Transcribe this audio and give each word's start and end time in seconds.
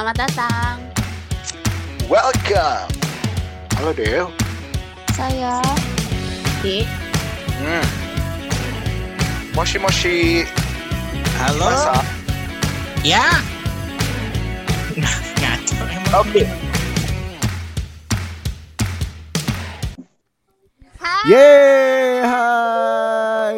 Selamat 0.00 0.32
datang. 0.32 0.76
Welcome. 2.08 2.88
Halo 3.76 3.92
Del. 3.92 4.32
Saya 5.12 5.60
Di. 6.64 6.88
Hmm. 7.60 7.84
Moshi 9.52 9.76
moshi. 9.76 10.48
Halo. 11.36 11.68
Masa? 11.68 12.00
Ya. 13.04 13.44
Ngaco 14.96 15.84
emang. 15.84 16.24
Oke. 16.24 16.48
Hai. 20.96 21.24
Yeay, 21.28 22.24
hai. 22.24 23.56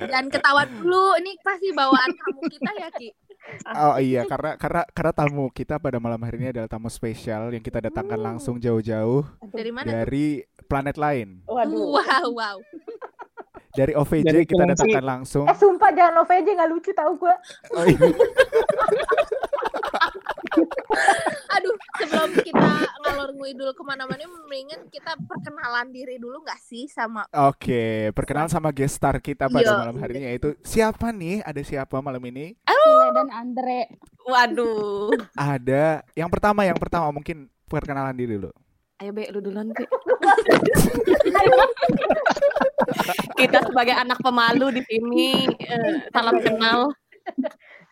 Dan 0.00 0.32
ketahuan 0.32 0.72
dulu, 0.80 1.12
ini 1.20 1.36
pasti 1.44 1.76
bawaan 1.76 2.08
tamu 2.24 2.40
kita 2.48 2.72
ya 2.80 2.88
Ki. 2.96 3.17
Oh 3.88 3.96
iya, 4.00 4.24
karena 4.28 4.56
karena 4.60 4.82
karena 4.92 5.12
tamu 5.12 5.48
kita 5.48 5.80
pada 5.80 5.96
malam 5.96 6.20
hari 6.20 6.36
ini 6.40 6.48
adalah 6.52 6.68
tamu 6.68 6.88
spesial 6.92 7.48
yang 7.52 7.64
kita 7.64 7.80
datangkan 7.80 8.20
langsung 8.20 8.60
jauh-jauh 8.60 9.24
Dari 9.52 9.70
mana? 9.72 9.88
dari 9.88 10.44
planet 10.68 10.96
lain. 11.00 11.42
Waduh. 11.48 11.96
Wow, 11.96 12.26
wow. 12.36 12.56
Dari 13.78 13.94
OVJ 13.94 14.26
Dari 14.26 14.42
kita 14.42 14.64
datangkan 14.64 15.04
langsung. 15.06 15.46
Eh 15.46 15.54
sumpah 15.54 15.94
jangan 15.94 16.26
OVJ 16.26 16.46
nggak 16.50 16.70
lucu 16.72 16.90
tau 16.96 17.14
gue. 17.14 17.34
Oh, 17.78 17.84
iya. 17.86 18.00
Aduh, 21.58 21.74
sebelum 21.98 22.30
kita 22.38 22.70
ngalor 23.04 23.30
ngidul 23.34 23.70
ke 23.74 23.82
mana-mana, 23.86 24.24
mendingan 24.26 24.86
kita 24.90 25.14
perkenalan 25.26 25.90
diri 25.90 26.18
dulu 26.18 26.42
nggak 26.42 26.60
sih 26.60 26.86
sama 26.90 27.24
Oke, 27.32 28.10
perkenalan 28.12 28.50
sama 28.50 28.74
guest 28.74 28.98
star 28.98 29.18
kita 29.22 29.46
pada 29.46 29.64
Yo. 29.64 29.78
malam 29.78 29.96
hari 29.98 30.18
ini 30.18 30.24
yaitu 30.34 30.54
siapa 30.66 31.10
nih? 31.14 31.42
Ada 31.44 31.62
siapa 31.62 31.98
malam 32.02 32.22
ini? 32.28 32.56
Sule 32.88 33.12
dan 33.12 33.28
Andre. 33.28 33.80
Waduh. 34.24 35.12
Ada 35.36 36.02
yang 36.16 36.32
pertama, 36.32 36.64
yang 36.64 36.78
pertama 36.80 37.12
mungkin 37.12 37.52
perkenalan 37.68 38.16
diri 38.16 38.40
dulu. 38.40 38.52
Ayo 38.98 39.14
Be, 39.14 39.30
lu 39.30 39.38
duluan 39.44 39.70
Be. 39.70 39.84
Kita 43.38 43.62
sebagai 43.68 43.94
anak 43.94 44.18
pemalu 44.24 44.80
di 44.80 44.82
sini 44.88 45.46
eh, 45.46 46.10
salam 46.10 46.40
kenal. 46.42 46.90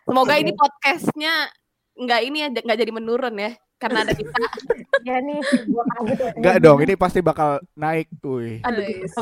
Semoga 0.09 0.35
ini 0.41 0.51
podcastnya 0.57 1.51
nggak 1.97 2.21
ini 2.23 2.37
ya 2.45 2.49
nggak 2.53 2.79
jadi 2.79 2.93
menurun 2.93 3.35
ya 3.35 3.51
karena 3.77 4.05
ada 4.05 4.13
kita. 4.13 4.33
Ya 5.07 5.23
nih, 5.23 5.39
ya. 5.39 6.35
Enggak 6.35 6.57
dong, 6.59 6.83
ini 6.83 6.99
pasti 6.99 7.23
bakal 7.23 7.63
naik, 7.79 8.11
wih. 8.27 8.59
Aduh. 8.67 8.83
Guys. 8.83 9.15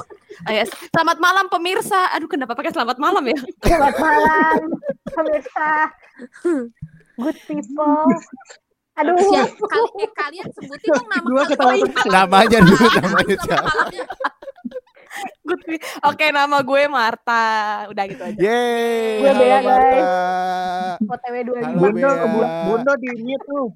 Oh, 0.48 0.48
ya. 0.48 0.64
Selamat 0.64 1.20
malam 1.20 1.44
pemirsa. 1.52 2.08
Aduh 2.16 2.24
kenapa 2.24 2.56
pakai 2.56 2.72
selamat 2.72 2.96
malam 2.96 3.20
ya? 3.28 3.36
Selamat 3.60 3.92
malam, 4.00 4.58
pemirsa. 5.04 5.92
Good 7.20 7.36
people. 7.44 8.08
Aduh, 8.96 9.12
Ya, 9.28 9.44
kali, 9.44 9.88
eh, 10.00 10.10
kalian 10.16 10.48
sebutin 10.56 10.88
dong 10.88 11.08
nama 11.12 11.26
Gua 11.28 11.44
kalian. 11.52 11.84
iya. 11.84 12.08
Namanya 12.08 12.58
dulu, 12.64 12.86
Nama 12.88 13.00
namanya 13.04 13.36
siapa? 13.44 13.70
Oke 16.08 16.26
nama 16.34 16.58
gue 16.60 16.82
Marta. 16.88 17.44
Udah 17.90 18.04
gitu 18.08 18.22
aja. 18.24 18.38
Yeay, 18.38 19.22
Gue 19.22 19.32
Bea, 19.36 19.58
guys. 19.60 19.64
Marta. 19.66 19.98
OTW 21.04 21.36
25. 21.48 21.64
Halo, 21.64 21.78
Bondo, 21.78 22.08
Bea. 22.10 22.48
Bondo 22.66 22.92
di 22.98 23.10
mute 23.22 23.44
tuh. 23.46 23.68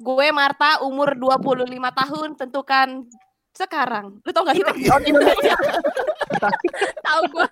Gue 0.00 0.26
Marta 0.32 0.80
umur 0.86 1.12
25 1.12 1.68
tahun 1.76 2.28
tentukan 2.38 2.88
sekarang. 3.52 4.06
Lu 4.24 4.30
tau 4.32 4.46
gak 4.48 4.56
sih? 4.56 4.64
Oh, 4.64 5.00
Indonesia. 5.02 5.56
Tahu 7.06 7.22
gue 7.28 7.46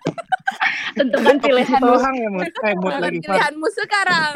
Tentukan 0.96 1.36
pilihan. 1.42 1.80
Tohang 1.83 2.14
ya, 2.16 2.28
Mut. 2.33 2.48
Eh, 2.48 2.74
lagi. 2.78 3.18
Pilihanmu 3.20 3.68
sekarang. 3.74 4.33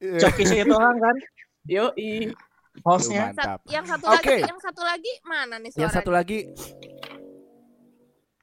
Coki 0.00 0.42
sih 0.48 0.64
Tohang 0.64 0.96
kan? 0.96 1.16
Yo 1.66 1.90
Tuh, 1.92 2.30
Hostnya. 2.84 3.32
Yang 3.68 3.84
satu 3.96 4.04
Oke. 4.12 4.20
lagi, 4.20 4.34
yang 4.44 4.60
satu 4.60 4.82
lagi 4.84 5.12
mana 5.24 5.56
nih 5.56 5.70
suaranya? 5.72 5.82
Yang 5.82 5.92
satu 5.96 6.10
lagi 6.12 6.38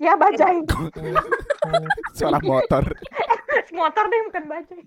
Ya 0.01 0.17
bacain. 0.17 0.65
suara 2.17 2.39
motor. 2.41 2.83
Motor 3.73 4.03
deh 4.09 4.19
bukan 4.29 4.43
bacain. 4.49 4.85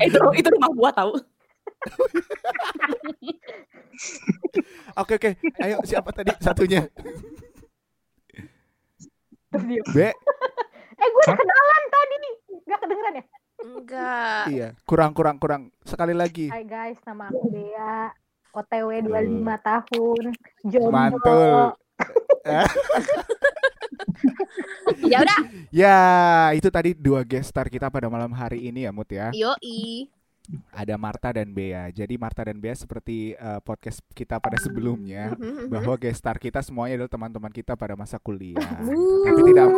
Eh, 0.00 0.08
itu 0.08 0.18
itu 0.36 0.48
rumah 0.52 0.70
gua 0.72 0.90
tahu. 0.92 1.12
Oke 4.98 5.20
oke, 5.20 5.30
ayo 5.62 5.78
siapa 5.84 6.10
tadi 6.10 6.32
satunya? 6.40 6.88
B. 9.52 9.96
Eh 10.98 11.08
gue 11.08 11.22
udah 11.22 11.36
kenalan 11.38 11.82
tadi. 11.88 12.16
Gak 12.66 12.78
kedengeran 12.82 13.14
ya? 13.14 13.24
Enggak. 13.58 14.44
Iya, 14.50 14.68
kurang 14.84 15.12
kurang 15.14 15.36
kurang. 15.38 15.62
Sekali 15.86 16.14
lagi. 16.14 16.50
Hai 16.50 16.66
guys, 16.66 16.98
nama 17.06 17.30
aku 17.30 17.48
Bea. 17.50 18.10
OTW 18.54 19.06
25 19.06 19.68
tahun. 19.68 20.24
Jomblo. 20.66 20.90
Mantul. 20.90 21.74
Ya 25.04 25.22
udah. 25.24 25.38
Ya, 25.70 25.98
itu 26.56 26.68
tadi 26.68 26.96
dua 26.96 27.22
guest 27.22 27.52
star 27.52 27.68
kita 27.68 27.88
pada 27.88 28.08
malam 28.08 28.32
hari 28.32 28.68
ini 28.68 28.84
ya, 28.84 28.90
Mut 28.92 29.08
ya. 29.08 29.30
Yoi. 29.32 30.08
Ada 30.72 30.96
Marta 30.96 31.28
dan 31.28 31.52
Bea. 31.52 31.92
Jadi 31.92 32.16
Marta 32.16 32.40
dan 32.40 32.56
Bea 32.56 32.72
seperti 32.72 33.36
eh, 33.36 33.60
podcast 33.60 34.00
kita 34.16 34.40
pada 34.40 34.56
sebelumnya 34.56 35.36
bahwa 35.68 35.92
guest 36.00 36.24
star 36.24 36.40
kita 36.40 36.64
semuanya 36.64 37.04
adalah 37.04 37.12
teman-teman 37.12 37.52
kita 37.52 37.76
pada 37.76 37.92
masa 37.92 38.16
kuliah. 38.16 38.80
Tapi 39.28 39.40
tidak 39.52 39.68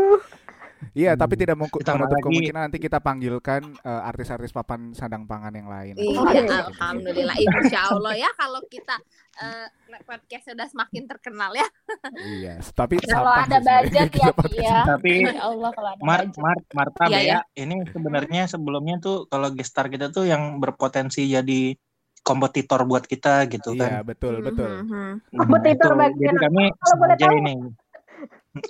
Iya, 0.90 1.12
tapi 1.12 1.36
tidak 1.36 1.54
mau 1.54 1.68
Ditambah 1.68 1.84
menutup 1.94 2.16
lagi- 2.16 2.24
kemungkinan 2.24 2.62
nanti 2.64 2.78
kita 2.78 2.98
panggilkan 2.98 3.60
eh, 3.76 4.02
artis-artis 4.02 4.48
papan 4.48 4.90
sandang 4.90 5.24
pangan 5.24 5.52
yang 5.52 5.68
lain. 5.68 5.94
Iya, 5.94 6.66
alhamdulillah. 6.66 7.36
Insya 7.36 7.80
Allah 7.90 8.14
ya 8.16 8.30
kalau 8.32 8.64
kita 8.64 8.96
eh, 9.36 9.68
podcast 10.02 10.44
sudah 10.48 10.66
semakin 10.66 11.04
terkenal 11.06 11.52
ya. 11.52 11.68
Iya, 12.16 12.54
tapi 12.72 12.96
Kalau 12.98 13.28
ada 13.28 13.58
budget 13.58 14.08
ya, 14.10 14.32
podcast 14.32 14.50
Ki, 14.50 14.64
ya. 14.64 14.78
Tapi 14.86 15.12
Ya 15.22 15.36
Allah 15.38 15.70
kalau 15.70 15.90
ada 15.90 16.00
Mar, 16.00 16.20
budget. 16.24 16.40
Mar, 16.40 16.58
Marta 16.72 17.02
Iya, 17.04 17.12
Bea, 17.12 17.28
ya. 17.28 17.40
ini 17.56 17.76
sebenarnya 17.86 18.42
sebelumnya 18.46 18.96
tuh 18.98 19.16
kalau 19.26 19.52
gestar 19.52 19.86
kita 19.86 20.08
tuh 20.08 20.24
yang 20.24 20.58
berpotensi 20.58 21.24
jadi 21.24 21.76
kompetitor 22.20 22.84
buat 22.84 23.04
kita 23.04 23.48
gitu 23.48 23.72
Iya, 23.72 24.00
kan. 24.00 24.08
betul, 24.08 24.40
betul. 24.40 24.80
Mhm. 24.80 25.12
Nah, 25.30 25.38
Kompetitor 25.40 25.92
itu. 25.92 26.00
bagian 26.00 26.20
Jadi 26.30 26.42
kami 26.42 26.64
Kalau 26.70 26.96
boleh 26.96 27.16
tahu. 27.16 27.32
ini 27.34 27.54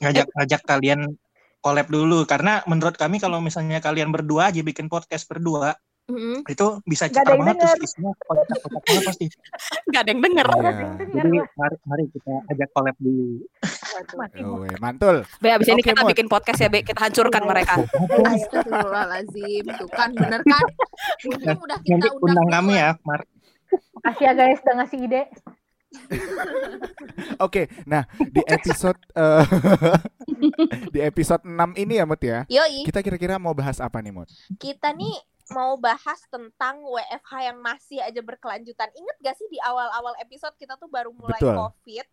ngajak 0.01 0.27
ngajak 0.31 0.61
kalian 0.65 1.01
collab 1.61 1.87
dulu 1.87 2.25
karena 2.25 2.65
menurut 2.65 2.97
kami 2.97 3.17
kalau 3.17 3.39
misalnya 3.39 3.79
kalian 3.79 4.09
berdua 4.09 4.49
aja 4.49 4.61
bikin 4.61 4.89
podcast 4.89 5.25
berdua 5.25 5.77
Mhm. 6.11 6.43
itu 6.43 6.67
bisa 6.83 7.07
Nggak 7.07 7.23
yang 7.23 7.39
banget 7.39 7.55
terus 7.55 7.71
denger. 7.71 7.87
isinya 7.87 8.11
kocak-kocak 8.19 8.83
banget 8.83 9.03
pasti. 9.07 9.27
Gak 9.95 10.01
ada 10.03 10.11
yang 10.11 10.21
denger. 10.21 10.47
Iya. 10.51 10.59
Denger 10.99 11.15
Jadi 11.15 11.39
mari, 11.55 11.77
mari 11.87 12.05
kita 12.11 12.33
ajak 12.51 12.69
collab 12.75 12.97
dulu. 12.99 13.27
Oh, 14.43 14.59
mantul. 14.83 15.17
Be, 15.39 15.49
abis 15.55 15.71
ini 15.71 15.79
Oke, 15.79 15.87
kita 15.87 16.03
Mut. 16.03 16.11
bikin 16.11 16.27
podcast 16.27 16.59
ya, 16.59 16.67
Be. 16.67 16.83
Kita 16.83 16.99
hancurkan 16.99 17.43
mereka. 17.47 17.75
Astagfirullahaladzim. 18.27 19.65
Tuh 19.71 19.89
kan 19.89 20.11
bener 20.11 20.43
kan? 20.43 20.67
Untung 21.31 21.59
udah 21.63 21.79
kita 21.79 21.95
Nanti 21.95 22.09
undang 22.11 22.43
undang 22.43 22.49
kami 22.51 22.73
ya, 22.75 22.91
Mar. 23.07 23.21
Makasih 23.95 24.25
ya 24.25 24.33
guys 24.35 24.59
udah 24.61 24.75
ngasih 24.83 24.99
ide. 25.01 25.23
Oke, 27.47 27.67
nah 27.87 28.07
di 28.19 28.43
episode 28.47 29.01
eh, 29.17 29.45
di 30.95 31.01
episode 31.03 31.43
6 31.43 31.75
ini 31.77 31.99
ya, 31.99 32.05
Mut 32.07 32.23
ya. 32.23 32.47
Yoi, 32.47 32.87
Kita 32.87 33.03
kira-kira 33.03 33.37
mau 33.37 33.53
bahas 33.53 33.83
apa 33.83 33.99
nih, 33.99 34.15
Mut? 34.15 34.31
kita 34.57 34.95
nih 34.95 35.19
mau 35.51 35.75
bahas 35.77 36.23
tentang 36.31 36.79
WFH 36.87 37.33
yang 37.43 37.59
masih 37.59 37.99
aja 37.99 38.23
berkelanjutan. 38.23 38.87
Ingat 38.95 39.17
gak 39.19 39.35
sih 39.35 39.51
di 39.51 39.59
awal-awal 39.59 40.15
episode 40.23 40.55
kita 40.55 40.79
tuh 40.79 40.87
baru 40.87 41.11
mulai 41.11 41.39
Betul. 41.43 41.59
COVID. 41.59 42.07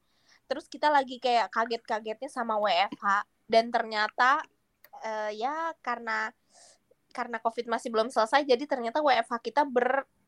Terus 0.47 0.65
kita 0.65 0.89
lagi 0.89 1.21
kayak 1.21 1.53
kaget-kagetnya 1.53 2.29
sama 2.33 2.57
WFH 2.57 3.05
dan 3.45 3.69
ternyata 3.69 4.41
eh, 5.05 5.37
ya 5.37 5.75
karena 5.85 6.33
karena 7.13 7.37
COVID 7.41 7.65
masih 7.65 7.89
belum 7.89 8.13
selesai 8.13 8.45
jadi 8.45 8.61
ternyata 8.69 9.01
WFH 9.01 9.41
kita 9.41 9.65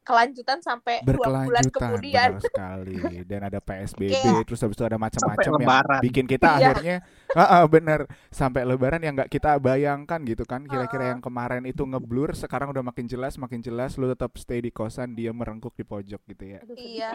berkelanjutan 0.10 0.58
sampai 0.60 0.96
dua 1.00 1.14
bulan 1.22 1.46
Berkelanjutan 1.46 1.82
kemudian. 1.86 2.30
benar 2.32 2.42
sekali 2.42 2.98
dan 3.24 3.42
ada 3.44 3.60
PSBB 3.60 4.10
Kayak- 4.12 4.42
terus 4.44 4.60
habis 4.60 4.74
itu 4.74 4.84
ada 4.84 4.98
macam-macam 4.98 5.38
yang 5.46 5.62
lebaran. 5.62 6.00
bikin 6.02 6.26
kita 6.26 6.48
Iya. 6.50 6.66
akhirnya 6.66 6.98
ah, 7.32 7.42
ah, 7.56 7.64
bener 7.66 8.00
sampai 8.28 8.66
lebaran 8.66 8.98
yang 9.00 9.14
nggak 9.14 9.30
kita 9.30 9.54
bayangkan 9.56 10.18
gitu 10.24 10.44
kan 10.44 10.66
kira-kira 10.66 11.14
yang 11.14 11.22
kemarin 11.22 11.62
itu 11.64 11.84
ngeblur 11.84 12.34
sekarang 12.34 12.70
udah 12.70 12.82
makin 12.82 13.06
jelas 13.06 13.38
makin 13.38 13.60
jelas 13.60 13.94
lu 13.96 14.08
tetap 14.08 14.34
stay 14.36 14.58
di 14.58 14.70
kosan 14.70 15.14
dia 15.14 15.30
merengkuk 15.30 15.72
di 15.72 15.84
pojok 15.84 16.22
gitu 16.26 16.44
ya 16.48 16.60
Iya. 16.72 17.12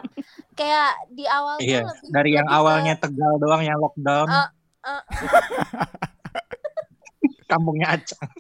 Kayak 0.53 0.93
di 1.11 1.27
awal 1.27 1.59
tuh 1.59 1.67
Iya, 1.67 1.81
lebih 1.83 2.09
dari 2.09 2.31
yang 2.33 2.47
lebih 2.47 2.55
ke- 2.55 2.61
awalnya 2.61 2.95
Tegal 2.97 3.33
doang 3.37 3.61
yang 3.61 3.79
lockdown. 3.81 4.29
Ah, 4.29 4.49
ah. 4.85 5.03
Kampungnya 7.45 7.87
Acang. 7.93 8.31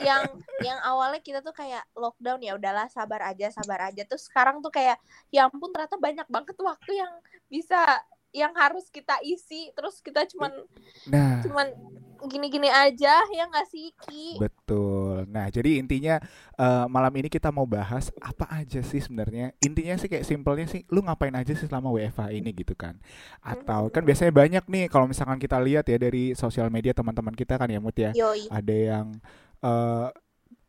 Yang 0.00 0.24
yang 0.64 0.78
awalnya 0.80 1.20
kita 1.20 1.44
tuh 1.44 1.52
kayak 1.52 1.84
lockdown 1.92 2.40
ya 2.40 2.56
udahlah 2.56 2.88
sabar 2.88 3.20
aja 3.28 3.52
sabar 3.52 3.92
aja 3.92 4.02
terus 4.08 4.26
sekarang 4.32 4.64
tuh 4.64 4.72
kayak 4.72 4.96
ya 5.28 5.44
ampun 5.44 5.68
ternyata 5.72 6.00
banyak 6.00 6.26
banget 6.28 6.56
waktu 6.56 6.92
yang 7.04 7.12
bisa 7.52 8.00
yang 8.34 8.50
harus 8.56 8.90
kita 8.90 9.20
isi 9.22 9.70
terus 9.76 10.00
kita 10.02 10.26
cuman 10.26 10.50
nah 11.06 11.38
cuman 11.44 11.70
gini-gini 12.24 12.72
aja 12.72 13.20
ya 13.30 13.44
nggak 13.46 13.68
sih 13.68 13.92
Ki 13.94 14.40
betul 14.40 15.04
Nah, 15.28 15.50
jadi 15.50 15.82
intinya 15.82 16.22
eh, 16.54 16.86
malam 16.86 17.10
ini 17.18 17.26
kita 17.26 17.50
mau 17.50 17.66
bahas 17.66 18.14
apa 18.22 18.46
aja 18.50 18.80
sih 18.86 19.02
sebenarnya. 19.02 19.50
Intinya 19.62 19.98
sih 19.98 20.06
kayak 20.06 20.22
simpelnya 20.22 20.66
sih 20.70 20.86
lu 20.90 21.02
ngapain 21.02 21.34
aja 21.34 21.52
sih 21.52 21.66
selama 21.66 21.90
WFH 21.90 22.30
ini 22.34 22.50
gitu 22.54 22.78
kan. 22.78 22.98
Atau 23.42 23.90
kan 23.90 24.06
biasanya 24.06 24.30
banyak 24.30 24.64
nih 24.70 24.84
kalau 24.86 25.10
misalkan 25.10 25.42
kita 25.42 25.58
lihat 25.58 25.90
ya 25.90 25.98
dari 25.98 26.32
sosial 26.38 26.70
media 26.70 26.94
teman-teman 26.94 27.34
kita 27.34 27.58
kan 27.58 27.66
ya 27.66 27.82
Mut 27.82 27.98
ya. 27.98 28.14
Yoi. 28.14 28.46
Ada 28.46 28.74
yang 28.74 29.06
eh, 29.64 30.08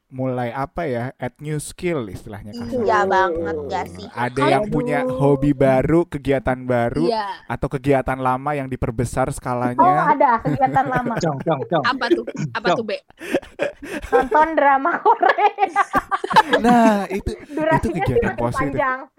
mulai 0.08 0.48
apa 0.48 0.86
ya 0.86 1.12
add 1.18 1.34
new 1.38 1.58
skill 1.58 2.08
istilahnya 2.08 2.54
kan. 2.54 2.66
Iya 2.72 3.04
banget 3.04 3.56
gak 3.68 3.86
sih? 3.92 4.08
Ada 4.08 4.32
Kalau- 4.32 4.48
yang 4.48 4.64
punya 4.70 5.00
hobi 5.04 5.52
baru, 5.52 6.06
kegiatan 6.06 6.56
baru 6.64 7.04
Iya. 7.06 7.44
atau 7.46 7.68
kegiatan 7.68 8.16
lama 8.16 8.54
yang 8.54 8.66
diperbesar 8.66 9.28
Oh 9.28 9.34
skalanya. 9.34 10.08
ada 10.08 10.40
kegiatan 10.40 10.86
lama 10.88 11.14
Cong, 11.26 11.38
cong, 11.42 11.62
cong. 11.68 11.84
Apa 11.84 12.06
tuh? 12.08 12.24
Apa 12.54 12.68
Dong. 12.72 12.78
tuh, 12.80 12.86
Be? 12.86 12.98
nonton 14.06 14.48
drama 14.56 14.92
Korea 14.98 15.52
Nah, 16.64 17.06
itu 17.08 17.32
durasinya 17.50 18.00
kegiatan 18.00 18.32
semakin 18.32 18.40
positif. 18.40 18.72
panjang. 18.72 19.00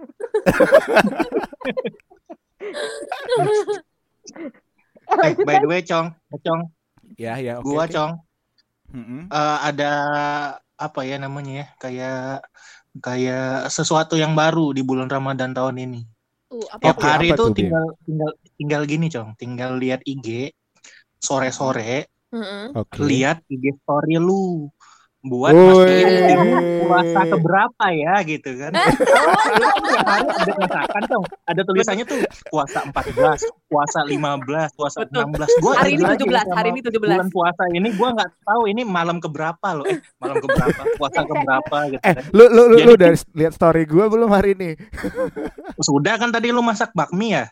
Eh, 5.07 5.35
by 5.39 5.63
the 5.63 5.69
way, 5.69 5.83
Cong, 5.83 6.15
Cong, 6.43 6.71
ya 7.15 7.39
ya 7.39 7.59
oke. 7.59 7.65
gua 7.65 7.87
oke. 7.87 7.95
Cong, 7.95 8.13
Mm-mm. 8.93 9.31
eh, 9.31 9.59
ada 9.69 9.91
apa 10.77 11.01
ya 11.09 11.17
namanya 11.17 11.53
ya? 11.65 11.67
Kayak 11.81 12.19
kayak 13.01 13.69
sesuatu 13.69 14.17
yang 14.17 14.33
baru 14.33 14.73
di 14.73 14.81
bulan 14.85 15.09
Ramadan 15.09 15.53
tahun 15.53 15.77
ini. 15.85 16.01
Uh, 16.47 16.65
apa 16.71 16.83
Tiap 16.95 16.99
hari 17.03 17.35
itu 17.35 17.45
tinggal 17.53 17.85
tinggal 18.07 18.31
tinggal 18.57 18.83
gini, 18.87 19.07
Cong. 19.13 19.35
Tinggal 19.37 19.77
lihat 19.77 20.01
IG 20.07 20.53
sore-sore, 21.21 22.07
Mm-mm. 22.31 22.77
Oke. 22.77 23.03
lihat 23.03 23.43
IG 23.49 23.77
story 23.83 24.21
lu 24.21 24.69
buat 25.27 25.51
mastiin 25.51 26.07
Woi. 26.07 26.23
tim 26.25 26.41
puasa 26.81 27.21
keberapa 27.27 27.85
ya 27.91 28.15
gitu 28.23 28.51
kan. 28.55 28.73
Hari 28.73 30.27
ada 30.41 30.53
masakan 30.57 31.03
dong. 31.07 31.25
Ada 31.45 31.61
tulisannya 31.63 32.05
tuh 32.05 32.19
puasa 32.47 32.87
14, 32.87 33.43
puasa 33.67 34.01
15, 34.07 34.15
puasa 34.73 34.99
Betul. 35.03 35.27
16. 35.35 35.61
Gua 35.61 35.73
Hari 35.75 35.91
ini 35.91 35.99
jujur 35.99 36.07
aja 36.09 36.23
17, 36.23 36.47
sama 36.47 36.55
hari 36.55 36.69
ini 36.71 36.81
17. 36.81 37.03
bulan 37.03 37.27
puasa 37.29 37.63
ini 37.69 37.89
gua 37.93 38.09
nggak 38.15 38.31
tahu 38.41 38.63
ini 38.67 38.83
malam 38.83 39.17
keberapa 39.19 39.69
loh. 39.75 39.85
Eh, 39.85 39.99
malam 40.17 40.37
keberapa, 40.39 40.83
puasa 40.95 41.21
keberapa 41.23 41.77
gitu 41.89 42.03
Eh, 42.03 42.15
kan. 42.15 42.23
lu 42.31 42.45
lu 42.47 42.63
lu, 42.65 42.77
Jadi- 42.77 42.87
lu 42.87 42.95
dari 42.97 43.17
lihat 43.35 43.53
story 43.53 43.83
gua 43.85 44.07
belum 44.07 44.31
hari 44.31 44.55
ini? 44.55 44.71
Sudah 45.77 46.15
kan 46.17 46.31
tadi 46.31 46.49
lu 46.49 46.63
masak 46.63 46.91
bakmi 46.93 47.35
ya? 47.35 47.51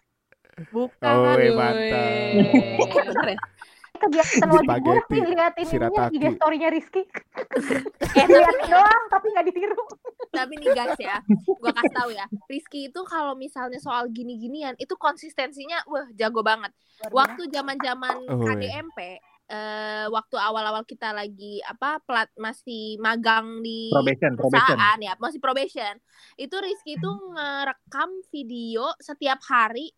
Bukan. 0.70 1.02
Oh, 1.02 1.34
Aduh. 1.34 1.58
mantap. 1.58 1.98
Kegiatan 4.04 4.48
wajib 4.48 4.78
gue 4.84 4.98
sih 5.08 5.20
liatin 5.24 5.64
ininya 5.64 5.68
shirataki. 5.70 6.16
IG 6.20 6.24
story-nya 6.36 6.68
Rizky 6.68 7.02
eh 8.20 8.26
liatin 8.28 8.66
doang 8.68 9.02
tapi 9.08 9.26
nggak 9.32 9.46
ditiru 9.48 9.84
Tapi 10.34 10.58
nih 10.58 10.70
guys 10.74 10.98
ya, 10.98 11.22
gua 11.62 11.70
kasih 11.70 11.94
tahu 11.94 12.10
ya, 12.10 12.26
Rizky 12.50 12.90
itu 12.90 13.00
kalau 13.06 13.38
misalnya 13.38 13.78
soal 13.78 14.10
gini-ginian 14.10 14.74
itu 14.82 14.98
konsistensinya 14.98 15.78
wah 15.86 16.10
jago 16.10 16.42
banget. 16.42 16.74
Waktu 17.14 17.46
zaman-zaman 17.54 18.26
Oh, 18.26 18.42
iya. 18.42 18.82
KDMP 18.82 18.98
eh 19.44 20.06
waktu 20.08 20.34
awal-awal 20.40 20.82
kita 20.88 21.12
lagi 21.12 21.60
apa 21.62 22.00
plat 22.02 22.26
masih 22.34 22.96
magang 22.98 23.60
di 23.60 23.92
Probation, 23.92 24.34
probation. 24.34 24.58
perusahaan 24.74 24.98
ya, 24.98 25.12
masih 25.22 25.38
probation. 25.38 25.94
Itu 26.34 26.56
Rizky 26.58 26.98
itu 26.98 27.10
ngerekam 27.30 28.10
video 28.34 28.90
setiap 28.98 29.38
hari 29.46 29.92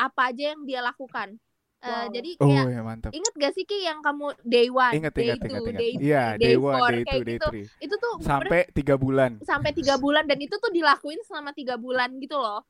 apa 0.00 0.32
aja 0.32 0.56
yang 0.56 0.64
dia 0.64 0.80
lakukan. 0.80 1.36
Eh, 1.84 1.90
Wow. 2.00 2.08
jadi 2.10 2.30
Oh 2.34 2.48
kayak 2.48 2.64
ya 2.66 2.80
mantap. 2.80 3.10
inget 3.12 3.34
gak 3.34 3.52
sih 3.52 3.62
Ki 3.62 3.84
yang 3.84 4.00
kamu 4.00 4.32
day 4.40 4.66
one, 4.66 4.92
Ingat 4.94 5.12
day 5.12 5.24
ingat 5.26 5.38
two, 5.42 5.52
ingat. 5.60 5.76
day 5.76 5.90
Iya, 5.94 6.24
day 6.32 6.40
day 6.40 6.56
one, 6.56 6.74
four, 6.74 6.88
day 6.88 7.02
kayak 7.02 7.12
two, 7.14 7.22
day 7.22 7.36
gitu. 7.36 7.46
three. 7.46 7.66
itu 7.78 7.94
tuh 7.94 8.12
bener- 8.14 8.24
Sampai 8.26 8.60
tiga 8.72 8.94
bulan. 8.96 9.30
sampai 9.38 9.70
tiga 9.70 9.94
bulan 10.00 10.24
dan 10.24 10.38
itu 10.38 10.54
tuh 10.54 10.70
dilakuin 10.70 11.20
selama 11.22 11.52
tiga 11.52 11.76
bulan 11.76 12.16
gitu 12.16 12.36
loh 12.36 12.64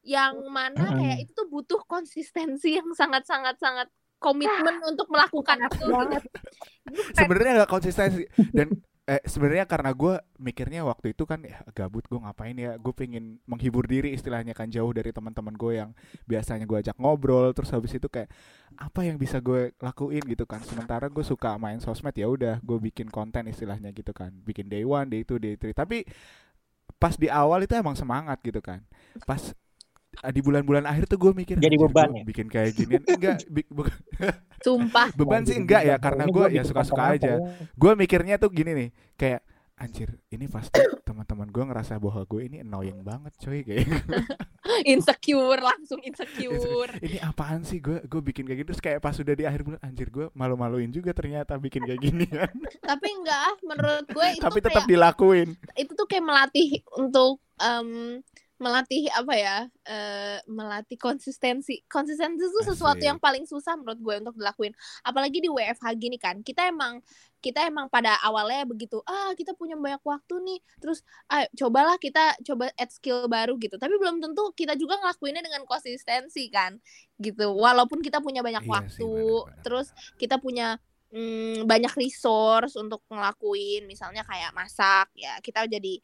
yang 0.00 0.38
mana 0.46 0.78
Mm-mm. 0.78 0.98
kayak 1.02 1.18
itu 1.20 1.32
tuh 1.34 1.46
butuh 1.46 1.82
konsistensi 1.84 2.70
yang 2.72 2.86
sangat 2.92 3.26
sangat 3.26 3.58
sangat 3.58 3.90
komitmen 4.16 4.78
untuk 4.80 5.10
melakukan 5.10 5.58
itu. 5.66 5.86
Sebenarnya 7.12 7.52
nggak 7.58 7.72
konsistensi 7.72 8.22
dan 8.52 8.70
eh 9.06 9.22
sebenarnya 9.22 9.70
karena 9.70 9.94
gue 9.94 10.18
mikirnya 10.42 10.82
waktu 10.82 11.14
itu 11.14 11.22
kan 11.30 11.38
ya 11.46 11.62
gabut 11.70 12.02
gue 12.10 12.18
ngapain 12.18 12.58
ya? 12.58 12.74
Gue 12.74 12.90
pengen 12.90 13.38
menghibur 13.46 13.86
diri 13.86 14.10
istilahnya 14.18 14.50
kan 14.50 14.66
jauh 14.66 14.90
dari 14.90 15.14
teman-teman 15.14 15.54
gue 15.54 15.78
yang 15.78 15.90
biasanya 16.26 16.66
gue 16.66 16.78
ajak 16.82 16.98
ngobrol. 16.98 17.54
Terus 17.54 17.70
habis 17.70 17.94
itu 17.94 18.10
kayak 18.10 18.26
apa 18.74 19.06
yang 19.06 19.14
bisa 19.14 19.38
gue 19.38 19.70
lakuin? 19.78 20.26
Gitu 20.26 20.42
kan. 20.42 20.58
Sementara 20.66 21.06
gue 21.06 21.22
suka 21.22 21.54
main 21.54 21.78
sosmed 21.78 22.18
ya 22.18 22.26
udah 22.26 22.58
gue 22.58 22.78
bikin 22.90 23.06
konten 23.06 23.46
istilahnya 23.46 23.94
gitu 23.94 24.10
kan. 24.10 24.34
Bikin 24.42 24.66
day 24.66 24.82
one 24.82 25.06
day 25.06 25.22
two 25.22 25.38
day 25.38 25.54
three. 25.54 25.70
Tapi 25.70 26.02
pas 26.98 27.14
di 27.14 27.30
awal 27.30 27.62
itu 27.62 27.78
emang 27.78 27.94
semangat 27.94 28.42
gitu 28.42 28.58
kan. 28.58 28.82
Pas 29.22 29.54
di 30.26 30.40
bulan-bulan 30.40 30.84
akhir 30.84 31.04
tuh 31.06 31.18
gue 31.18 31.32
mikir 31.32 31.56
Jadi 31.56 31.76
"Anjir, 31.76 31.86
beban 31.86 32.08
gua 32.08 32.18
ya?" 32.18 32.24
bikin 32.24 32.46
kayak 32.46 32.70
ginian 32.72 33.02
enggak 33.02 33.36
bi- 33.46 33.68
bukan 33.68 33.94
sumpah. 34.58 35.08
beban 35.12 35.42
sih 35.42 35.54
enggak 35.54 35.82
ya 35.84 35.96
karena 35.96 36.24
gue 36.26 36.32
gua 36.32 36.46
ya 36.48 36.62
suka-suka 36.62 37.02
aja. 37.12 37.32
Gue 37.72 37.92
mikirnya 37.94 38.36
tuh 38.36 38.50
gini 38.50 38.72
nih 38.72 38.88
kayak 39.14 39.40
anjir 39.76 40.08
ini 40.32 40.48
pasti 40.48 40.72
teman-teman 41.06 41.52
gue 41.52 41.60
ngerasa 41.62 42.00
bahwa 42.00 42.24
gue 42.24 42.48
ini 42.48 42.64
annoying 42.64 43.04
banget 43.04 43.36
coy 43.36 43.60
kayak 43.60 43.84
insecure 44.88 45.60
langsung 45.60 46.00
insecure. 46.02 46.90
Ini 47.06 47.22
apaan 47.22 47.62
sih 47.62 47.78
gue 47.78 48.02
gue 48.02 48.20
bikin 48.20 48.44
kayak 48.44 48.58
gitu 48.64 48.68
terus 48.72 48.82
kayak 48.82 48.98
pas 48.98 49.14
sudah 49.14 49.32
di 49.32 49.44
akhir 49.44 49.62
bulan 49.62 49.80
anjir 49.80 50.08
gue 50.10 50.26
malu-maluin 50.32 50.90
juga 50.90 51.12
ternyata 51.12 51.54
bikin 51.56 51.84
kayak 51.84 52.00
gini 52.02 52.26
kan. 52.34 52.50
Tapi 52.82 53.06
enggak 53.14 53.40
ah, 53.46 53.54
menurut 53.62 54.06
gue 54.10 54.26
itu 54.32 54.42
tapi 54.42 54.58
tetap 54.58 54.82
kayak 54.82 54.90
dilakuin. 54.90 55.48
itu 55.76 55.92
tuh 55.92 56.06
kayak 56.06 56.24
melatih 56.24 56.68
untuk 56.96 57.38
em, 57.56 58.20
melatih 58.56 59.12
apa 59.12 59.34
ya 59.36 59.56
eh, 59.84 60.38
melatih 60.48 60.96
konsistensi. 60.96 61.84
Konsistensi 61.84 62.40
itu 62.40 62.60
sesuatu 62.64 63.00
yang 63.04 63.20
paling 63.20 63.44
susah 63.44 63.76
menurut 63.76 64.00
gue 64.00 64.14
untuk 64.24 64.34
dilakuin. 64.40 64.72
Apalagi 65.04 65.44
di 65.44 65.48
WFH 65.52 65.86
gini 66.00 66.16
kan 66.16 66.40
kita 66.40 66.68
emang 66.72 67.04
kita 67.44 67.68
emang 67.68 67.86
pada 67.92 68.16
awalnya 68.24 68.64
begitu 68.64 68.98
ah 69.06 69.30
kita 69.36 69.52
punya 69.54 69.76
banyak 69.78 70.00
waktu 70.02 70.34
nih 70.42 70.58
terus 70.80 71.04
ah, 71.30 71.44
cobalah 71.54 71.94
kita 72.00 72.34
coba 72.42 72.72
add 72.80 72.90
skill 72.90 73.28
baru 73.28 73.60
gitu. 73.60 73.76
Tapi 73.76 73.94
belum 74.00 74.24
tentu 74.24 74.48
kita 74.56 74.72
juga 74.80 74.96
ngelakuinnya 75.04 75.44
dengan 75.44 75.62
konsistensi 75.68 76.48
kan 76.48 76.80
gitu. 77.20 77.52
Walaupun 77.52 78.00
kita 78.00 78.24
punya 78.24 78.40
banyak 78.40 78.64
Iya 78.64 78.72
sih, 78.88 79.04
waktu 79.04 79.10
benar-benar. 79.12 79.60
terus 79.60 79.92
kita 80.16 80.40
punya 80.40 80.80
mm, 81.12 81.68
banyak 81.68 81.92
resource 82.00 82.74
untuk 82.80 83.04
ngelakuin. 83.12 83.84
Misalnya 83.84 84.24
kayak 84.24 84.56
masak 84.56 85.12
ya 85.12 85.36
kita 85.44 85.68
jadi 85.68 85.94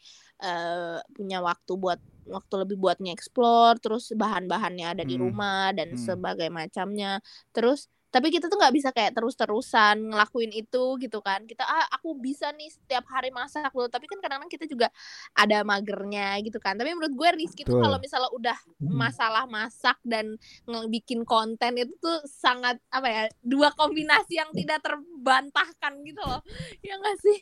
eh, 0.44 0.99
punya 1.16 1.40
waktu 1.40 1.73
buat 1.80 2.00
waktu 2.28 2.54
lebih 2.66 2.76
buat 2.78 2.98
nge-explore 3.02 3.78
terus 3.82 4.12
bahan-bahannya 4.14 4.86
ada 4.98 5.02
di 5.06 5.16
Hmm. 5.18 5.30
rumah 5.30 5.74
dan 5.74 5.94
Hmm. 5.94 6.00
sebagai 6.00 6.48
macamnya. 6.52 7.18
Terus 7.54 7.88
tapi 8.12 8.28
kita 8.28 8.52
tuh 8.52 8.60
nggak 8.60 8.76
bisa 8.76 8.92
kayak 8.92 9.16
terus-terusan 9.16 10.12
ngelakuin 10.12 10.52
itu 10.52 11.00
gitu 11.00 11.24
kan. 11.24 11.48
Kita 11.48 11.64
ah 11.64 11.88
aku 11.96 12.12
bisa 12.20 12.52
nih 12.52 12.68
setiap 12.68 13.08
hari 13.08 13.32
masak 13.32 13.72
loh. 13.72 13.88
Tapi 13.88 14.04
kan 14.04 14.20
kadang-kadang 14.20 14.52
kita 14.52 14.68
juga 14.68 14.92
ada 15.32 15.64
magernya 15.64 16.36
gitu 16.44 16.60
kan. 16.60 16.76
Tapi 16.76 16.92
menurut 16.92 17.16
gue 17.16 17.28
Rizky 17.40 17.64
tuh 17.64 17.80
Betul. 17.80 17.88
kalau 17.88 17.96
misalnya 17.96 18.28
udah 18.36 18.58
masalah 18.84 19.48
masak 19.48 19.96
dan 20.04 20.36
ngebikin 20.68 21.24
konten 21.24 21.72
itu 21.80 21.96
tuh 22.04 22.20
sangat 22.28 22.76
apa 22.92 23.08
ya 23.08 23.22
dua 23.40 23.72
kombinasi 23.72 24.36
yang 24.36 24.52
tidak 24.52 24.84
terbantahkan 24.84 25.92
gitu 26.04 26.20
loh. 26.20 26.44
Ya 26.84 27.00
nggak 27.00 27.16
sih? 27.16 27.40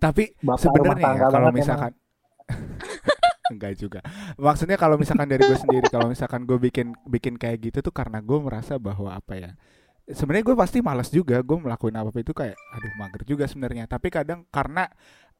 Tapi 0.00 0.32
sebenarnya 0.56 1.12
ya, 1.12 1.28
kalau 1.28 1.52
banget 1.52 1.60
misalkan 1.60 1.92
enggak 3.52 3.72
juga. 3.76 4.00
Maksudnya 4.40 4.80
kalau 4.80 4.96
misalkan 4.96 5.28
dari 5.28 5.42
gue 5.44 5.58
sendiri 5.58 5.86
kalau 5.92 6.08
misalkan 6.08 6.48
gue 6.48 6.56
bikin 6.56 6.96
bikin 7.04 7.34
kayak 7.36 7.60
gitu 7.60 7.78
tuh 7.84 7.94
karena 7.94 8.20
gue 8.24 8.38
merasa 8.40 8.80
bahwa 8.80 9.12
apa 9.12 9.36
ya 9.36 9.50
sebenarnya 10.08 10.44
gue 10.52 10.56
pasti 10.56 10.78
malas 10.84 11.08
juga 11.08 11.40
gue 11.40 11.56
melakukan 11.56 11.96
apa 11.96 12.08
apa 12.12 12.18
itu 12.20 12.32
kayak 12.36 12.56
aduh 12.56 12.92
mager 12.96 13.22
juga 13.28 13.44
sebenarnya. 13.48 13.84
Tapi 13.88 14.08
kadang 14.08 14.48
karena 14.48 14.88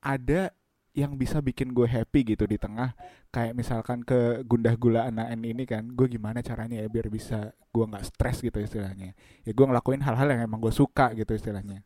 ada 0.05 0.53
yang 0.95 1.19
bisa 1.19 1.43
bikin 1.43 1.75
gue 1.75 1.91
happy 1.91 2.37
gitu 2.37 2.47
di 2.47 2.55
tengah 2.55 2.95
kayak 3.35 3.59
misalkan 3.59 4.07
ke 4.07 4.47
gundah 4.47 4.79
gulaan 4.79 5.19
AN 5.19 5.43
ini 5.43 5.67
kan 5.67 5.91
gue 5.91 6.07
gimana 6.07 6.39
caranya 6.39 6.79
ya 6.79 6.87
biar 6.87 7.11
bisa 7.11 7.51
gue 7.75 7.85
nggak 7.85 8.05
stres 8.15 8.45
gitu 8.45 8.63
istilahnya. 8.63 9.17
Ya 9.43 9.53
gue 9.53 9.67
ngelakuin 9.67 10.05
hal-hal 10.05 10.29
yang 10.31 10.47
emang 10.47 10.63
gue 10.63 10.71
suka 10.71 11.11
gitu 11.19 11.35
istilahnya. 11.35 11.83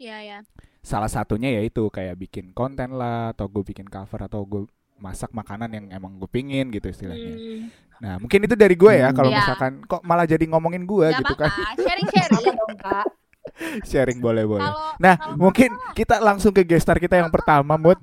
Ya 0.00 0.24
ya 0.24 0.40
salah 0.84 1.08
satunya 1.08 1.48
yaitu 1.48 1.88
kayak 1.88 2.20
bikin 2.20 2.52
konten 2.52 2.92
lah 3.00 3.32
atau 3.32 3.48
gue 3.48 3.64
bikin 3.64 3.88
cover 3.88 4.28
atau 4.28 4.44
gue 4.44 4.68
masak 5.04 5.28
makanan 5.30 5.68
yang 5.68 5.86
emang 5.92 6.16
gue 6.16 6.26
pingin 6.26 6.72
gitu 6.72 6.88
istilahnya. 6.88 7.36
Hmm, 7.36 7.62
Nah 7.94 8.14
mungkin 8.16 8.40
itu 8.42 8.56
dari 8.56 8.72
gue 8.74 8.92
ya 8.96 9.12
kalau 9.12 9.28
Iya. 9.28 9.38
misalkan 9.38 9.72
kok 9.84 10.00
malah 10.00 10.24
jadi 10.24 10.42
ngomongin 10.48 10.82
gue 10.82 11.06
gitu 11.12 11.32
apa-apa. 11.32 11.52
Kan 11.52 11.76
sharing. 11.78 12.08
Sharing 12.08 12.44
dong 12.48 12.76
kak. 12.80 13.06
Sharing 13.90 14.18
boleh 14.18 14.48
boleh. 14.48 14.72
Nah 14.96 15.14
kalau 15.14 15.36
mungkin 15.38 15.68
kita 15.92 16.16
langsung 16.18 16.50
ke 16.50 16.64
gestar 16.64 16.96
kita 16.96 17.20
yang 17.20 17.28
pertama 17.28 17.76
Mut. 17.76 18.00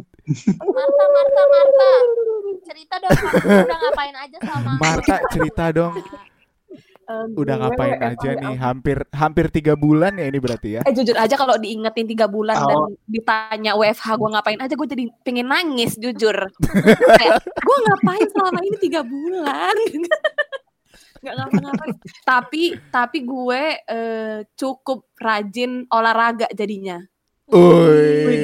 Marta 0.62 1.06
Marta 1.10 1.44
Marta. 1.50 1.90
Cerita 2.62 2.96
dong 3.02 3.10
udah 3.42 3.78
ngapain 3.82 4.16
aja 4.16 4.38
sama 4.40 4.70
Marta 4.78 5.16
cerita 5.28 5.64
dong. 5.74 5.94
Eh, 7.12 7.26
Udah 7.36 7.56
ngapain 7.60 7.96
WFH 8.00 8.08
aja 8.08 8.30
ya 8.32 8.40
nih? 8.40 8.56
Hampir 8.58 8.98
hampir 9.12 9.46
tiga 9.52 9.74
bulan 9.76 10.16
ya 10.16 10.26
ini 10.26 10.40
berarti 10.40 10.70
ya? 10.76 10.82
Eh 10.88 10.94
jujur 10.96 11.16
aja 11.16 11.36
kalau 11.36 11.60
diingetin 11.60 12.08
tiga 12.08 12.32
bulan 12.32 12.56
dan 12.56 12.78
Oh. 12.78 12.88
ditanya 13.04 13.76
WFH 13.76 14.08
gue 14.16 14.30
ngapain 14.32 14.60
aja 14.60 14.74
gue 14.74 14.88
jadi 14.88 15.04
pengen 15.22 15.48
nangis 15.52 16.00
jujur. 16.00 16.36
Kayak 17.20 17.44
gue 17.44 17.78
ngapain 17.84 18.26
selama 18.32 18.60
ini 18.64 18.78
tiga 18.80 19.02
bulan? 19.04 19.76
nggak 21.22 21.36
ngapa-ngapain. 21.38 21.96
Tapi 22.24 22.64
tapi 22.90 23.18
gue 23.22 23.62
eh, 23.78 24.38
cukup 24.56 25.12
rajin 25.20 25.86
olahraga 25.92 26.48
jadinya. 26.50 26.98
Oi. 27.52 28.40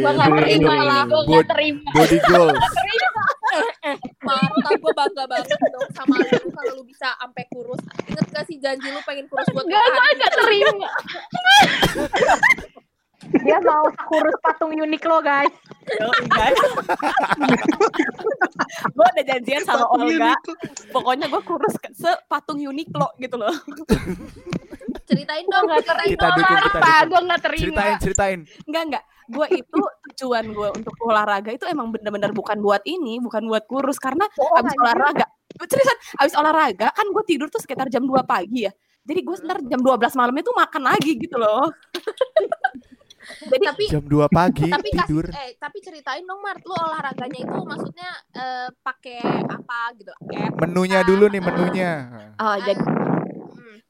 Gue 0.00 0.12
gak 0.16 0.32
terima 0.32 0.72
ini, 0.80 0.96
gue 1.04 1.22
gak 1.28 1.46
terima. 1.52 1.90
Body 1.92 2.18
goals. 2.30 2.56
Marta 4.22 4.70
gue 4.76 4.92
bangga 4.94 5.24
banget 5.26 5.58
dong 5.58 5.88
sama 5.96 6.14
lu 6.20 6.48
kalau 6.50 6.72
lu 6.80 6.84
bisa 6.86 7.08
sampai 7.18 7.44
kurus. 7.50 7.80
Ingat 8.06 8.26
gak 8.30 8.44
sih 8.46 8.56
janji 8.62 8.88
lu 8.90 9.00
pengen 9.04 9.26
kurus 9.26 9.46
buat 9.52 9.66
Gak, 9.66 9.82
gue 9.82 10.12
gak 10.20 10.32
terima. 10.38 10.88
Dia 13.30 13.58
mau 13.62 13.86
kurus 14.10 14.36
patung 14.42 14.74
unik 14.74 15.02
lo 15.06 15.22
guys. 15.22 15.54
gue 18.90 19.06
udah 19.06 19.24
janjian 19.26 19.62
sama 19.62 19.86
Olga. 19.92 20.34
Pokoknya 20.90 21.26
gue 21.30 21.42
kurus 21.44 21.74
sepatung 22.00 22.58
Uniqlo 22.62 23.12
gitu 23.20 23.36
loh. 23.36 23.52
Ceritain 25.04 25.44
dong, 25.50 25.66
gak 25.66 25.84
ceritain 25.84 26.10
Kita 26.14 26.26
dong. 26.32 26.38
kita 26.38 26.78
Apa? 26.80 26.94
Gue 27.06 27.20
gak 27.26 27.40
terima. 27.44 27.62
Ceritain, 27.62 27.94
ceritain. 28.00 28.40
Enggak 28.66 28.82
enggak. 28.88 29.04
Gue 29.30 29.46
itu 29.54 29.80
tujuan 30.10 30.44
gue 30.50 30.68
untuk 30.74 30.94
olahraga 31.00 31.50
itu 31.50 31.62
emang 31.64 31.88
bener-bener 31.88 32.30
bukan 32.30 32.58
buat 32.58 32.82
ini, 32.82 33.16
bukan 33.18 33.46
buat 33.46 33.64
kurus 33.64 33.96
karena 33.96 34.26
Oh, 34.36 34.58
abis 34.58 34.74
anjir. 34.74 34.82
olahraga. 34.82 35.26
Seriusan, 35.60 35.96
abis 36.18 36.34
olahraga 36.34 36.88
kan 36.90 37.06
gue 37.06 37.22
tidur 37.24 37.46
tuh 37.46 37.58
sekitar 37.58 37.86
jam 37.86 38.02
2 38.02 38.22
pagi 38.22 38.66
ya. 38.66 38.72
Jadi 39.00 39.20
gue 39.20 39.36
ntar 39.40 39.58
jam 39.62 39.80
12 39.80 39.96
malam 40.14 40.34
itu 40.34 40.50
makan 40.50 40.82
lagi 40.84 41.12
gitu 41.16 41.36
loh. 41.36 41.70
Jadi 43.42 43.62
Tapi 43.62 43.84
Jam 43.86 44.02
2 44.02 44.26
pagi 44.28 44.66
tapi 44.66 44.90
tidur. 44.90 45.28
kasih 45.28 45.38
eh 45.38 45.52
tapi 45.54 45.78
ceritain 45.78 46.24
dong 46.24 46.40
Mart 46.40 46.64
lu 46.64 46.72
olahraganya 46.72 47.38
itu 47.38 47.58
maksudnya 47.62 48.10
eh, 48.32 48.68
pakai 48.80 49.20
apa 49.44 49.92
gitu 49.94 50.08
app 50.10 50.56
Menunya 50.58 51.04
dulu 51.04 51.28
nih 51.28 51.38
menunya. 51.38 51.92
oh, 52.34 52.56
jadi. 52.58 52.80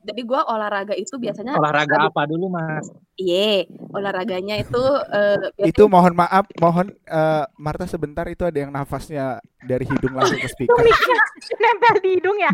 Jadi 0.01 0.21
gue 0.25 0.41
olahraga 0.41 0.95
itu 0.97 1.15
biasanya 1.21 1.57
Olahraga 1.57 2.09
apa 2.09 2.23
dulu 2.25 2.49
mas? 2.53 2.89
Iya, 3.21 3.69
olahraganya 3.93 4.57
itu 4.61 4.83
eh, 5.13 5.53
biasanya 5.57 5.71
Itu 5.73 5.85
mohon 5.93 6.15
maaf, 6.17 6.49
mohon 6.57 6.93
eh, 7.05 7.45
Marta 7.61 7.85
sebentar 7.85 8.25
itu 8.29 8.45
ada 8.49 8.59
yang 8.59 8.73
nafasnya 8.73 9.41
dari 9.61 9.85
hidung 9.85 10.17
langsung 10.17 10.41
ke 10.41 10.49
speaker. 10.49 10.85
Nempel 11.61 11.95
di 12.01 12.11
hidung 12.17 12.37
ya. 12.41 12.53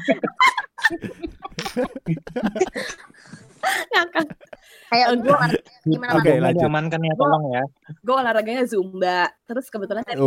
Eh, 4.87 5.03
gue 5.19 5.39
gimana 5.83 6.11
Oke, 6.23 6.39
lanjut. 6.39 6.63
Diamankan 6.63 7.01
ya 7.03 7.15
tolong 7.19 7.45
ya. 7.51 7.65
Gue 8.07 8.15
olahraganya 8.15 8.63
zumba. 8.71 9.27
Terus 9.43 9.67
kebetulan 9.67 10.07
dari, 10.07 10.23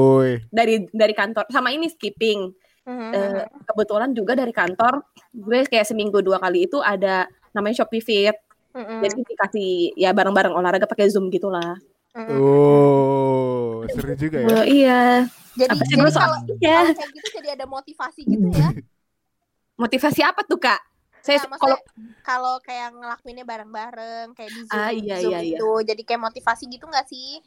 dari 0.51 0.75
dari 0.91 1.13
kantor 1.15 1.47
sama 1.47 1.71
ini 1.71 1.87
skipping. 1.87 2.51
Hmm. 2.83 3.11
Eh, 3.11 3.43
kebetulan 3.65 4.09
juga 4.11 4.33
dari 4.33 4.51
kantor 4.51 5.03
gue 5.31 5.59
kayak 5.65 5.85
seminggu 5.85 6.19
dua 6.19 6.39
kali 6.39 6.65
itu 6.65 6.79
ada 6.79 7.25
namanya 7.51 7.83
Shopee 7.83 8.01
Fit. 8.01 8.37
Hmm. 8.71 9.01
Jadi 9.01 9.25
dikasih 9.25 9.69
ya 9.97 10.13
bareng-bareng 10.13 10.53
olahraga 10.53 10.85
pakai 10.85 11.09
Zoom 11.09 11.27
gitulah. 11.29 11.75
Hmm. 12.13 12.37
Oh, 12.37 13.85
seru 13.89 14.13
juga 14.13 14.37
ya. 14.41 14.47
Oh, 14.49 14.65
iya. 14.65 15.01
Jadi 15.53 15.75
Apa 15.75 15.83
sih 15.83 15.93
jadi 15.93 16.01
gue 16.01 16.11
kalau 16.13 16.37
Ya, 16.57 16.77
kalau 16.79 16.93
kayak 16.95 17.11
gitu 17.11 17.27
jadi 17.35 17.49
ada 17.57 17.65
motivasi 17.65 18.21
gitu 18.23 18.47
ya. 18.53 18.69
motivasi 19.81 20.21
apa 20.21 20.41
tuh, 20.43 20.59
Kak? 20.59 20.81
Saya 21.19 21.43
Nah, 21.45 21.59
kalau 21.59 21.77
kalau 22.23 22.53
kayak 22.63 22.95
ngelakuinnya 22.95 23.43
bareng-bareng 23.43 24.31
kayak 24.33 24.51
di 24.51 24.61
Zoom, 24.63 24.79
Ah, 24.79 24.89
iya, 24.89 25.15
Zoom 25.19 25.31
iya, 25.35 25.39
iya. 25.43 25.57
itu 25.57 25.69
jadi 25.83 26.01
kayak 26.01 26.21
motivasi 26.21 26.63
gitu 26.65 26.85
nggak 26.87 27.07
sih? 27.07 27.43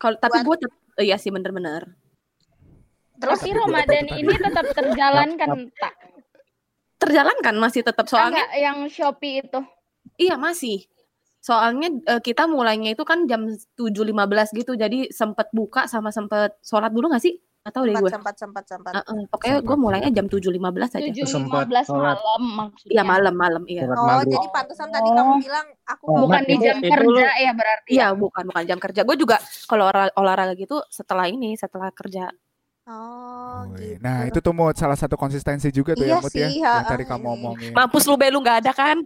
kalau 0.00 0.18
tapi 0.18 0.42
buat- 0.42 0.58
gue 0.58 1.04
iya 1.04 1.14
sih 1.14 1.30
bener-bener. 1.30 1.86
Terus 3.22 3.38
Tapi 3.38 3.50
Ramadan 3.54 4.04
ini 4.12 4.34
tetap 4.36 4.66
terjalankan 4.68 5.48
tak? 5.72 5.94
Terjalankan 6.98 7.54
masih 7.56 7.82
tetap 7.82 8.06
soalnya 8.06 8.42
Enggak 8.42 8.50
yang 8.56 8.78
Shopee 8.86 9.40
itu. 9.40 9.60
Iya 10.16 10.34
masih. 10.36 10.86
Soalnya 11.38 11.90
eh, 12.08 12.20
kita 12.20 12.46
mulainya 12.46 12.90
itu 12.92 13.02
kan 13.02 13.26
jam 13.26 13.46
7.15 13.74 14.14
gitu. 14.56 14.74
Jadi 14.74 15.10
sempet 15.10 15.50
buka 15.50 15.86
sama 15.86 16.10
sempet 16.10 16.58
sholat 16.60 16.90
dulu 16.90 17.10
gak 17.10 17.18
sih? 17.20 17.34
Atau 17.62 17.86
deh 17.86 17.94
sempat 17.94 18.02
gue. 18.02 18.10
sempat 18.10 18.34
sempat 18.36 18.64
sempat. 18.66 18.92
Heeh, 18.92 19.22
pokoknya 19.26 19.54
gue 19.56 19.66
Sempat. 19.68 19.78
mulainya 19.80 20.10
jam 20.12 20.26
7.15 20.26 20.50
aja. 20.92 20.98
Tujuh 21.00 21.26
Sempat 21.26 21.46
lima 21.46 21.62
belas 21.64 21.86
sholat. 21.86 22.16
malam 22.18 22.42
maksudnya. 22.56 22.90
Iya 22.90 23.02
malam-malam 23.04 23.62
iya. 23.66 23.82
Sholat 23.84 23.98
Oh, 24.12 24.22
jadi 24.24 24.46
pantesan 24.48 24.88
tadi 24.90 25.08
Oh. 25.08 25.14
kamu 25.16 25.32
bilang 25.40 25.66
aku 25.84 26.04
Oh, 26.04 26.18
Bukan 26.20 26.42
di 26.42 26.54
jam 26.58 26.76
itu 26.76 26.90
kerja 26.92 27.06
lu- 27.06 27.38
ya 27.40 27.52
berarti. 27.52 27.88
Iya 27.88 28.06
bukan 28.12 28.42
bukan 28.46 28.64
jam 28.64 28.78
kerja. 28.78 29.00
Gue 29.02 29.16
juga 29.16 29.36
kalau 29.64 29.84
olah- 29.88 30.14
olahraga 30.16 30.54
gitu 30.54 30.82
setelah 30.88 31.26
ini 31.26 31.54
setelah 31.54 31.90
kerja. 31.90 32.30
Oh, 32.84 33.62
gitu. 33.72 33.94
Nah, 33.98 34.26
itu 34.26 34.38
tuh 34.38 34.50
mau 34.50 34.66
salah 34.72 34.98
satu 34.98 35.14
konsistensi 35.14 35.70
juga 35.70 35.94
tuh 35.94 36.02
Iya 36.02 36.18
ya, 36.18 36.18
Mut 36.18 36.28
ya. 36.28 36.50
sih, 36.50 36.58
Yang 36.58 36.66
ha, 36.76 36.90
tadi 36.90 37.04
kamu 37.04 37.26
omongin. 37.30 37.70
Mampus 37.70 38.04
lu 38.04 38.18
belu 38.18 38.36
nggak 38.36 38.58
ada 38.58 38.72
kan? 38.72 38.98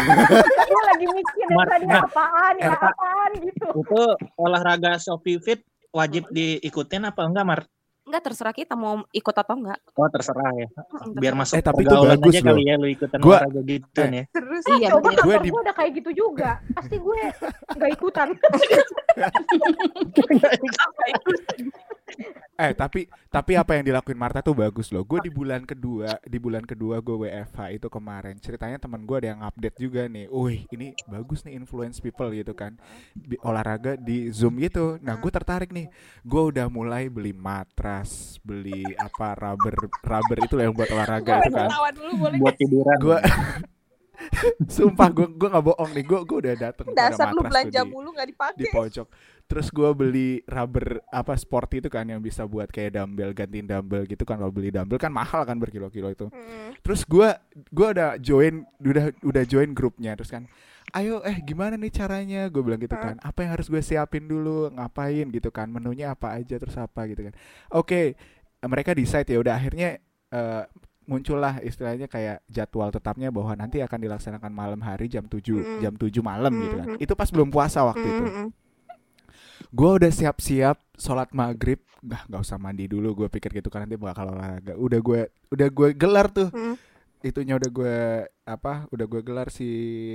Gue 0.70 0.82
lagi 0.86 1.04
mikir 1.06 1.46
Mar- 1.50 1.68
tadi 1.68 1.84
Mar- 1.84 2.08
apaan 2.08 2.54
ya 2.56 2.68
Mar- 2.70 2.80
apaan 2.90 3.30
gitu. 3.38 3.66
Itu 3.76 4.02
olahraga 4.34 4.96
Shopee 4.96 5.36
Fit 5.36 5.60
wajib 5.90 6.32
diikutin 6.32 7.04
apa 7.04 7.20
enggak 7.22 7.44
Mar? 7.44 7.60
Enggak 8.00 8.22
terserah 8.24 8.50
kita 8.50 8.72
mau 8.72 9.04
ikut 9.06 9.36
atau 9.36 9.54
enggak. 9.54 9.78
Oh 9.92 10.08
terserah 10.08 10.50
ya. 10.56 10.66
Biar 11.12 11.36
masuk 11.36 11.54
Eh, 11.54 11.62
tapi 11.62 11.84
itu 11.84 11.92
bagus 11.92 12.32
aja 12.32 12.40
loh. 12.40 12.48
kali 12.50 12.62
ya 12.64 12.74
lu 12.74 12.88
ikutan 12.88 13.18
Gua- 13.20 13.36
olahraga 13.38 13.60
gitu 13.62 14.00
eh, 14.00 14.08
ya. 14.08 14.24
Terus 14.32 14.64
Iya, 14.66 14.88
Coba. 14.90 15.08
Gue 15.12 15.12
kantor 15.20 15.42
di- 15.44 15.52
gue 15.52 15.60
udah 15.60 15.74
kayak 15.76 15.92
gitu 15.94 16.10
juga. 16.16 16.50
Pasti 16.72 16.96
gue 16.96 17.20
nggak 17.76 17.90
ikutan. 17.92 18.28
Eh 22.60 22.76
tapi 22.76 23.08
tapi 23.32 23.56
apa 23.56 23.72
yang 23.72 23.88
dilakuin 23.88 24.20
Marta 24.20 24.44
tuh 24.44 24.52
bagus 24.52 24.92
loh. 24.92 25.00
Gue 25.08 25.24
di 25.24 25.32
bulan 25.32 25.64
kedua 25.64 26.20
di 26.20 26.36
bulan 26.36 26.60
kedua 26.68 27.00
gue 27.00 27.16
WFH 27.24 27.80
itu 27.80 27.88
kemarin 27.88 28.36
ceritanya 28.36 28.76
teman 28.76 29.08
gue 29.08 29.16
ada 29.16 29.28
yang 29.32 29.40
update 29.40 29.76
juga 29.80 30.04
nih. 30.04 30.28
Wih 30.28 30.68
ini 30.68 30.92
bagus 31.08 31.40
nih 31.48 31.56
influence 31.56 32.04
people 32.04 32.28
gitu 32.36 32.52
kan. 32.52 32.76
Di, 33.16 33.40
olahraga 33.40 33.96
di 33.96 34.28
zoom 34.28 34.60
gitu. 34.60 35.00
Nah 35.00 35.16
gue 35.16 35.30
tertarik 35.32 35.72
nih. 35.72 35.88
Gue 36.20 36.52
udah 36.52 36.68
mulai 36.68 37.08
beli 37.08 37.32
matras, 37.32 38.36
beli 38.44 38.84
apa 39.00 39.32
rubber 39.40 39.88
rubber 40.04 40.38
itu 40.44 40.54
yang 40.60 40.76
buat 40.76 40.92
olahraga 40.92 41.40
itu 41.40 41.50
kan. 41.56 41.68
Ketawa 41.68 41.88
dulu 41.96 42.12
boleh 42.28 42.36
Buat 42.36 42.54
tiduran. 42.60 42.96
Gue 43.00 43.18
sumpah 44.68 45.08
gue 45.12 45.26
gue 45.36 45.48
nggak 45.50 45.64
bohong 45.64 45.90
nih. 45.94 46.04
Gue 46.04 46.18
gue 46.24 46.38
udah 46.46 46.54
dateng 46.56 46.86
dasar 46.92 47.32
lu 47.32 47.42
belanja 47.44 47.80
di- 47.84 47.90
mulu 47.90 48.14
nggak 48.14 48.28
di 48.28 48.34
dipakai. 48.34 48.72
pojok. 48.72 49.08
Terus 49.50 49.66
gua 49.74 49.90
beli 49.90 50.46
rubber 50.46 51.02
apa 51.10 51.34
sport 51.34 51.74
itu 51.74 51.90
kan 51.90 52.06
yang 52.06 52.22
bisa 52.22 52.46
buat 52.46 52.70
kayak 52.70 52.94
dumbbell 52.94 53.34
gantiin 53.34 53.66
dumbbell 53.66 54.06
gitu 54.06 54.22
kan 54.22 54.38
kalau 54.38 54.54
beli 54.54 54.70
dumbbell 54.70 54.94
kan 54.94 55.10
mahal 55.10 55.42
kan 55.42 55.58
berkilo-kilo 55.58 56.14
itu. 56.14 56.30
Hmm. 56.30 56.70
Terus 56.86 57.02
gua 57.02 57.34
gua 57.74 57.90
udah 57.90 58.10
join 58.22 58.62
udah 58.78 59.10
udah 59.26 59.42
join 59.50 59.74
grupnya 59.74 60.14
terus 60.14 60.30
kan 60.30 60.46
ayo 60.94 61.22
eh 61.22 61.38
gimana 61.46 61.78
nih 61.78 61.92
caranya 61.92 62.50
gue 62.50 62.62
bilang 62.66 62.82
gitu 62.82 62.98
kan 62.98 63.14
apa 63.22 63.46
yang 63.46 63.54
harus 63.54 63.70
gue 63.70 63.78
siapin 63.78 64.26
dulu 64.26 64.74
ngapain 64.74 65.30
gitu 65.30 65.54
kan 65.54 65.70
menunya 65.70 66.10
apa 66.10 66.34
aja 66.34 66.58
terus 66.58 66.74
apa 66.74 67.06
gitu 67.06 67.30
kan 67.30 67.34
oke 67.70 68.18
mereka 68.66 68.90
decide 68.90 69.28
ya 69.30 69.38
udah 69.38 69.54
akhirnya 69.54 70.02
eh, 70.34 70.64
muncullah 71.10 71.58
istilahnya 71.66 72.06
kayak 72.06 72.46
jadwal 72.46 72.94
tetapnya 72.94 73.34
bahwa 73.34 73.58
nanti 73.58 73.82
akan 73.82 73.98
dilaksanakan 73.98 74.52
malam 74.54 74.78
hari 74.78 75.10
jam 75.10 75.26
7 75.26 75.42
Mm-mm. 75.42 75.78
jam 75.82 75.94
7 75.98 76.06
malam 76.22 76.54
gitu 76.62 76.74
kan. 76.78 76.86
Itu 77.02 77.12
pas 77.18 77.26
belum 77.34 77.50
puasa 77.50 77.82
waktu 77.82 78.06
itu. 78.06 78.24
Hmm. 78.30 78.48
gue 79.70 79.90
udah 80.02 80.10
siap-siap 80.10 80.78
sholat 80.94 81.34
maghrib. 81.34 81.82
Nggak 82.00 82.22
nggak 82.32 82.40
usah 82.46 82.56
mandi 82.56 82.86
dulu 82.86 83.26
gue 83.26 83.28
pikir 83.28 83.58
gitu 83.58 83.68
kan. 83.68 83.82
Nanti 83.82 83.98
bakal 83.98 84.30
olahraga. 84.30 84.78
Udah 84.78 85.00
gue 85.02 85.20
udah 85.50 85.68
gue 85.68 85.88
gelar 85.98 86.30
tuh. 86.30 86.46
Hmm. 86.54 86.78
itunya 87.20 87.52
udah 87.52 87.68
gue 87.68 87.96
apa 88.48 88.88
udah 88.88 89.04
gue 89.04 89.20
gelar 89.20 89.52
si 89.52 89.68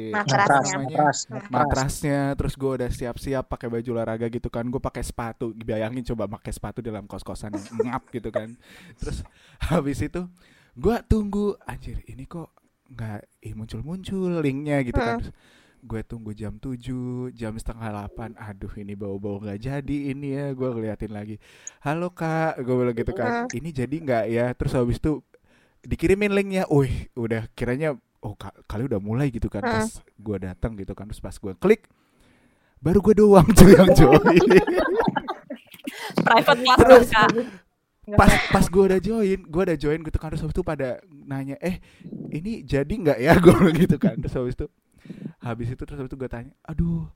Matrasnya. 0.10 0.50
Matras, 0.50 0.66
matras, 0.74 1.18
matras. 1.30 1.52
matrasnya. 1.54 2.20
Terus 2.34 2.54
gue 2.58 2.72
udah 2.82 2.90
siap-siap 2.90 3.46
pakai 3.46 3.68
baju 3.70 3.90
olahraga 3.94 4.26
gitu 4.32 4.50
kan. 4.50 4.66
Gue 4.66 4.82
pakai 4.82 5.06
sepatu. 5.06 5.54
Bayangin 5.54 6.02
coba 6.02 6.26
pakai 6.26 6.50
sepatu 6.50 6.82
di 6.82 6.90
dalam 6.90 7.06
kos-kosan 7.06 7.54
yang 7.54 7.94
ngap 7.94 8.10
gitu 8.10 8.34
kan. 8.34 8.58
Terus 8.98 9.22
habis 9.70 10.02
itu 10.02 10.26
gue 10.76 10.96
tunggu 11.08 11.56
anjir 11.64 12.04
ini 12.06 12.24
kok 12.24 12.52
nggak 12.86 13.20
ih 13.42 13.54
muncul-muncul 13.56 14.40
linknya 14.40 14.84
gitu 14.84 15.00
kan. 15.00 15.20
Gue 15.82 16.02
tunggu 16.02 16.34
jam 16.34 16.58
7 16.58 16.76
jam 17.32 17.54
setengah 17.54 18.10
8 18.10 18.36
aduh 18.36 18.74
ini 18.76 18.94
bau-bau 18.94 19.38
nggak 19.38 19.60
jadi 19.60 19.98
ini 20.12 20.34
ya 20.34 20.46
gue 20.52 20.66
ngeliatin 20.68 21.14
lagi. 21.14 21.38
Halo 21.80 22.10
kak 22.10 22.60
gue 22.60 22.74
bilang 22.74 22.94
gitu 22.94 23.14
kan. 23.14 23.28
Ini 23.50 23.70
jadi 23.72 23.96
nggak 23.96 24.24
ya? 24.28 24.46
Terus 24.52 24.74
habis 24.74 24.98
itu 24.98 25.22
dikirimin 25.82 26.34
linknya. 26.34 26.66
Wih 26.68 27.08
udah 27.14 27.48
kiranya 27.54 27.96
oh 28.20 28.34
ka- 28.34 28.58
kali 28.66 28.90
udah 28.90 28.98
mulai 28.98 29.30
gitu 29.30 29.46
kan 29.48 29.62
pas 29.62 29.88
gue 30.02 30.38
datang 30.42 30.74
gitu 30.76 30.92
kan. 30.92 31.06
Terus 31.08 31.22
pas 31.22 31.36
gue 31.36 31.54
klik 31.56 31.86
baru 32.82 33.00
gue 33.00 33.16
doang 33.16 33.48
tuh 33.54 33.70
yang 33.70 33.90
join. 33.98 34.42
Private 36.16 36.60
class 36.60 36.80
kan, 36.82 37.02
Kak. 37.08 37.30
Pas 38.14 38.30
pas 38.54 38.66
gue 38.70 38.84
udah 38.86 39.00
join 39.02 39.40
gue 39.42 39.62
udah 39.66 39.78
join 39.82 40.00
gitu 40.06 40.18
kan 40.22 40.30
terus 40.30 40.46
habis 40.46 40.54
itu 40.54 40.62
pada 40.62 41.02
nanya 41.10 41.58
eh 41.58 41.82
ini 42.30 42.62
jadi 42.62 42.94
nggak 42.94 43.18
ya? 43.18 43.34
Gue 43.44 43.74
gitu 43.74 43.98
kan 43.98 44.14
terus 44.22 44.38
habis 44.38 44.54
itu 44.54 44.68
habis 45.42 45.68
itu 45.74 45.82
terus 45.82 45.98
habis 45.98 46.10
itu 46.14 46.18
gue 46.18 46.30
tanya 46.30 46.54
aduh 46.66 47.10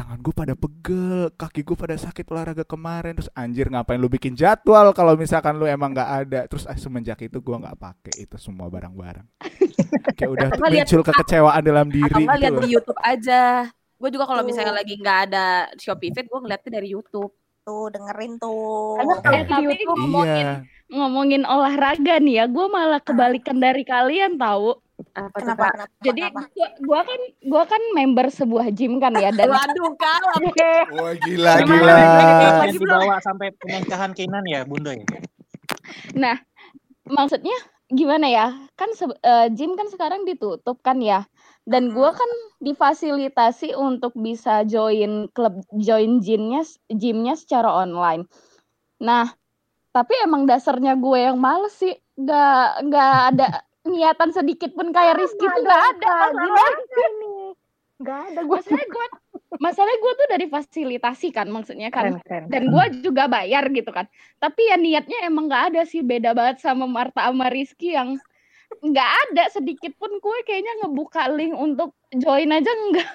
tangan 0.00 0.16
gue 0.24 0.32
pada 0.32 0.54
pegel 0.56 1.28
kaki 1.36 1.60
gue 1.60 1.76
pada 1.76 1.92
sakit 1.92 2.24
olahraga 2.32 2.64
kemarin. 2.64 3.12
Terus 3.20 3.28
anjir 3.36 3.68
ngapain 3.68 4.00
lu 4.00 4.08
bikin 4.08 4.32
jadwal 4.32 4.96
kalau 4.96 5.12
misalkan 5.12 5.60
lu 5.60 5.68
emang 5.68 5.92
nggak 5.92 6.10
ada? 6.24 6.40
Terus 6.48 6.64
ah, 6.64 6.78
semenjak 6.78 7.20
itu 7.20 7.36
gue 7.36 7.56
nggak 7.60 7.76
pakai 7.76 8.24
itu 8.24 8.36
semua 8.40 8.72
barang-barang. 8.72 9.26
Kayak 10.16 10.30
udah 10.30 10.46
Atau 10.56 10.64
muncul 10.64 11.00
kekecewaan 11.04 11.62
dalam 11.62 11.86
Atau 11.92 11.96
diri 12.00 12.22
enggak 12.24 12.36
gitu. 12.38 12.40
lihat 12.40 12.56
di 12.64 12.68
YouTube 12.72 13.00
aja. 13.04 13.42
Gue 14.00 14.08
juga 14.08 14.24
kalau 14.24 14.42
misalnya 14.48 14.72
lagi 14.72 14.96
nggak 14.96 15.18
ada 15.28 15.68
Shopee 15.76 16.08
Fit, 16.16 16.24
gue 16.24 16.40
ngeliatnya 16.40 16.70
dari 16.80 16.88
YouTube. 16.96 17.32
Tuh 17.70 17.86
dengerin 17.94 18.32
tuh. 18.42 18.98
Eh, 18.98 19.06
kan 19.22 19.46
di 19.46 19.46
tapi 19.46 19.64
YouTube. 19.78 19.86
ngomongin 19.94 20.46
iya 20.46 20.78
ngomongin 20.90 21.46
olahraga 21.46 22.18
nih 22.18 22.42
ya, 22.42 22.44
gue 22.50 22.66
malah 22.66 22.98
kebalikan 22.98 23.62
dari 23.62 23.86
kalian 23.86 24.34
tahu. 24.34 24.74
Apa 25.16 25.38
Kenapa? 25.38 25.64
Kak? 25.64 25.72
Kenapa? 25.72 26.02
Jadi 26.04 26.22
kenapa? 26.28 26.40
gua, 26.52 26.68
gua 26.84 27.00
kan 27.06 27.20
gua 27.40 27.62
kan 27.64 27.82
member 27.96 28.26
sebuah 28.28 28.66
gym 28.76 29.00
kan 29.00 29.16
ya 29.16 29.32
dan 29.32 29.48
Waduh, 29.48 29.96
Kak. 29.96 30.18
wah 30.92 31.14
gila 31.24 31.52
gila 31.64 31.94
dibawa 32.68 33.16
sampai 33.24 33.48
pernikahan 33.56 34.12
Kinan 34.12 34.44
ya, 34.44 34.66
Bunda 34.68 34.92
ya. 34.92 35.06
nah 36.12 36.36
maksudnya 37.08 37.56
gimana 37.88 38.28
ya? 38.28 38.46
Kan 38.76 38.92
eh, 39.00 39.46
gym 39.56 39.78
kan 39.80 39.88
sekarang 39.88 40.28
ditutup 40.28 40.84
kan 40.84 41.00
ya. 41.00 41.24
Dan 41.70 41.94
gua 41.94 42.10
kan 42.10 42.30
difasilitasi 42.58 43.78
untuk 43.78 44.10
bisa 44.18 44.66
join 44.66 45.30
klub 45.30 45.62
join 45.78 46.18
gymnya 46.18 46.66
gymnya 46.90 47.38
secara 47.38 47.70
online. 47.70 48.26
Nah, 48.98 49.30
tapi 49.94 50.18
emang 50.22 50.50
dasarnya 50.50 50.98
gue 50.98 51.18
yang 51.30 51.38
males 51.38 51.74
sih. 51.78 51.94
Nggak 52.18 52.90
nggak 52.90 53.12
ada 53.32 53.46
niatan 53.86 54.30
sedikit 54.34 54.74
pun 54.74 54.90
kayak 54.90 55.16
Rizky 55.16 55.46
tuh 55.46 55.62
nggak 55.62 55.84
ada. 55.96 56.14
Gimana 56.34 56.78
ini? 56.82 57.36
Nggak 58.00 58.20
ada 58.34 58.40
gue 58.44 58.58
masalahnya 58.58 58.88
gue 58.88 59.06
masalahnya 59.60 59.98
gue 60.00 60.12
tuh 60.14 60.28
dari 60.30 60.46
fasilitasi 60.48 61.28
kan 61.36 61.46
maksudnya 61.52 61.92
kan 61.92 62.16
keren 62.22 62.22
keren. 62.24 62.44
dan 62.48 62.62
gue 62.72 62.84
juga 63.04 63.28
bayar 63.28 63.68
gitu 63.68 63.92
kan 63.92 64.08
tapi 64.40 64.72
ya 64.72 64.80
niatnya 64.80 65.26
emang 65.28 65.50
nggak 65.50 65.74
ada 65.74 65.82
sih 65.84 66.00
beda 66.00 66.32
banget 66.32 66.64
sama 66.64 66.88
Marta 66.88 67.28
sama 67.28 67.52
Rizky 67.52 67.92
yang 67.92 68.16
nggak 68.80 69.10
ada 69.28 69.44
sedikit 69.50 69.92
pun 69.98 70.08
gue 70.22 70.38
kayaknya 70.46 70.72
ngebuka 70.84 71.26
link 71.34 71.54
untuk 71.58 71.92
join 72.14 72.54
aja 72.54 72.70
enggak 72.70 73.10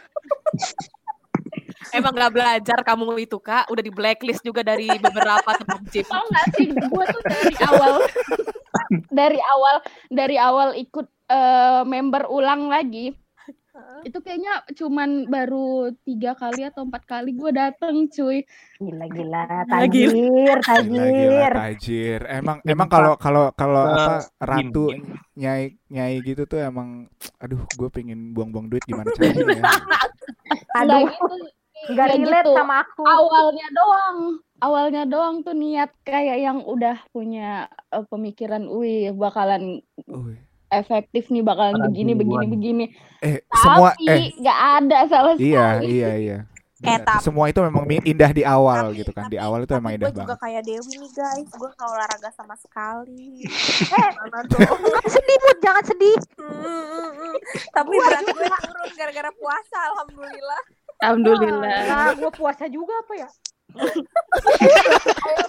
Emang 1.93 2.11
nggak 2.17 2.33
belajar 2.33 2.79
kamu 2.81 3.23
itu, 3.23 3.37
Kak. 3.37 3.69
Udah 3.69 3.83
di 3.83 3.93
blacklist 3.93 4.41
juga 4.41 4.65
dari 4.65 4.89
beberapa 4.99 5.55
tau 5.55 6.25
nggak 6.27 6.47
sih 6.57 6.67
gue 6.73 7.03
tuh 7.13 7.21
dari 7.23 7.55
awal 7.61 7.93
dari 9.13 9.39
awal 9.39 9.75
dari 10.11 10.35
awal 10.35 10.69
ikut 10.75 11.07
eh, 11.31 11.81
member 11.85 12.27
ulang 12.27 12.67
lagi 12.67 13.15
itu 14.01 14.17
kayaknya 14.19 14.53
cuman 14.71 15.09
baru 15.25 15.67
tiga 16.01 16.31
kali 16.31 16.63
atau 16.63 16.87
empat 16.87 17.03
kali 17.03 17.33
gue 17.33 17.51
dateng 17.51 18.07
cuy 18.07 18.47
Gila 18.75 19.05
gila, 19.07 19.41
Gila. 19.43 19.67
tajir, 19.67 20.11
Gila, 20.11 20.55
gila, 20.55 20.59
tajir. 20.63 21.51
tajir. 21.51 22.19
Emang 22.27 22.57
emang 22.63 22.87
kalau 22.87 23.13
kalau 23.15 23.51
kalau 23.51 23.83
eh, 23.83 23.95
apa 23.95 24.13
ratu 24.39 24.85
Jin. 24.91 25.01
nyai 25.33 25.63
nyai 25.87 26.15
gitu 26.21 26.43
tuh 26.43 26.59
emang 26.59 27.07
aduh 27.37 27.63
gue 27.69 27.89
pengen 27.89 28.31
buang-buang 28.31 28.67
duit 28.67 28.83
gimana 28.83 29.11
caranya 29.11 29.43
ya. 29.51 29.63
Aduh, 30.79 31.07
gitu 31.07 31.25
nggak 31.85 32.07
nggak 32.07 32.07
relate 32.17 32.47
gitu. 32.47 32.55
sama 32.55 32.75
aku. 32.81 33.01
awalnya 33.05 33.67
doang 33.71 34.17
awalnya 34.57 35.03
doang 35.05 35.35
tuh 35.41 35.53
niat 35.53 35.91
kayak 36.01 36.37
yang 36.39 36.59
udah 36.61 36.97
punya 37.09 37.67
eh, 37.91 38.05
pemikiran 38.07 38.63
wih 38.69 39.11
bakalan 39.11 39.79
Uy. 40.07 40.35
Efektif 40.67 41.27
nih 41.27 41.41
bakalan 41.41 41.77
begini 41.83 42.11
begini 42.13 42.45
begini 42.47 42.85
Eh 43.19 43.41
semua 43.51 43.91
tapi 43.91 44.05
eh 44.07 44.23
nggak 44.37 44.59
ada 44.77 44.99
sama 45.05 45.29
sekali 45.33 45.45
iya 45.47 45.67
iya 45.79 46.11
iya. 46.15 46.39
Eh, 46.83 46.99
tapi- 46.99 47.23
Semua 47.23 47.47
itu 47.47 47.57
memang 47.59 47.87
indah 47.87 48.29
di 48.29 48.43
awal 48.43 48.91
Tapi- 48.91 48.99
gitu 48.99 49.09
kan. 49.09 49.25
Di 49.25 49.39
tapi- 49.39 49.41
awal 49.41 49.63
itu 49.63 49.73
emang 49.73 49.89
tapi 49.89 49.97
indah 49.97 50.05
gue 50.05 50.13
juga 50.13 50.27
banget. 50.27 50.43
kayak 50.43 50.61
Dewi 50.61 50.93
nih 50.93 51.11
guys, 51.15 51.49
gue 51.49 51.69
nggak 51.71 51.87
olahraga 51.87 52.29
sama 52.35 52.55
sekali. 52.55 53.41
Eh, 53.41 54.09
jangan 54.51 55.05
sedih, 55.09 55.37
Mut, 55.39 55.57
jangan 55.63 55.83
sedih. 55.87 56.17
Hmm, 56.35 57.33
Tapi 57.71 57.89
berat 57.95 58.23
gue 58.27 58.47
turun 58.61 58.89
gara-gara 58.93 59.31
puasa, 59.33 59.77
alhamdulillah. 59.87 60.61
Alhamdulillah. 60.99 61.79
Nah, 61.87 62.11
gue 62.13 62.31
puasa 62.35 62.65
juga 62.67 62.93
apa 62.93 63.13
ya? 63.17 63.29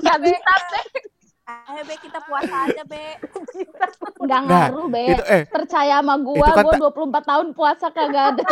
nggak 0.00 0.18
bisa 0.22 0.52
Ayo 1.46 1.82
be 1.86 1.94
kita 2.02 2.18
puasa 2.26 2.66
aja 2.66 2.82
be. 2.82 3.14
nggak 4.26 4.40
Nah, 4.42 4.66
ngaruh 4.66 4.86
be 4.90 5.02
Itu 5.14 5.24
eh 5.30 5.42
percaya 5.46 6.02
sama 6.02 6.18
gua 6.18 6.50
kan 6.50 6.64
gua 6.66 6.74
ta- 6.74 6.82
24 6.90 7.22
tahun 7.22 7.46
puasa 7.54 7.86
kagak 7.94 8.24
ada 8.34 8.44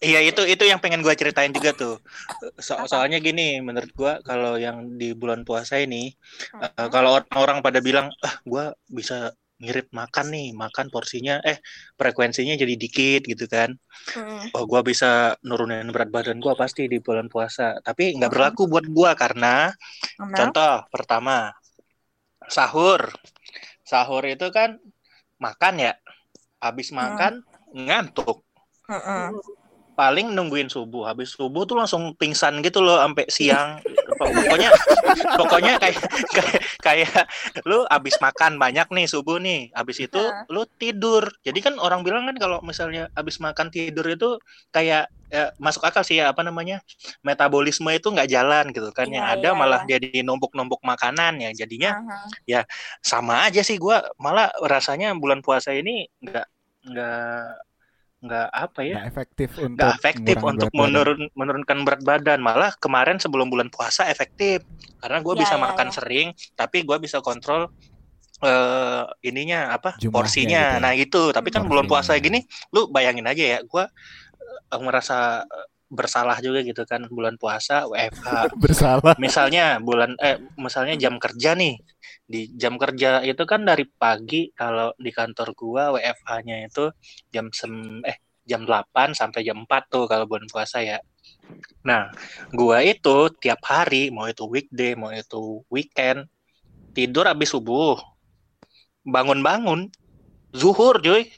Iya 0.00 0.20
itu 0.20 0.42
itu 0.44 0.64
yang 0.64 0.80
pengen 0.80 1.00
gua 1.00 1.12
ceritain 1.12 1.48
juga 1.48 1.72
tuh. 1.72 1.96
So- 2.60 2.80
soalnya 2.84 3.20
gini, 3.20 3.60
menurut 3.60 3.88
gua 3.96 4.20
kalau 4.20 4.56
yang 4.56 5.00
di 5.00 5.12
bulan 5.12 5.44
puasa 5.44 5.80
ini, 5.80 6.12
eh, 6.60 6.88
kalau 6.92 7.20
orang-orang 7.20 7.64
pada 7.64 7.80
bilang, 7.80 8.12
ah 8.20 8.36
gua 8.44 8.76
bisa 8.84 9.32
ngirit 9.64 9.88
makan 9.90 10.26
nih, 10.30 10.48
makan 10.52 10.86
porsinya, 10.92 11.40
eh 11.42 11.58
frekuensinya 11.96 12.54
jadi 12.54 12.74
dikit 12.76 13.24
gitu 13.24 13.44
kan. 13.48 13.72
Hmm. 14.12 14.52
Oh 14.54 14.68
gua 14.68 14.84
bisa 14.84 15.34
nurunin 15.42 15.88
berat 15.90 16.12
badan 16.12 16.38
gua 16.38 16.54
pasti 16.54 16.86
di 16.86 17.00
bulan 17.00 17.26
puasa. 17.32 17.80
Tapi 17.80 18.14
nggak 18.20 18.30
berlaku 18.30 18.68
buat 18.68 18.84
gua 18.86 19.16
karena 19.16 19.72
Kenapa? 20.20 20.36
contoh 20.36 20.74
pertama 20.92 21.36
sahur, 22.46 23.08
sahur 23.82 24.22
itu 24.28 24.46
kan 24.52 24.76
makan 25.40 25.74
ya, 25.80 25.92
habis 26.60 26.92
makan 26.92 27.40
ngantuk 27.72 28.44
Mm-mm. 28.84 29.32
Paling 29.94 30.34
nungguin 30.34 30.68
subuh. 30.68 31.08
Habis 31.08 31.38
subuh 31.38 31.64
tuh 31.64 31.78
langsung 31.78 32.12
pingsan 32.18 32.60
gitu 32.60 32.82
loh 32.82 33.00
sampai 33.00 33.26
siang 33.30 33.78
pokoknya 34.14 34.70
pokoknya 35.40 35.72
kayak 35.82 36.00
kayak 36.30 36.62
kayak 36.78 37.22
lu 37.66 37.82
habis 37.90 38.14
makan 38.22 38.58
banyak 38.60 38.86
nih 38.90 39.06
subuh 39.06 39.38
nih. 39.42 39.70
Habis 39.74 40.06
itu 40.06 40.22
lu 40.50 40.66
tidur. 40.78 41.26
Jadi 41.42 41.58
kan 41.64 41.74
orang 41.78 42.06
bilang 42.06 42.26
kan 42.30 42.36
kalau 42.38 42.58
misalnya 42.62 43.10
habis 43.14 43.38
makan 43.42 43.70
tidur 43.70 44.06
itu 44.06 44.38
kayak 44.70 45.10
ya, 45.30 45.50
masuk 45.58 45.82
akal 45.82 46.06
sih 46.06 46.22
ya 46.22 46.30
apa 46.30 46.46
namanya 46.46 46.78
metabolisme 47.26 47.90
itu 47.90 48.10
nggak 48.10 48.30
jalan 48.30 48.64
gitu 48.70 48.90
kan 48.94 49.10
yang 49.10 49.26
Iya, 49.26 49.34
ada 49.40 49.48
iya, 49.50 49.58
malah 49.58 49.80
jadi 49.86 50.22
numpuk-numpuk 50.22 50.82
makanan 50.82 51.42
ya. 51.42 51.50
Jadinya 51.64 51.98
Aha. 52.02 52.62
sama 53.02 53.46
aja 53.46 53.62
sih 53.66 53.78
gua. 53.80 54.04
Malah 54.18 54.50
rasanya 54.62 55.14
bulan 55.16 55.42
puasa 55.42 55.74
ini 55.74 56.06
nggak 56.22 56.46
nggak 56.84 57.73
nggak 58.24 58.48
apa 58.48 58.80
ya 58.80 58.94
nggak 58.96 59.06
efektif 59.06 59.50
untuk 59.54 59.76
nggak 59.76 59.92
efektif 59.94 60.36
untuk 60.40 60.68
berat 60.68 60.72
badan. 60.72 60.80
menurun 60.80 61.20
menurunkan 61.36 61.78
berat 61.84 62.02
badan. 62.02 62.38
Malah 62.40 62.72
kemarin 62.80 63.20
sebelum 63.20 63.52
bulan 63.52 63.68
puasa 63.68 64.08
efektif. 64.08 64.64
Karena 64.98 65.20
gue 65.20 65.34
Ya, 65.36 65.40
bisa 65.44 65.54
ya, 65.54 65.60
makan 65.60 65.88
ya. 65.88 65.94
sering 65.94 66.26
tapi 66.54 66.82
gue 66.82 66.96
bisa 66.98 67.20
kontrol 67.20 67.68
eh 68.40 69.04
ininya 69.22 69.70
apa 69.70 69.94
Jumlahnya 69.96 70.12
porsinya. 70.16 70.62
gitu 70.64 70.76
ya. 70.76 70.82
nah 70.82 70.92
itu 70.92 71.22
tapi 71.30 71.48
kan 71.48 71.64
bulan 71.64 71.86
puasa 71.86 72.16
gini 72.18 72.42
lu 72.72 72.88
bayangin 72.88 73.24
aja 73.24 73.44
ya 73.46 73.58
gue 73.62 73.84
merasa 74.80 75.44
eh, 75.44 75.66
bersalah 75.86 76.42
juga 76.42 76.58
gitu 76.60 76.82
kan 76.82 77.06
bulan 77.06 77.38
puasa 77.38 77.86
WFH 77.86 78.26
bersalah. 78.64 79.14
Misalnya 79.16 79.78
bulan 79.78 80.18
eh 80.18 80.40
misalnya 80.58 80.98
jam 80.98 81.20
kerja 81.22 81.54
nih 81.54 81.78
di 82.24 82.48
jam 82.56 82.80
kerja 82.80 83.20
itu 83.20 83.44
kan 83.44 83.68
dari 83.68 83.84
pagi 83.84 84.48
kalau 84.56 84.96
di 84.96 85.12
kantor 85.12 85.52
gua 85.52 85.84
WFH-nya 85.92 86.56
itu 86.68 86.88
jam 87.28 87.52
sem 87.52 88.00
eh 88.08 88.16
jam 88.44 88.64
8 88.64 89.12
sampai 89.16 89.40
jam 89.44 89.64
4 89.64 89.92
tuh 89.92 90.04
kalau 90.08 90.24
bulan 90.28 90.48
puasa 90.48 90.80
ya. 90.84 91.00
Nah, 91.84 92.12
gua 92.52 92.80
itu 92.84 93.28
tiap 93.40 93.60
hari 93.64 94.08
mau 94.08 94.28
itu 94.28 94.44
weekday, 94.48 94.96
mau 94.96 95.12
itu 95.12 95.64
weekend 95.68 96.28
tidur 96.96 97.28
habis 97.28 97.52
subuh. 97.52 98.00
Bangun-bangun 99.04 99.92
zuhur, 100.56 101.02
cuy. 101.04 101.28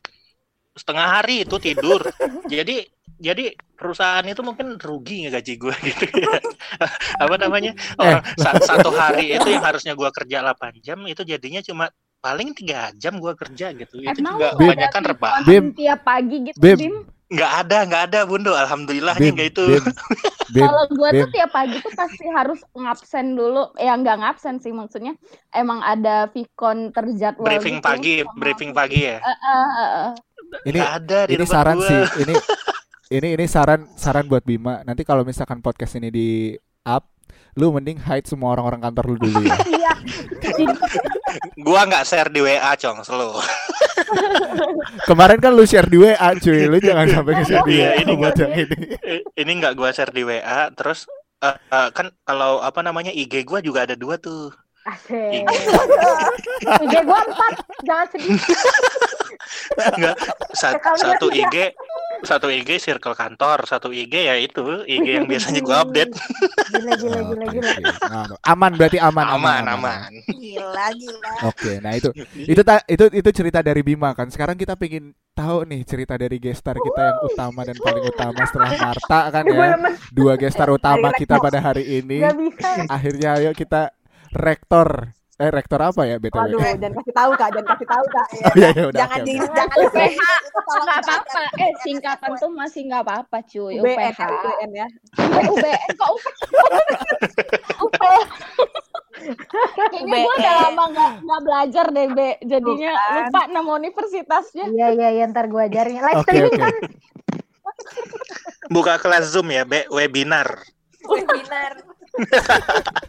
Setengah 0.77 1.07
hari 1.19 1.43
itu 1.43 1.57
tidur. 1.59 2.05
jadi 2.53 2.87
jadi 3.17 3.57
perusahaan 3.77 4.25
itu 4.25 4.41
mungkin 4.45 4.77
rugi 4.77 5.25
nggak 5.29 5.41
gaji 5.41 5.53
gue 5.57 5.75
gitu 5.93 6.05
ya. 6.21 6.37
apa 7.21 7.35
namanya? 7.41 7.73
Orang 7.97 8.21
sa- 8.37 8.61
satu 8.61 8.93
hari 8.93 9.33
itu 9.37 9.49
yang 9.49 9.65
harusnya 9.65 9.93
gua 9.97 10.13
kerja 10.13 10.45
8 10.45 10.85
jam 10.85 10.99
itu 11.09 11.23
jadinya 11.25 11.61
cuma 11.65 11.89
paling 12.21 12.53
tiga 12.53 12.93
jam 12.97 13.17
gua 13.17 13.33
kerja 13.33 13.73
gitu. 13.73 14.05
Itu 14.05 14.21
Emang 14.21 14.37
juga 14.37 14.49
kebanyakan 14.57 15.03
ada 15.03 15.11
rebahan. 15.13 15.41
tonton 15.45 15.49
Bim. 15.49 15.65
tiap 15.77 16.01
pagi 16.05 16.37
gitu 16.51 16.59
Bim. 16.61 16.77
Bim, 16.77 16.95
nggak 17.27 17.53
ada 17.67 17.79
nggak 17.89 18.03
ada 18.13 18.21
bundo 18.29 18.53
alhamdulillahnya 18.53 19.29
Bim, 19.33 19.35
nggak 19.37 19.49
itu. 19.53 19.65
Kalau 20.57 20.85
gua 20.95 21.11
tuh 21.11 21.29
tiap 21.33 21.51
pagi 21.53 21.77
tuh 21.81 21.93
pasti 21.97 22.25
harus 22.31 22.61
ngabsen 22.77 23.27
dulu. 23.33 23.73
Ya 23.81 23.97
nggak 23.97 24.17
ngabsen 24.25 24.61
sih 24.61 24.73
maksudnya. 24.77 25.17
Emang 25.57 25.81
ada 25.81 26.29
vikon 26.31 26.93
terjadwal 26.93 27.49
briefing 27.49 27.81
gitu 27.81 27.87
pagi 27.87 28.15
sama 28.21 28.33
briefing 28.41 28.71
pagi 28.77 29.01
ya? 29.09 29.19
Eh, 29.21 29.29
eh, 29.29 29.69
eh, 29.73 29.91
eh. 30.05 30.11
ini 30.69 30.81
ada 30.81 31.19
di 31.27 31.35
ini 31.35 31.45
saran 31.49 31.81
gua. 31.81 31.89
sih 31.89 32.01
ini 32.29 32.35
ini 33.09 33.35
ini 33.35 33.45
saran 33.47 33.87
saran 33.95 34.27
buat 34.27 34.43
Bima 34.43 34.83
nanti 34.83 35.03
kalau 35.03 35.23
misalkan 35.23 35.61
podcast 35.61 35.95
ini 35.95 36.09
di 36.09 36.29
up 36.83 37.07
lu 37.55 37.71
mending 37.71 37.97
hide 37.99 38.27
semua 38.27 38.53
orang-orang 38.53 38.83
kantor 38.83 39.05
lu 39.09 39.17
dulu 39.19 39.41
ya. 39.43 39.57
Iya. 39.67 39.93
Gua 41.59 41.85
nggak 41.85 42.05
share 42.05 42.29
di 42.29 42.41
WA, 42.41 42.73
Cong, 42.77 43.01
selalu. 43.03 43.41
Kemarin 45.05 45.39
kan 45.39 45.53
lu 45.53 45.65
share 45.65 45.85
di 45.85 45.99
WA 45.99 46.15
cuy, 46.35 46.65
lu 46.65 46.79
jangan 46.79 47.07
sampai 47.09 47.33
nge-share 47.35 47.65
di 47.65 47.75
Iya, 47.75 47.89
WA 47.89 47.93
ini 47.99 48.13
buat 48.15 48.33
nggak- 48.33 48.41
yang 48.41 48.53
ini. 48.57 48.77
Ini 49.35 49.53
nggak 49.59 49.75
gua 49.75 49.91
share 49.91 50.13
di 50.13 50.23
WA, 50.23 50.71
terus 50.73 51.09
eh, 51.39 51.57
eh, 51.57 51.89
kan 51.93 52.13
kalau 52.23 52.61
apa 52.61 52.81
namanya 52.81 53.11
IG 53.11 53.45
gua 53.45 53.61
juga 53.61 53.85
ada 53.85 53.97
dua 53.97 54.17
tuh. 54.17 54.53
Asik. 54.87 55.43
IG. 55.43 55.67
IG 56.81 56.95
gua 57.03 57.21
empat, 57.21 57.55
jangan 57.83 58.07
sedih. 58.09 58.39
Enggak, 59.77 60.17
sa- 60.53 60.75
Sekali 60.75 60.99
satu. 60.99 61.27
IG 61.29 61.57
satu 62.19 62.49
IG 62.49 62.81
circle 62.81 63.13
kantor, 63.13 63.67
satu 63.67 63.91
IG 63.91 64.15
ya 64.25 64.35
itu 64.35 64.63
IG 64.85 65.07
yang 65.13 65.27
biasanya 65.31 65.61
gua 65.61 65.83
update. 65.83 66.15
Gila, 66.71 66.93
gila, 66.97 67.19
gila, 67.21 67.45
Oke, 67.45 67.47
gila. 67.53 67.69
oke. 67.69 67.83
Nah, 68.07 68.27
aman 68.47 68.71
berarti 68.73 68.99
aman 68.99 69.27
Aman, 69.29 69.63
aman. 69.69 70.11
Gila, 70.25 70.87
gila. 70.93 71.31
Oke, 71.45 71.73
nah 71.79 71.93
itu 71.93 72.11
itu 72.37 72.63
ta- 72.63 72.87
itu 72.87 73.05
itu 73.13 73.29
cerita 73.33 73.61
dari 73.61 73.83
Bima 73.83 74.15
kan. 74.15 74.31
Sekarang 74.31 74.55
kita 74.55 74.75
pengen 74.75 75.13
tahu 75.33 75.67
nih 75.67 75.83
cerita 75.83 76.15
dari 76.15 76.39
gestar 76.39 76.73
kita 76.75 77.01
yang 77.03 77.19
utama 77.23 77.61
dan 77.61 77.77
paling 77.77 78.05
utama 78.07 78.41
setelah 78.43 78.71
Marta 78.73 79.21
kan 79.29 79.45
Gue 79.45 79.59
ya. 79.59 79.77
Dua 80.09 80.33
gestar 80.35 80.69
utama 80.71 81.13
kita 81.13 81.37
pada 81.37 81.59
hari 81.61 82.01
ini. 82.01 82.25
bisa. 82.25 82.87
Akhirnya 82.89 83.37
ayo 83.37 83.51
kita 83.53 83.93
rektor 84.37 85.17
eh 85.37 85.53
rektor 85.53 85.77
apa 85.77 86.09
ya 86.09 86.17
BTW? 86.17 86.57
Waduh, 86.57 86.65
jangan 86.65 86.93
kasih 86.97 87.13
tahu 87.13 87.31
kak, 87.37 87.49
jangan 87.53 87.69
kasih 87.77 87.89
tahu 87.93 88.05
kak. 88.09 88.27
Oh 88.49 88.55
iya 88.57 88.69
iya 88.73 88.85
udah. 88.89 89.01
Jangan 89.05 89.21
oke, 89.21 89.29
di 89.29 89.35
oke. 89.37 89.53
jangan 89.53 89.77
UPH. 89.85 90.21
Nggak 90.57 90.99
apa-apa. 91.05 91.41
Eh, 91.61 91.73
singkatan 91.85 92.31
tuh 92.41 92.51
masih 92.57 92.81
nggak 92.89 93.03
apa-apa 93.05 93.39
cuy. 93.45 93.75
UBN, 93.77 93.85
UPH. 93.85 94.21
UBN 94.25 94.71
ya. 94.73 94.89
Iya, 95.21 95.41
UBN 95.53 95.91
kok 95.93 96.11
UPH. 97.85 98.29
Kayaknya 99.77 100.17
gue 100.25 100.35
udah 100.41 100.55
lama 100.65 100.85
nggak 100.97 101.13
nggak 101.21 101.41
belajar 101.45 101.87
deh, 101.93 102.07
Be. 102.17 102.31
Jadinya 102.41 102.93
Bukan. 102.97 103.13
lupa 103.29 103.43
nama 103.53 103.71
universitasnya. 103.77 104.65
Iya, 104.73 104.89
iya, 104.97 105.09
iya, 105.21 105.25
ntar 105.29 105.53
gue 105.53 105.61
ajarin. 105.61 106.01
Live 106.01 106.17
Oke 106.25 106.33
streaming 106.33 106.57
kan. 106.57 106.77
Buka 108.73 108.97
kelas 109.05 109.37
Zoom 109.37 109.53
ya, 109.53 109.69
Be, 109.69 109.85
webinar. 109.93 110.65
Webinar. 111.05 111.77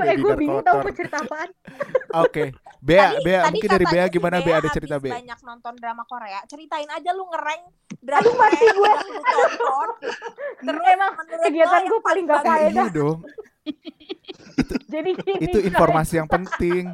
Aduh, 0.00 0.10
eh 0.10 0.16
gue 0.16 0.32
bingung 0.34 0.62
tau 0.62 0.74
mau 0.78 0.90
cerita 0.90 1.16
apaan. 1.18 1.50
Oke. 2.24 2.44
Bea, 2.80 3.12
Tadi- 3.12 3.22
Bea, 3.22 3.40
tadi 3.40 3.52
mungkin 3.52 3.68
dari 3.70 3.86
Bea 3.86 4.04
si 4.04 4.10
gimana 4.10 4.36
Bea 4.38 4.46
Bea 4.46 4.56
ada 4.56 4.68
cerita 4.70 4.96
Bea? 4.96 5.12
banyak 5.14 5.38
nonton 5.42 5.72
drama 5.76 6.02
Korea. 6.04 6.40
Ceritain 6.44 6.88
aja 6.88 7.10
lu 7.12 7.24
ngereng 7.26 7.62
drama 8.00 8.24
Aduh, 8.24 8.34
mati 8.34 8.66
gue. 8.66 8.92
tonton. 9.22 9.88
Terus 10.60 10.82
Emang 10.86 11.12
kegiatan 11.20 11.82
gue 11.84 12.00
paling 12.00 12.24
gak 12.24 12.40
faedah. 12.42 12.72
iya 12.72 12.84
dong. 12.88 13.18
Jadi 14.92 15.10
gini, 15.14 15.38
Itu 15.42 15.58
informasi 15.60 16.12
yang 16.16 16.26
penting. 16.26 16.88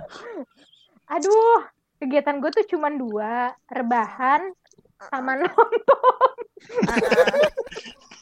Aduh, 1.07 1.62
kegiatan 1.97 2.37
gue 2.37 2.51
tuh 2.53 2.66
cuma 2.69 2.90
dua, 2.90 3.55
rebahan 3.66 4.51
sama 5.01 5.38
nonton. 5.38 5.71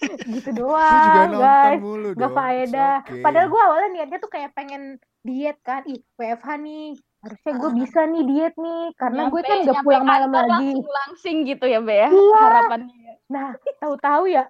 Gitu 0.09 0.51
Gue 0.55 0.55
juga 0.55 0.55
doang, 0.55 1.31
nonton 1.31 1.41
guys. 1.41 1.81
mulu 1.81 2.09
Gak 2.15 2.33
faedah. 2.33 2.97
Oke. 3.05 3.23
Padahal 3.25 3.49
gue 3.51 3.61
awalnya 3.61 3.89
niatnya 3.93 4.19
tuh 4.21 4.31
kayak 4.33 4.51
pengen 4.53 4.83
diet 5.25 5.59
kan. 5.65 5.83
Ih, 5.89 6.01
WFH 6.19 6.49
nih. 6.61 6.89
Harusnya 7.25 7.53
gue 7.57 7.71
bisa 7.81 8.01
nih 8.05 8.23
diet 8.29 8.55
nih. 8.61 8.85
Karena 9.01 9.23
gue 9.33 9.43
kan 9.43 9.57
gak 9.65 9.83
pulang 9.83 10.05
malam 10.05 10.31
lagi. 10.31 10.71
Langsing, 10.77 10.85
langsing 10.85 11.37
gitu 11.49 11.65
ya, 11.69 11.81
Be 11.81 11.95
ya. 11.97 12.09
Iya. 12.13 12.39
Harapannya. 12.39 13.13
Nah, 13.33 13.49
tahu-tahu 13.81 14.25
ya, 14.29 14.45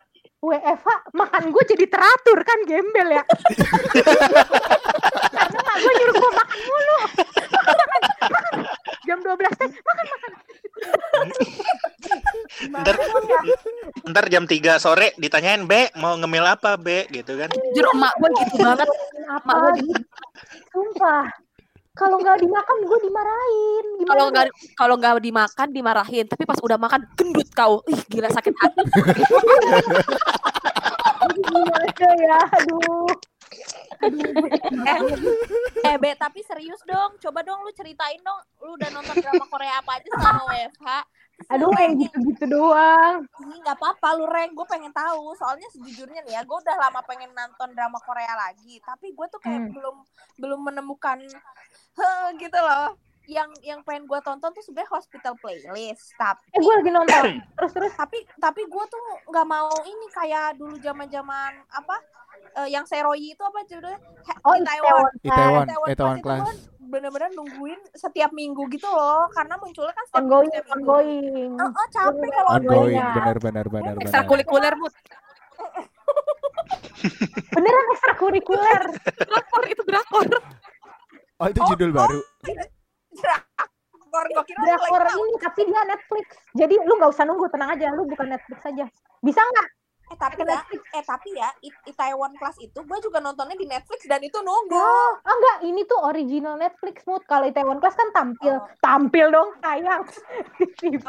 WFH 0.44 0.88
makan 1.16 1.44
gue 1.48 1.64
jadi 1.72 1.86
teratur 1.88 2.38
kan 2.44 2.58
gembel 2.68 3.08
ya. 3.16 3.24
Karena 5.34 5.60
mak 5.64 5.76
gue 5.80 5.92
nyuruh 5.96 6.14
gue 6.20 6.30
makan 6.36 6.58
mulu. 6.68 6.98
Jam 9.08 9.18
12 9.20 9.36
teh 9.40 9.68
makan 9.68 10.06
makan. 10.08 10.32
Ntar, 12.70 12.94
ntar 14.04 14.24
jam 14.28 14.44
3 14.44 14.76
sore 14.76 15.16
ditanyain, 15.16 15.64
Be, 15.64 15.88
mau 15.96 16.14
ngemil 16.20 16.44
apa, 16.44 16.76
Be? 16.76 17.08
Gitu 17.08 17.34
kan. 17.40 17.48
Jujur 17.50 17.86
emak 17.96 18.12
gue 18.20 18.30
gitu 18.44 18.56
banget. 18.60 18.88
Apa 19.28 19.52
gue 19.52 19.72
gitu. 19.80 19.92
Sumpah. 20.70 21.24
Kalau 21.94 22.18
nggak 22.18 22.42
dimakan 22.42 22.76
gue 22.82 22.98
dimarahin. 23.06 23.84
Gimana? 24.02 24.10
Kalau 24.10 24.24
nggak 24.34 24.46
kalau 24.74 24.94
nggak 24.98 25.14
dimakan 25.22 25.68
dimarahin, 25.70 26.26
tapi 26.26 26.42
pas 26.42 26.58
udah 26.58 26.74
makan 26.74 27.06
gendut 27.14 27.48
kau. 27.54 27.86
Ih 27.86 28.00
gila 28.10 28.28
sakit 28.34 28.50
hati. 28.50 28.82
gimana 31.34 31.86
ya? 32.18 32.38
Aduh. 32.62 33.06
Eh, 34.04 35.00
eh, 35.86 35.96
Be, 35.96 36.18
tapi 36.18 36.42
serius 36.42 36.82
dong. 36.82 37.16
Coba 37.22 37.46
dong 37.46 37.62
lu 37.62 37.70
ceritain 37.72 38.18
dong. 38.20 38.40
Lu 38.60 38.74
udah 38.74 38.90
nonton 38.90 39.14
drama 39.22 39.46
Korea 39.46 39.78
apa 39.80 40.02
aja 40.02 40.08
selama 40.18 40.42
WFH? 40.50 40.88
Aduh, 41.46 41.68
kayak 41.70 41.98
gitu-gitu 41.98 42.44
doang. 42.46 43.26
Ini 43.36 43.54
nggak 43.60 43.76
apa-apa 43.76 44.08
lu 44.14 44.24
Reng, 44.24 44.54
gue 44.54 44.64
pengen 44.64 44.90
tahu. 44.90 45.34
Soalnya 45.34 45.66
sejujurnya 45.70 46.22
nih 46.22 46.34
ya, 46.34 46.42
gue 46.42 46.56
udah 46.56 46.76
lama 46.78 47.02
pengen 47.02 47.30
nonton 47.30 47.74
drama 47.74 47.98
Korea 48.00 48.32
lagi. 48.34 48.78
Tapi 48.80 49.12
gue 49.12 49.26
tuh 49.28 49.38
kayak 49.38 49.60
Hmm. 49.60 49.72
belum 49.74 49.96
belum 50.36 50.60
menemukan 50.62 51.18
heh, 51.94 52.26
gitu 52.38 52.56
loh. 52.56 52.94
Yang 53.24 53.50
yang 53.62 53.80
pengen 53.82 54.04
gue 54.04 54.20
tonton 54.20 54.52
tuh 54.52 54.60
sebenarnya 54.60 54.90
Hospital 54.90 55.34
Playlist. 55.36 56.12
Tapi 56.14 56.44
Eh, 56.50 56.60
gue 56.60 56.74
lagi 56.74 56.90
nonton. 56.90 57.24
Terus 57.56 57.72
terus. 57.72 57.92
tapi 57.94 58.18
tapi 58.36 58.62
gue 58.64 58.84
tuh 58.86 59.00
nggak 59.26 59.46
mau 59.46 59.68
ini 59.82 60.06
kayak 60.10 60.54
dulu 60.54 60.76
zaman 60.78 61.08
zaman 61.08 61.50
apa 61.68 61.96
eh, 62.54 62.68
yang 62.68 62.84
Seroyi 62.84 63.32
itu 63.32 63.42
apa 63.42 63.64
judulnya 63.64 63.98
Oh, 64.44 64.52
Itaewon. 64.52 65.08
Itaewon. 65.24 65.64
Itaewon, 65.64 65.64
Itaewon 65.88 66.16
itu 66.18 66.22
Class. 66.22 66.48
Bener-bener 66.84 67.30
nungguin 67.32 67.80
setiap 67.92 68.30
minggu 68.30 68.68
gitu 68.68 68.86
loh 68.86 69.28
karena 69.30 69.56
munculnya 69.56 69.92
kan 69.92 70.04
setiap 70.06 70.22
Ongoing, 70.22 70.50
setiap 70.50 70.66
minggu. 70.68 70.84
ongoing. 70.84 71.50
Oh, 71.56 71.70
oh, 71.70 71.86
capek 71.90 72.30
kalau 72.30 72.50
Ongoing, 72.54 72.96
Iya. 72.96 73.12
benar 73.12 73.36
benar 73.38 73.66
benar 73.68 73.94
benar. 73.94 74.04
Ekstrakurikuler 74.04 74.74
mut. 74.76 74.94
Beneran 77.54 77.84
ekstrakurikuler. 77.94 78.82
Drakor 79.20 79.64
itu 79.68 79.82
drakor. 79.84 80.26
Oh, 81.36 81.46
itu 81.46 81.60
judul 81.68 81.90
baru. 81.90 82.18
Drakor, 83.14 84.24
gue 84.26 84.44
kira 84.46 84.60
Drakor 84.64 85.02
ini 85.04 85.36
tapi 85.38 85.60
dia 85.66 85.82
Netflix. 85.84 86.26
Jadi 86.54 86.74
lu 86.80 86.92
nggak 86.96 87.10
usah 87.10 87.24
nunggu, 87.26 87.46
tenang 87.50 87.74
aja. 87.74 87.90
Lu 87.92 88.06
bukan 88.06 88.30
Netflix 88.30 88.58
aja. 88.64 88.86
Bisa 89.20 89.40
nggak? 89.40 89.68
Eh 90.04 90.16
tapi 90.20 90.44
ya, 90.44 90.60
eh 90.68 91.04
tapi 91.04 91.28
ya, 91.32 91.48
Itaewon 91.88 92.36
Class 92.36 92.60
itu 92.60 92.76
gue 92.76 92.98
juga 93.00 93.24
nontonnya 93.24 93.56
di 93.56 93.64
Netflix 93.64 94.04
dan 94.04 94.20
itu 94.20 94.36
nunggu. 94.36 94.76
Oh, 94.76 95.10
oh 95.16 95.34
enggak, 95.34 95.58
ini 95.64 95.80
tuh 95.88 95.96
original 96.04 96.60
Netflix 96.60 97.08
mood. 97.08 97.24
Kalau 97.24 97.48
Itaewon 97.48 97.80
Class 97.80 97.96
kan 97.96 98.12
tampil, 98.12 98.60
tampil 98.84 99.32
dong, 99.32 99.48
sayang. 99.64 100.04
TV. 100.76 101.00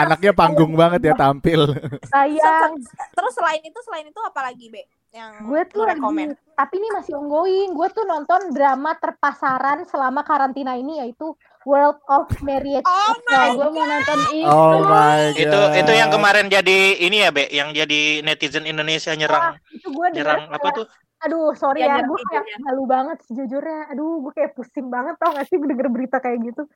Anaknya 0.00 0.32
panggung 0.36 0.76
banget 0.76 1.12
ya 1.12 1.14
tampil. 1.16 1.72
sayang. 2.12 2.76
Terus 3.16 3.32
selain 3.32 3.62
itu, 3.64 3.78
selain 3.80 4.04
itu 4.04 4.20
apa 4.20 4.40
lagi, 4.44 4.68
Be? 4.68 4.84
Yang 5.16 5.32
Gue 5.48 5.62
tuh 5.72 5.84
lagi, 5.88 6.36
tapi 6.52 6.74
ini 6.76 6.88
masih 6.92 7.16
ongoing. 7.16 7.72
Gue 7.72 7.88
tuh 7.88 8.04
nonton 8.04 8.52
drama 8.52 8.92
terpasaran 9.00 9.88
selama 9.88 10.20
karantina 10.20 10.76
ini 10.76 11.00
yaitu 11.00 11.32
World 11.66 11.98
of 12.06 12.30
Marriage. 12.46 12.86
Oh 12.86 13.14
my 13.26 13.58
gue 13.58 13.68
mau 13.74 13.84
nonton 13.90 14.18
itu. 14.30 14.46
Oh 14.46 14.86
my 14.86 15.34
god. 15.34 15.42
Itu 15.42 15.60
itu 15.82 15.92
yang 15.98 16.14
kemarin 16.14 16.46
jadi 16.46 16.78
ini 17.02 17.26
ya, 17.26 17.34
Be, 17.34 17.50
yang 17.50 17.74
jadi 17.74 18.22
netizen 18.22 18.70
Indonesia 18.70 19.10
nyerang 19.18 19.58
itu 19.74 19.90
gue 19.90 20.06
nyerang 20.14 20.46
apa 20.54 20.68
tuh? 20.70 20.86
Aduh, 21.24 21.56
sorry 21.56 21.80
ya, 21.80 21.96
nyerang 21.96 22.12
gue 22.12 22.18
kayak 22.28 22.44
ibunya. 22.44 22.58
malu 22.60 22.84
banget 22.84 23.18
sejujurnya. 23.24 23.88
Aduh, 23.88 24.20
gue 24.20 24.32
kayak 24.36 24.52
pusing 24.52 24.92
banget 24.92 25.16
tau 25.16 25.32
gak 25.32 25.48
sih 25.48 25.56
denger 25.56 25.88
berita 25.88 26.20
kayak 26.20 26.44
gitu. 26.44 26.68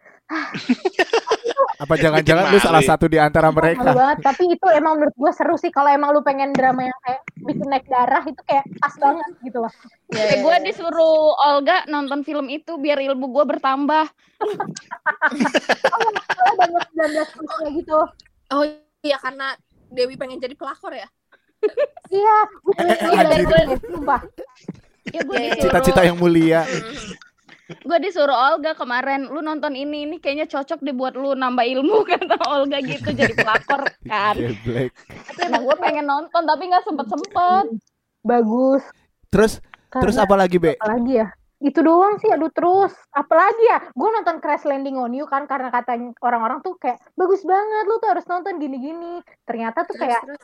Apa 1.80 1.94
jangan-jangan 2.00 2.48
lu 2.48 2.58
salah 2.60 2.80
malu. 2.80 2.90
satu 2.92 3.04
di 3.08 3.18
antara 3.20 3.52
Malu 3.52 3.60
mereka? 3.60 3.92
banget, 3.92 4.18
tapi 4.24 4.48
itu 4.48 4.66
emang 4.72 4.96
menurut 4.96 5.16
gue 5.16 5.32
seru 5.36 5.56
sih. 5.60 5.68
Kalau 5.68 5.92
emang 5.92 6.16
lu 6.16 6.24
pengen 6.24 6.56
drama 6.56 6.88
yang 6.88 6.98
kayak 7.04 7.20
bikin 7.44 7.68
naik 7.68 7.86
darah, 7.92 8.24
itu 8.24 8.40
kayak 8.48 8.64
pas 8.80 8.94
banget 8.96 9.28
gitu 9.44 9.58
loh. 9.60 9.72
Eh, 10.16 10.40
gue 10.40 10.56
disuruh 10.64 11.36
Olga 11.36 11.84
nonton 11.92 12.24
film 12.24 12.48
itu 12.48 12.80
biar 12.80 12.96
ilmu 12.96 13.28
gue 13.32 13.44
bertambah. 13.44 14.08
Soalnya 15.84 16.54
banyak 16.56 16.84
19 16.96 17.34
plusnya 17.36 17.68
gitu. 17.76 17.98
Oh 18.56 18.64
iya, 19.04 19.20
karena 19.20 19.52
Dewi 19.92 20.16
pengen 20.16 20.40
jadi 20.40 20.56
pelakor 20.56 20.96
ya? 20.96 21.08
Iya, 22.10 22.36
gue 22.60 22.74
Eh, 22.80 23.78
sumpah. 23.78 24.20
Ya 25.06 25.20
Iya, 25.22 25.40
iya. 25.48 25.54
Cita-cita 25.58 26.02
yang 26.02 26.16
mulia. 26.16 26.62
gue 27.70 27.98
disuruh 28.02 28.34
Olga 28.34 28.74
kemarin, 28.74 29.30
lu 29.30 29.38
nonton 29.40 29.72
ini, 29.72 30.02
ini 30.02 30.16
kayaknya 30.18 30.44
cocok 30.44 30.82
deh 30.82 30.90
buat 30.90 31.14
lu 31.14 31.32
nambah 31.32 31.62
ilmu 31.62 32.02
kata 32.10 32.34
Olga 32.44 32.82
gitu 32.82 33.10
jadi 33.10 33.30
pelakor 33.30 33.86
kan. 34.02 34.34
Geblek. 34.42 34.90
Nah 35.46 35.60
gue 35.60 35.76
pengen 35.78 36.02
nonton 36.04 36.42
tapi 36.44 36.66
nggak 36.66 36.82
sempet 36.82 37.06
sempet. 37.06 37.64
Bagus. 38.20 38.82
Terus 39.30 39.62
terus 39.88 40.16
Karena- 40.18 40.26
apa 40.26 40.34
lagi, 40.36 40.56
Be? 40.58 40.74
apa 40.74 40.98
lagi 40.98 41.14
ya? 41.16 41.30
Itu 41.60 41.84
doang 41.84 42.16
sih, 42.18 42.26
aduh 42.26 42.50
terus. 42.50 42.90
Apalagi 43.12 43.62
ya, 43.62 43.78
gue 43.86 44.08
nonton 44.10 44.40
Crash 44.40 44.64
Landing 44.64 44.96
on 44.96 45.12
You 45.12 45.28
kan 45.28 45.44
karena 45.44 45.68
katanya 45.68 46.10
orang-orang 46.20 46.64
tuh 46.64 46.74
kayak 46.74 46.98
bagus 47.14 47.44
banget, 47.44 47.84
lu 47.84 48.00
tuh 48.00 48.10
harus 48.10 48.26
nonton 48.26 48.56
gini-gini. 48.56 49.20
Ternyata 49.44 49.84
tuh 49.84 49.94
kayak 49.94 50.24
terus. 50.26 50.42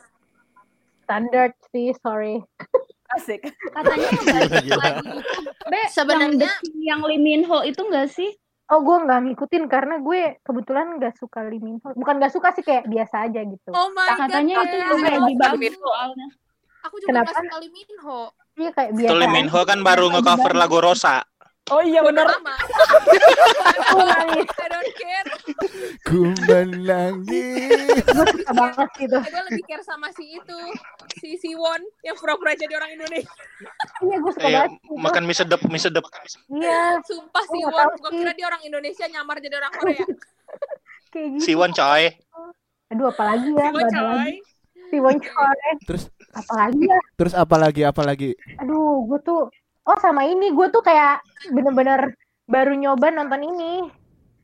Standard 1.07 1.55
sih, 1.71 1.95
sorry. 2.03 2.43
Asik. 3.15 3.39
Katanya 3.71 4.07
itu, 4.59 4.75
Be, 5.63 5.79
Sebenarnya- 5.87 6.59
yang 6.75 6.99
yang 6.99 7.01
Lee 7.07 7.15
Min 7.17 7.47
Ho 7.47 7.63
itu 7.63 7.79
enggak 7.79 8.11
sih? 8.11 8.35
Oh, 8.67 8.83
gue 8.83 8.99
nggak 8.99 9.31
ngikutin 9.31 9.71
karena 9.71 9.95
gue 9.97 10.43
kebetulan 10.43 10.99
nggak 10.99 11.15
suka 11.15 11.47
Lee 11.47 11.63
Min 11.63 11.79
Ho. 11.79 11.95
Bukan 11.95 12.19
nggak 12.19 12.35
suka 12.35 12.51
sih, 12.51 12.61
kayak 12.61 12.83
biasa 12.83 13.31
aja 13.31 13.39
gitu. 13.39 13.71
Oh 13.71 13.87
my 13.95 14.11
god. 14.11 14.27
Katanya 14.27 14.53
itu 14.59 14.75
Bel. 14.75 14.83
juga 14.91 15.07
lagi 15.07 15.23
Lee 15.23 15.39
bagus 15.39 15.73
soalnya. 15.79 16.27
Aku 16.83 16.95
juga 16.99 17.07
Kenapa? 17.09 17.31
nggak 17.31 17.39
suka 17.39 17.55
Lee 17.63 17.71
Min 17.71 17.91
Ho. 18.03 18.19
Iya 18.57 18.69
kayak 18.75 18.91
biasa. 18.91 19.07
Tuh 19.07 19.17
Lee 19.17 19.31
Min 19.31 19.47
Ho 19.47 19.59
kan 19.63 19.79
baru 19.79 20.05
Lagi 20.05 20.13
nge-cover 20.19 20.53
lagu 20.53 20.77
Rosa. 20.83 21.15
Oh 21.67 21.81
iya 21.81 21.99
benar. 21.99 22.31
Aku 22.31 23.99
nangis. 23.99 24.47
I 24.47 24.67
don't 24.67 24.91
care. 24.93 25.27
Ku 26.01 26.19
menangis. 26.45 28.03
Gue 28.05 28.25
banget 28.49 28.89
gitu. 28.97 29.17
Gue 29.19 29.43
lebih 29.51 29.63
care 29.65 29.83
sama 29.83 30.07
si 30.11 30.23
itu. 30.33 30.59
Si 31.13 31.35
Siwon 31.35 31.81
yang 32.01 32.15
pura-pura 32.15 32.53
jadi 32.53 32.71
orang 32.73 32.93
Indonesia. 32.93 33.33
Iya, 33.99 34.15
gue 34.17 34.31
suka 34.31 34.47
Iya, 34.47 34.61
banget. 34.65 34.97
makan 34.97 35.23
mie 35.23 35.35
sedep, 35.35 35.61
mie 35.65 35.81
sedep. 35.81 36.05
Iya, 36.47 37.03
Sumpah 37.03 37.43
Siwon. 37.45 37.87
Gue 37.97 38.11
kira 38.15 38.31
dia 38.31 38.45
orang 38.47 38.63
Indonesia 38.63 39.05
nyamar 39.07 39.37
jadi 39.37 39.55
orang 39.57 39.73
Korea. 39.73 40.05
kayak 41.09 41.27
gitu. 41.33 41.43
Siwon 41.45 41.71
coy. 41.71 42.03
Aduh, 42.89 43.07
apalagi 43.09 43.49
ya? 43.49 43.65
Siwon 43.65 43.85
coy. 43.85 43.99
lagi. 43.99 44.31
Siwon 44.87 45.17
coy. 45.19 45.59
Terus 45.83 46.03
Apalagi 46.29 46.85
ya? 46.85 46.99
terus 47.17 47.33
apa 47.33 47.55
lagi 47.57 47.81
apa 47.81 48.01
lagi? 48.01 48.29
Aduh, 48.57 49.03
gue 49.03 49.19
tuh 49.21 49.41
oh 49.87 49.97
sama 50.03 50.27
ini 50.27 50.51
gue 50.51 50.67
tuh 50.69 50.83
kayak 50.83 51.23
bener-bener 51.49 52.13
baru 52.45 52.75
nyoba 52.75 53.11
nonton 53.11 53.41
ini 53.43 53.87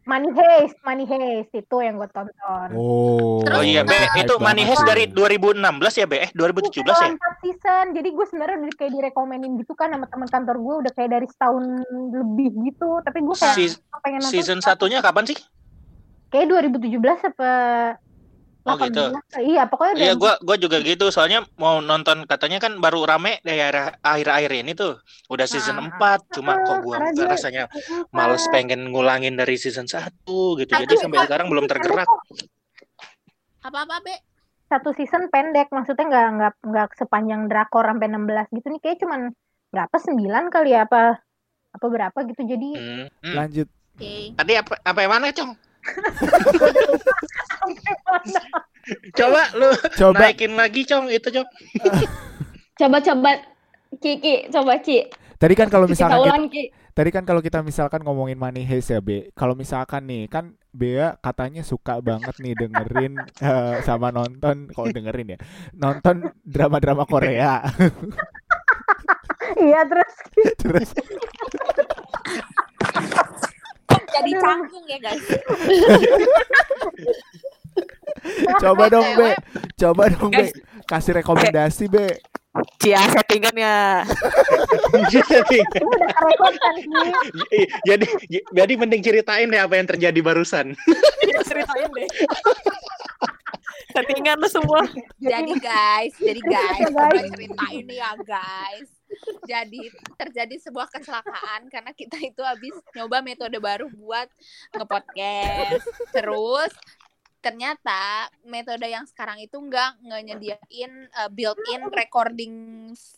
Money 0.03 0.35
Heist, 0.35 0.75
Money 0.83 1.07
Heist 1.07 1.55
itu 1.55 1.75
yang 1.79 1.95
gue 1.95 2.11
tonton. 2.11 2.69
Oh. 2.75 3.39
Oh 3.39 3.63
iya, 3.63 3.87
Be, 3.87 3.95
itu 4.19 4.35
Money 4.35 4.67
Heist 4.67 4.83
dari 4.83 5.07
2016 5.07 5.63
ya, 5.95 6.03
Be? 6.03 6.27
Eh, 6.27 6.29
2017 6.35 6.83
ya? 6.91 7.07
empat 7.15 7.33
season. 7.39 7.95
Jadi 7.95 8.11
gue 8.11 8.25
sebenarnya 8.27 8.67
udah 8.67 8.75
kayak 8.75 8.91
direkomenin 8.99 9.55
gitu 9.63 9.71
kan 9.79 9.95
sama 9.95 10.03
teman 10.11 10.27
kantor 10.27 10.59
gue 10.59 10.75
udah 10.83 10.91
kayak 10.91 11.07
dari 11.07 11.27
setahun 11.31 11.63
lebih 12.11 12.51
gitu. 12.67 12.99
Tapi 12.99 13.23
gue 13.23 13.31
kayak 13.31 13.55
Seas- 13.55 13.79
pengen 14.03 14.19
nonton 14.19 14.35
Season 14.35 14.59
satunya 14.59 14.99
kapan 14.99 15.23
sih? 15.23 15.39
kayak 16.33 16.49
2017 16.49 17.29
apa 17.29 17.53
Oh, 18.63 18.79
gitu. 18.79 19.11
18. 19.11 19.43
Iya, 19.43 19.63
pokoknya 19.67 19.93
Iya, 19.93 20.13
gua 20.15 20.39
gua 20.39 20.55
juga 20.55 20.79
gitu. 20.79 21.11
Soalnya 21.11 21.43
mau 21.55 21.79
nonton 21.79 22.23
katanya 22.23 22.57
kan 22.57 22.79
baru 22.79 23.03
rame 23.03 23.43
daerah 23.43 23.91
akhir-akhir 23.99 24.51
ini 24.55 24.71
tuh. 24.71 25.03
Udah 25.27 25.43
season 25.43 25.75
Ah. 25.77 25.91
4, 25.91 26.31
cuma 26.31 26.55
Ah, 26.55 26.63
kok 26.63 26.77
gua 26.79 26.97
dia- 27.11 27.27
rasanya 27.27 27.63
males 28.09 28.47
pengen 28.47 28.87
ngulangin 28.87 29.35
dari 29.35 29.55
season 29.55 29.83
1 29.83 30.55
gitu. 30.55 30.71
Jadi 30.71 30.95
sampai 30.95 31.27
sekarang 31.27 31.51
belum 31.51 31.67
tergerak. 31.67 32.07
Apa-apa, 33.61 33.99
Be? 33.99 34.15
Satu 34.67 34.89
season 34.91 35.27
pendek, 35.27 35.69
maksudnya 35.69 36.03
nggak 36.03 36.27
nggak 36.33 36.53
nggak 36.65 36.87
sepanjang 36.97 37.45
drakor 37.45 37.85
sampai 37.85 38.07
16 38.09 38.47
gitu 38.49 38.67
nih 38.69 38.81
kayak 38.81 38.97
cuman 38.99 39.21
berapa 39.69 39.95
9 39.99 40.49
kali 40.49 40.71
ya 40.71 40.87
apa 40.87 41.19
apa 41.69 41.85
berapa 41.85 42.17
gitu. 42.25 42.41
Jadi 42.41 42.69
Hmm. 42.73 43.05
hmm. 43.21 43.35
Lanjut. 43.35 43.67
Oke. 43.93 44.33
Tadi 44.33 44.53
apa 44.55 44.73
apa 44.79 44.99
yang 44.99 45.11
mana, 45.11 45.29
Cong? 45.29 45.51
Coba 49.15 49.41
lu 49.55 49.69
Coba 49.95 50.27
naikin 50.27 50.53
lagi, 50.55 50.83
Cong, 50.83 51.07
itu, 51.07 51.27
Cong. 51.31 51.47
Coba-coba 52.75 53.31
Kiki, 54.01 54.49
coba 54.49 54.81
Ki. 54.81 55.05
tadi 55.37 55.53
kan 55.53 55.67
kalau 55.69 55.85
Kita 55.85 55.93
misalkan 56.07 56.17
kita, 56.17 56.25
ulang 56.25 56.45
Ki. 56.49 56.63
tadi 56.93 57.09
kan 57.11 57.23
kalau 57.23 57.41
kita 57.43 57.59
misalkan 57.61 58.01
ngomongin 58.01 58.35
money 58.35 58.65
heist 58.65 58.89
ya 58.89 58.99
Be. 58.99 59.29
Kalau 59.33 59.53
misalkan 59.53 60.07
nih 60.07 60.25
kan 60.27 60.57
Bea 60.73 61.13
katanya 61.21 61.61
suka 61.61 62.01
banget 62.01 62.33
nih 62.41 62.57
dengerin 62.57 63.13
eh, 63.45 63.75
sama 63.85 64.09
nonton 64.09 64.73
kalau 64.73 64.89
dengerin 64.89 65.37
ya. 65.37 65.39
Nonton 65.77 66.33
drama-drama 66.41 67.05
Korea. 67.05 67.61
iya 69.61 69.85
terus 69.85 70.13
Terus 70.61 70.89
Kok 73.85 74.01
jadi 74.09 74.31
canggung 74.43 74.85
ya, 74.85 74.99
guys? 74.99 75.23
coba 78.61 78.83
dong 78.91 79.07
Be. 79.17 79.29
Coba 79.79 80.03
dong 80.11 80.31
Be. 80.31 80.51
Kasih 80.85 81.23
rekomendasi 81.23 81.87
Be. 81.87 82.19
Cia 82.77 83.01
kerekod 83.09 83.49
kan 86.61 86.75
Ki? 87.49 87.65
jadi 87.81 88.05
jadi 88.53 88.73
mending 88.77 89.01
ceritain 89.01 89.49
deh 89.49 89.57
apa 89.57 89.73
yang 89.73 89.89
terjadi 89.89 90.19
barusan. 90.21 90.77
Ceritain 91.41 91.89
deh. 91.89 92.07
Settingan 93.89 94.37
lu 94.37 94.45
semua. 94.49 94.85
Jadi 95.17 95.53
guys, 95.57 96.13
jadi 96.17 96.41
guys, 96.45 96.77
Ya, 96.77 96.89
guys. 96.93 97.13
gue 97.25 97.29
cerita 97.33 97.65
ini 97.73 97.95
ya 97.97 98.11
guys. 98.21 98.89
Jadi 99.43 99.91
terjadi 100.15 100.55
sebuah 100.59 100.87
kecelakaan 100.91 101.67
karena 101.67 101.91
kita 101.95 102.17
itu 102.21 102.41
habis 102.43 102.75
nyoba 102.95 103.19
metode 103.23 103.57
baru 103.59 103.87
buat 103.91 104.27
ngepodcast. 104.75 105.83
Terus 106.11 106.73
ternyata 107.43 108.31
metode 108.47 108.87
yang 108.87 109.03
sekarang 109.03 109.35
itu 109.43 109.59
enggak 109.59 109.99
nggak 109.99 110.21
nyediain 110.31 110.93
uh, 111.11 111.27
built-in 111.27 111.91
recording 111.91 112.55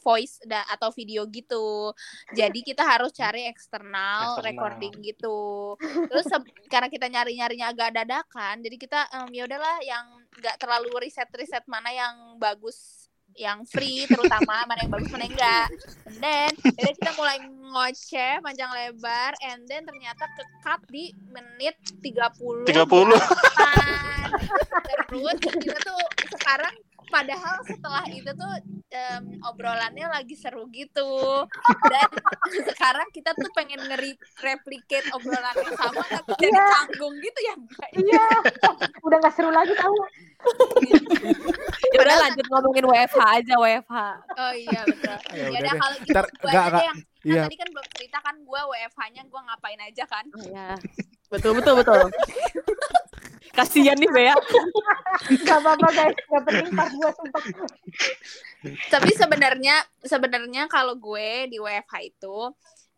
voice 0.01 0.41
da- 0.41 0.65
atau 0.65 0.89
video 0.89 1.29
gitu. 1.29 1.93
Jadi 2.33 2.65
kita 2.65 2.81
harus 2.81 3.13
cari 3.13 3.45
eksternal 3.45 4.33
Eksternal. 4.33 4.49
recording 4.49 4.93
gitu. 5.05 5.77
Terus 6.09 6.25
karena 6.65 6.89
kita 6.89 7.05
nyari-nyarinya 7.05 7.69
agak 7.69 7.93
dadakan, 7.93 8.65
jadi 8.65 8.75
kita 8.81 8.99
em, 9.13 9.29
ya 9.29 9.45
udahlah 9.45 9.77
yang 9.85 10.05
nggak 10.41 10.57
terlalu 10.57 11.05
riset-riset 11.05 11.63
mana 11.69 11.93
yang 11.93 12.15
bagus 12.41 12.94
yang 13.35 13.67
free 13.67 14.07
terutama 14.07 14.63
mana 14.63 14.79
yang 14.79 14.91
bagus 14.95 15.11
mana 15.11 15.27
yang 15.27 15.35
enggak 15.35 15.67
and 16.07 16.17
then 16.23 16.51
jadi 16.79 16.91
kita 16.95 17.11
mulai 17.19 17.37
ngoceh 17.43 18.33
panjang 18.39 18.71
lebar 18.71 19.31
and 19.43 19.67
then 19.67 19.83
ternyata 19.83 20.23
ke 20.39 20.43
cut 20.63 20.81
di 20.87 21.11
menit 21.35 21.75
30 21.99 22.63
30. 22.63 22.71
delapan. 22.71 23.11
terus 25.11 25.37
kita 25.59 25.77
tuh 25.83 25.99
sekarang 26.39 26.73
padahal 27.07 27.55
setelah 27.63 28.03
itu 28.07 28.27
tuh 28.29 28.51
em, 28.87 29.23
obrolannya 29.43 30.07
lagi 30.07 30.33
seru 30.33 30.65
gitu 30.69 31.45
dan 31.83 32.09
sekarang 32.69 33.07
kita 33.09 33.31
tuh 33.31 33.49
pengen 33.51 33.81
nge-replicate 33.83 35.07
obrolan 35.11 35.55
yang 35.55 35.75
sama 35.75 36.01
tapi 36.03 36.31
jadi 36.37 36.51
Iya. 36.51 36.65
canggung 36.71 37.15
gitu 37.17 37.39
ya 37.41 37.53
Mbak? 37.55 37.89
iya 37.97 38.25
udah 39.01 39.17
nggak 39.19 39.33
seru 39.33 39.49
lagi 39.49 39.73
tahu 39.73 39.97
Ya 41.89 41.99
udah 41.99 42.17
lanjut 42.21 42.45
ngomongin 42.45 42.85
WFH 42.85 43.17
aja 43.17 43.53
WFH. 43.57 43.97
oh 44.35 44.53
iya 44.53 44.81
betul 44.83 45.17
Ya 45.31 45.45
ya 45.47 45.59
udah 45.59 45.73
kalau 45.75 45.95
gitu 45.97 46.13
Ntar, 46.13 46.25
gua 46.29 46.45
enggak, 46.45 46.61
aja 46.61 46.69
deh 46.71 46.85
yang 46.85 46.97
kan 46.97 47.13
Iya. 47.25 47.41
tadi 47.41 47.57
kan 47.57 47.67
belum 47.67 47.87
cerita 47.91 48.17
kan 48.21 48.35
gue 48.37 48.61
WFH-nya 48.63 49.21
gue 49.25 49.41
ngapain 49.41 49.79
aja 49.81 50.03
kan 50.05 50.25
Oh, 50.29 50.45
ya. 50.45 50.69
Betul 51.25 51.51
betul 51.57 51.73
betul. 51.75 52.01
Kasihan 53.55 53.97
nih 53.97 54.11
Bea. 54.11 54.35
nggak 55.25 55.59
apa-apa 55.63 55.87
guys 55.95 56.17
nggak 56.27 56.43
penting 56.43 56.69
pas 56.75 56.91
gue 56.91 57.09
sumpah 57.15 57.43
tapi 58.91 59.11
sebenarnya 59.15 59.75
sebenarnya 60.03 60.63
kalau 60.67 60.97
gue 60.99 61.47
di 61.49 61.57
WFH 61.57 61.95
itu 62.03 62.37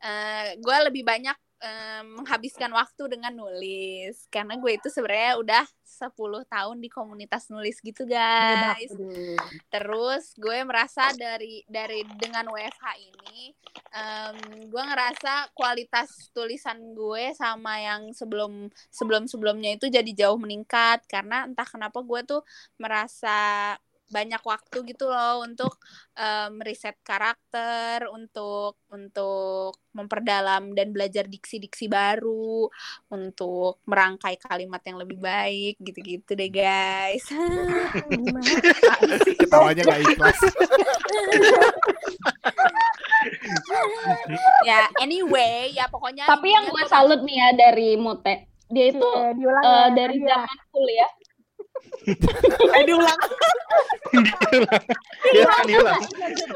eh, 0.02 0.58
gue 0.58 0.78
lebih 0.90 1.04
banyak 1.06 1.38
eh, 1.62 2.04
menghabiskan 2.06 2.70
waktu 2.74 3.04
dengan 3.18 3.34
nulis. 3.34 4.26
Karena 4.30 4.58
gue 4.58 4.78
itu 4.78 4.88
sebenarnya 4.90 5.42
udah 5.42 5.66
10 5.88 6.14
tahun 6.46 6.78
di 6.84 6.90
komunitas 6.92 7.50
nulis 7.50 7.80
gitu 7.82 8.06
guys. 8.06 8.92
Terus 9.72 10.36
gue 10.38 10.58
merasa 10.68 11.10
dari 11.16 11.64
dari 11.66 12.04
dengan 12.20 12.52
WFH 12.52 12.86
ini 13.02 13.56
em, 13.96 14.38
gue 14.68 14.84
ngerasa 14.84 15.56
kualitas 15.56 16.30
tulisan 16.36 16.94
gue 16.94 17.34
sama 17.34 17.80
yang 17.82 18.12
sebelum 18.12 18.68
sebelum 18.92 19.26
sebelumnya 19.26 19.74
itu 19.74 19.88
jadi 19.88 20.12
jauh 20.14 20.38
meningkat. 20.38 21.08
Karena 21.10 21.48
entah 21.48 21.66
kenapa 21.66 22.04
gue 22.04 22.22
tuh 22.28 22.42
merasa 22.78 23.74
banyak 24.08 24.40
waktu 24.44 24.78
gitu 24.88 25.12
loh 25.12 25.44
untuk 25.44 25.76
riset 26.64 26.98
karakter 27.04 28.08
untuk 28.10 28.80
untuk 28.90 29.78
memperdalam 29.94 30.74
dan 30.78 30.94
belajar 30.94 31.26
diksi-diksi 31.26 31.90
baru 31.90 32.70
untuk 33.10 33.82
merangkai 33.90 34.38
kalimat 34.38 34.82
yang 34.86 34.98
lebih 35.02 35.18
baik 35.18 35.76
gitu-gitu 35.82 36.38
deh 36.38 36.50
guys 36.50 37.26
gimana 38.10 38.54
Ketawanya 39.38 39.82
nggak 39.86 40.02
ikhlas. 40.06 40.40
ya 44.66 44.88
anyway 45.02 45.72
ya 45.74 45.86
pokoknya 45.90 46.28
Tapi 46.28 46.48
yang 46.52 46.66
gue 46.70 46.84
salut 46.88 47.22
nih 47.24 47.38
ya 47.38 47.50
dari 47.58 47.90
Mute, 47.98 48.36
dia 48.72 48.86
itu 48.92 49.10
ya, 49.44 49.92
dari 49.96 50.18
ya. 50.22 50.28
zaman 50.36 50.58
kuliah. 50.72 51.12
Eh 52.74 52.84
diulang. 52.88 53.20
Iya 55.36 55.52
diulang. 55.68 56.02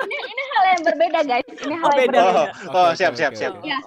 ini, 0.02 0.18
ini 0.18 0.44
hal 0.48 0.64
yang 0.72 0.82
berbeda 0.84 1.20
guys. 1.24 1.48
Ini 1.60 1.76
hal 1.76 1.84
Oh, 1.84 1.92
yang 1.92 2.00
beda. 2.08 2.20
berbeda. 2.24 2.44
Oh, 2.72 2.78
oh, 2.78 2.90
siap 2.96 3.14
siap 3.14 3.34
siap. 3.36 3.54
Ya. 3.62 3.78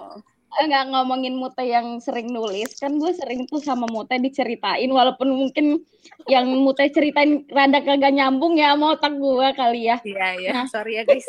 nggak 0.55 0.87
ngomongin 0.87 1.35
Mute 1.35 1.67
yang 1.67 1.99
sering 1.99 2.31
nulis 2.31 2.79
kan 2.79 2.95
gue 2.95 3.11
sering 3.11 3.43
tuh 3.43 3.59
sama 3.59 3.91
Mute 3.91 4.15
diceritain 4.15 4.87
walaupun 4.87 5.27
mungkin 5.27 5.83
yang 6.31 6.47
Mute 6.47 6.87
ceritain 6.95 7.43
rada 7.51 7.83
kagak 7.83 8.15
nyambung 8.15 8.55
ya 8.55 8.71
sama 8.71 8.95
otak 8.95 9.19
gue 9.19 9.47
kali 9.51 9.91
ya 9.91 9.99
Iya 9.99 10.27
iya, 10.39 10.51
Nah. 10.55 10.65
sorry 10.71 10.95
ya 10.95 11.03
guys. 11.03 11.27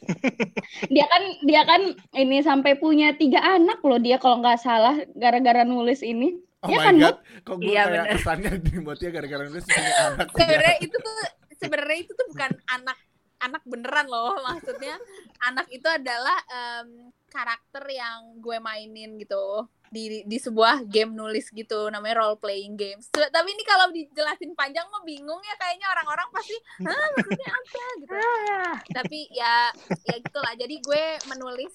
dia 0.94 1.02
kan 1.04 1.22
dia 1.42 1.62
kan 1.66 1.82
ini 2.14 2.40
sampai 2.40 2.78
punya 2.78 3.10
tiga 3.18 3.42
anak 3.42 3.82
loh 3.82 3.98
dia 3.98 4.22
kalau 4.22 4.38
nggak 4.38 4.62
salah 4.62 5.02
gara-gara 5.18 5.66
nulis 5.66 6.00
ini 6.00 6.38
Oh 6.60 6.68
Iya 6.68 6.76
my 6.76 6.84
kan, 6.84 6.94
god, 6.94 7.16
kok 7.40 7.56
gue 7.58 7.66
Iya, 7.66 7.82
kayak 7.82 8.04
bener. 8.04 8.12
kesannya 8.12 8.52
di 8.60 8.72
Motia 8.78 9.08
gara-gara 9.08 9.42
nulis 9.44 9.64
punya 9.64 9.94
anak. 10.06 10.28
sebenarnya 10.30 10.74
itu 10.78 10.96
tuh 10.96 11.16
sebenarnya 11.56 11.98
itu 11.98 12.12
tuh 12.12 12.26
bukan 12.28 12.52
anak 12.68 12.98
anak 13.40 13.62
beneran 13.64 14.06
loh. 14.06 14.36
Maksudnya 14.38 14.94
anak 15.40 15.66
itu 15.68 15.88
adalah 15.88 16.36
em, 16.46 16.88
karakter 17.26 17.84
yang 17.88 18.36
gue 18.38 18.60
mainin 18.60 19.16
gitu. 19.16 19.64
Di 19.90 20.22
di 20.22 20.38
sebuah 20.38 20.84
game 20.86 21.10
nulis 21.10 21.48
gitu 21.48 21.88
namanya 21.88 22.20
role 22.20 22.36
playing 22.36 22.76
games. 22.76 23.08
Tuh, 23.08 23.24
tapi 23.26 23.50
ini 23.50 23.64
kalau 23.64 23.88
dijelasin 23.90 24.52
panjang 24.52 24.84
mah 24.86 25.02
bingung 25.02 25.40
ya 25.40 25.56
kayaknya 25.56 25.88
orang-orang 25.88 26.28
pasti 26.30 26.54
Hah, 26.84 27.08
maksudnya 27.16 27.48
apa? 27.50 27.82
gitu. 27.98 28.14
Tapi 29.00 29.18
ya 29.32 29.72
ya 30.04 30.16
gitulah 30.20 30.52
jadi 30.54 30.76
gue 30.76 31.04
menulis 31.26 31.74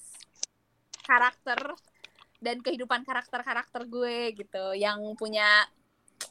karakter 1.02 1.60
dan 2.46 2.62
kehidupan 2.62 3.02
karakter-karakter 3.02 3.82
gue 3.90 4.38
gitu 4.38 4.78
yang 4.78 5.02
punya 5.18 5.66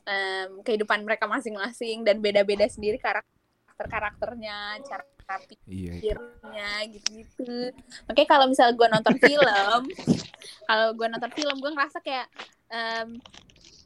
em, 0.06 0.62
kehidupan 0.62 1.02
mereka 1.02 1.26
masing-masing 1.26 2.06
dan 2.06 2.22
beda-beda 2.22 2.70
sendiri 2.70 3.02
karakter-karakternya 3.02 4.78
cara 4.86 5.02
Iya. 5.64 6.04
pikirnya 6.04 6.70
gitu-gitu. 6.92 7.72
Makanya 8.04 8.28
kalau 8.28 8.44
misalnya 8.44 8.74
gue 8.76 8.88
nonton 8.92 9.16
film 9.16 9.82
kalau 10.68 10.86
gue 10.92 11.06
nonton 11.08 11.32
film 11.32 11.56
gue 11.64 11.70
ngerasa 11.72 11.98
kayak 12.04 12.28
em, 12.68 13.08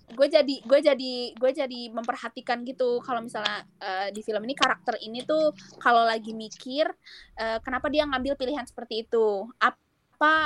gue 0.09 0.27
jadi 0.27 0.55
gue 0.67 0.79
jadi 0.83 1.15
gue 1.39 1.51
jadi 1.55 1.81
memperhatikan 1.95 2.67
gitu. 2.67 2.99
Kalau 3.07 3.23
misalnya 3.23 3.63
eh, 3.79 4.11
di 4.11 4.19
film 4.27 4.43
ini 4.43 4.59
karakter 4.59 4.99
ini 4.99 5.23
tuh 5.23 5.55
kalau 5.79 6.03
lagi 6.03 6.35
mikir 6.35 6.91
eh, 7.39 7.59
kenapa 7.63 7.87
dia 7.87 8.03
ngambil 8.03 8.35
pilihan 8.35 8.67
seperti 8.67 9.07
itu? 9.07 9.47
Apa 9.63 9.79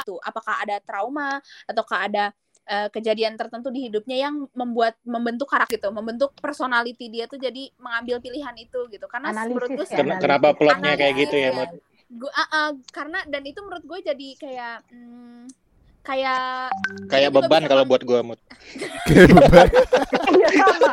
tuh 0.05 0.21
apakah 0.21 0.61
ada 0.61 0.77
trauma 0.85 1.41
ataukah 1.65 2.07
ada 2.07 2.25
eh, 2.63 2.89
kejadian 2.95 3.35
tertentu 3.35 3.75
di 3.75 3.91
hidupnya 3.91 4.29
yang 4.29 4.47
membuat 4.55 4.95
membentuk 5.03 5.51
karakter 5.51 5.81
gitu 5.81 5.89
membentuk 5.91 6.31
personality 6.39 7.11
dia 7.11 7.27
tuh 7.27 7.41
jadi 7.41 7.73
mengambil 7.81 8.23
pilihan 8.23 8.55
itu 8.55 8.87
gitu 8.87 9.07
karena 9.11 9.35
menurut 9.35 9.73
gue 9.73 9.83
Analisis 9.83 9.89
sih- 9.91 9.99
ya, 9.99 10.05
Ken- 10.07 10.21
Kenapa 10.23 10.49
plotnya 10.55 10.93
kayak 10.95 11.13
Analisis 11.17 11.21
gitu 11.27 11.37
ya, 11.37 11.49
ya. 11.51 11.57
Mut? 11.57 11.71
Gua, 12.13 12.29
ah, 12.37 12.49
ah, 12.53 12.71
karena 12.93 13.19
dan 13.25 13.43
itu 13.49 13.59
menurut 13.65 13.85
gue 13.89 13.99
jadi 14.05 14.29
kayak 14.37 14.77
hmm, 14.93 15.43
kayak 16.03 16.71
Kayak 17.07 17.31
beban 17.31 17.62
kalau 17.65 17.85
buat 17.87 18.03
gua, 18.03 18.21
Mut. 18.23 18.41
Kayak 19.07 19.31
beban. 19.33 19.67
Iya 20.35 20.49
sama. 20.51 20.93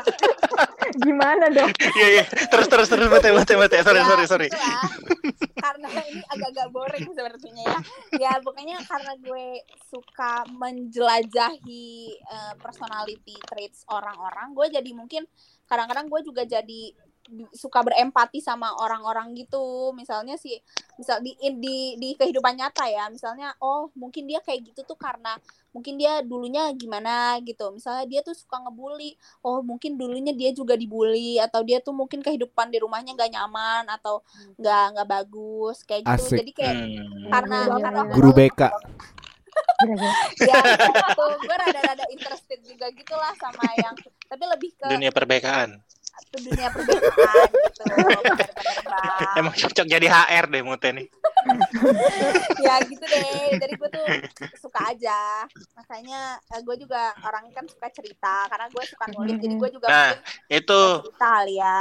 Gimana 1.01 1.45
dong? 1.49 1.71
Iya, 1.97 2.07
iya. 2.13 2.23
Terus, 2.25 2.67
terus, 2.67 2.87
terus, 2.87 3.07
Mut, 3.09 3.23
Mut, 3.23 3.49
Mut. 3.49 3.71
Sorry, 3.73 3.99
Ya, 3.99 4.05
sorry, 4.05 4.25
sorry. 4.29 4.47
itulah. 4.49 4.89
karena 5.59 5.87
ini 6.07 6.23
agak-agak 6.25 6.67
boring 6.71 7.11
sepertinya 7.11 7.63
ya 7.67 7.79
ya 8.15 8.31
pokoknya 8.39 8.79
karena 8.87 9.11
gue 9.19 9.59
suka 9.91 10.47
menjelajahi 10.49 11.87
eh, 12.15 12.53
personality 12.57 13.35
traits 13.43 13.83
orang-orang 13.91 14.55
gue 14.55 14.67
jadi 14.79 14.91
mungkin 14.95 15.27
kadang-kadang 15.67 16.07
gue 16.07 16.21
juga 16.23 16.47
jadi 16.47 16.95
suka 17.51 17.79
berempati 17.79 18.39
sama 18.39 18.73
orang-orang 18.75 19.33
gitu 19.33 19.61
misalnya 19.91 20.33
sih 20.33 20.57
misal 20.95 21.19
di 21.19 21.31
di 21.37 21.77
di 21.95 22.09
kehidupan 22.13 22.55
nyata 22.55 22.85
ya 22.85 23.05
misalnya 23.07 23.53
oh 23.59 23.93
mungkin 23.93 24.25
dia 24.25 24.39
kayak 24.39 24.65
gitu 24.65 24.81
tuh 24.83 24.95
karena 24.95 25.37
mungkin 25.69 25.95
dia 25.95 26.19
dulunya 26.19 26.65
gimana 26.73 27.37
gitu 27.39 27.69
misalnya 27.69 28.03
dia 28.03 28.21
tuh 28.21 28.33
suka 28.33 28.57
ngebully 28.59 29.13
oh 29.39 29.61
mungkin 29.61 29.93
dulunya 29.93 30.31
dia 30.31 30.49
juga 30.49 30.73
dibully 30.73 31.37
atau 31.37 31.61
dia 31.61 31.77
tuh 31.77 31.93
mungkin 31.93 32.19
kehidupan 32.19 32.67
di 32.67 32.81
rumahnya 32.81 33.13
nggak 33.13 33.31
nyaman 33.31 33.85
atau 33.87 34.25
nggak 34.55 34.83
nggak 34.93 35.07
bagus 35.07 35.77
kayak 35.83 36.03
gitu 36.03 36.25
Asik. 36.25 36.39
jadi 36.39 36.51
kayak 36.51 36.75
Hmm. 36.75 37.29
karena 37.29 37.57
Iya, 37.61 37.75
karena 37.79 38.01
iya, 38.01 38.11
Guru 38.11 38.29
gue- 38.31 38.37
BK. 38.49 38.61
Gila-gila. 39.79 40.11
ya 40.49 40.61
gitu 40.63 41.23
gue 41.39 41.55
rada-rada 41.57 42.05
interested 42.09 42.59
juga 42.63 42.85
gitulah 42.89 43.33
sama 43.35 43.65
yang 43.75 43.95
tapi 44.25 44.43
lebih 44.47 44.71
ke 44.73 44.85
Dunia 44.87 45.11
perbekaan. 45.11 45.69
Ke 46.27 46.37
dunia 46.43 46.67
perbedaan 46.69 47.49
gitu. 47.49 47.83
Emang 49.39 49.53
cocok 49.55 49.85
jadi 49.87 50.07
HR 50.07 50.45
deh, 50.51 50.61
Mut 50.61 50.83
nih. 50.83 51.07
ya 52.65 52.75
gitu 52.83 53.05
deh. 53.05 53.55
Jadi 53.55 53.73
gue 53.79 53.89
tuh 53.89 54.07
suka 54.59 54.79
aja. 54.91 55.47
Makanya 55.75 56.39
eh, 56.51 56.61
gue 56.61 56.75
juga 56.77 57.15
orangnya 57.23 57.53
kan 57.55 57.65
suka 57.67 57.87
cerita. 57.89 58.45
Karena 58.47 58.67
gue 58.67 58.83
suka 58.85 59.05
nulis 59.07 59.37
jadi 59.39 59.55
gue 59.55 59.69
juga 59.71 59.87
Nah, 59.87 60.09
Itu 60.51 60.79
suka 61.03 61.07
cerita 61.07 61.33
ya. 61.47 61.77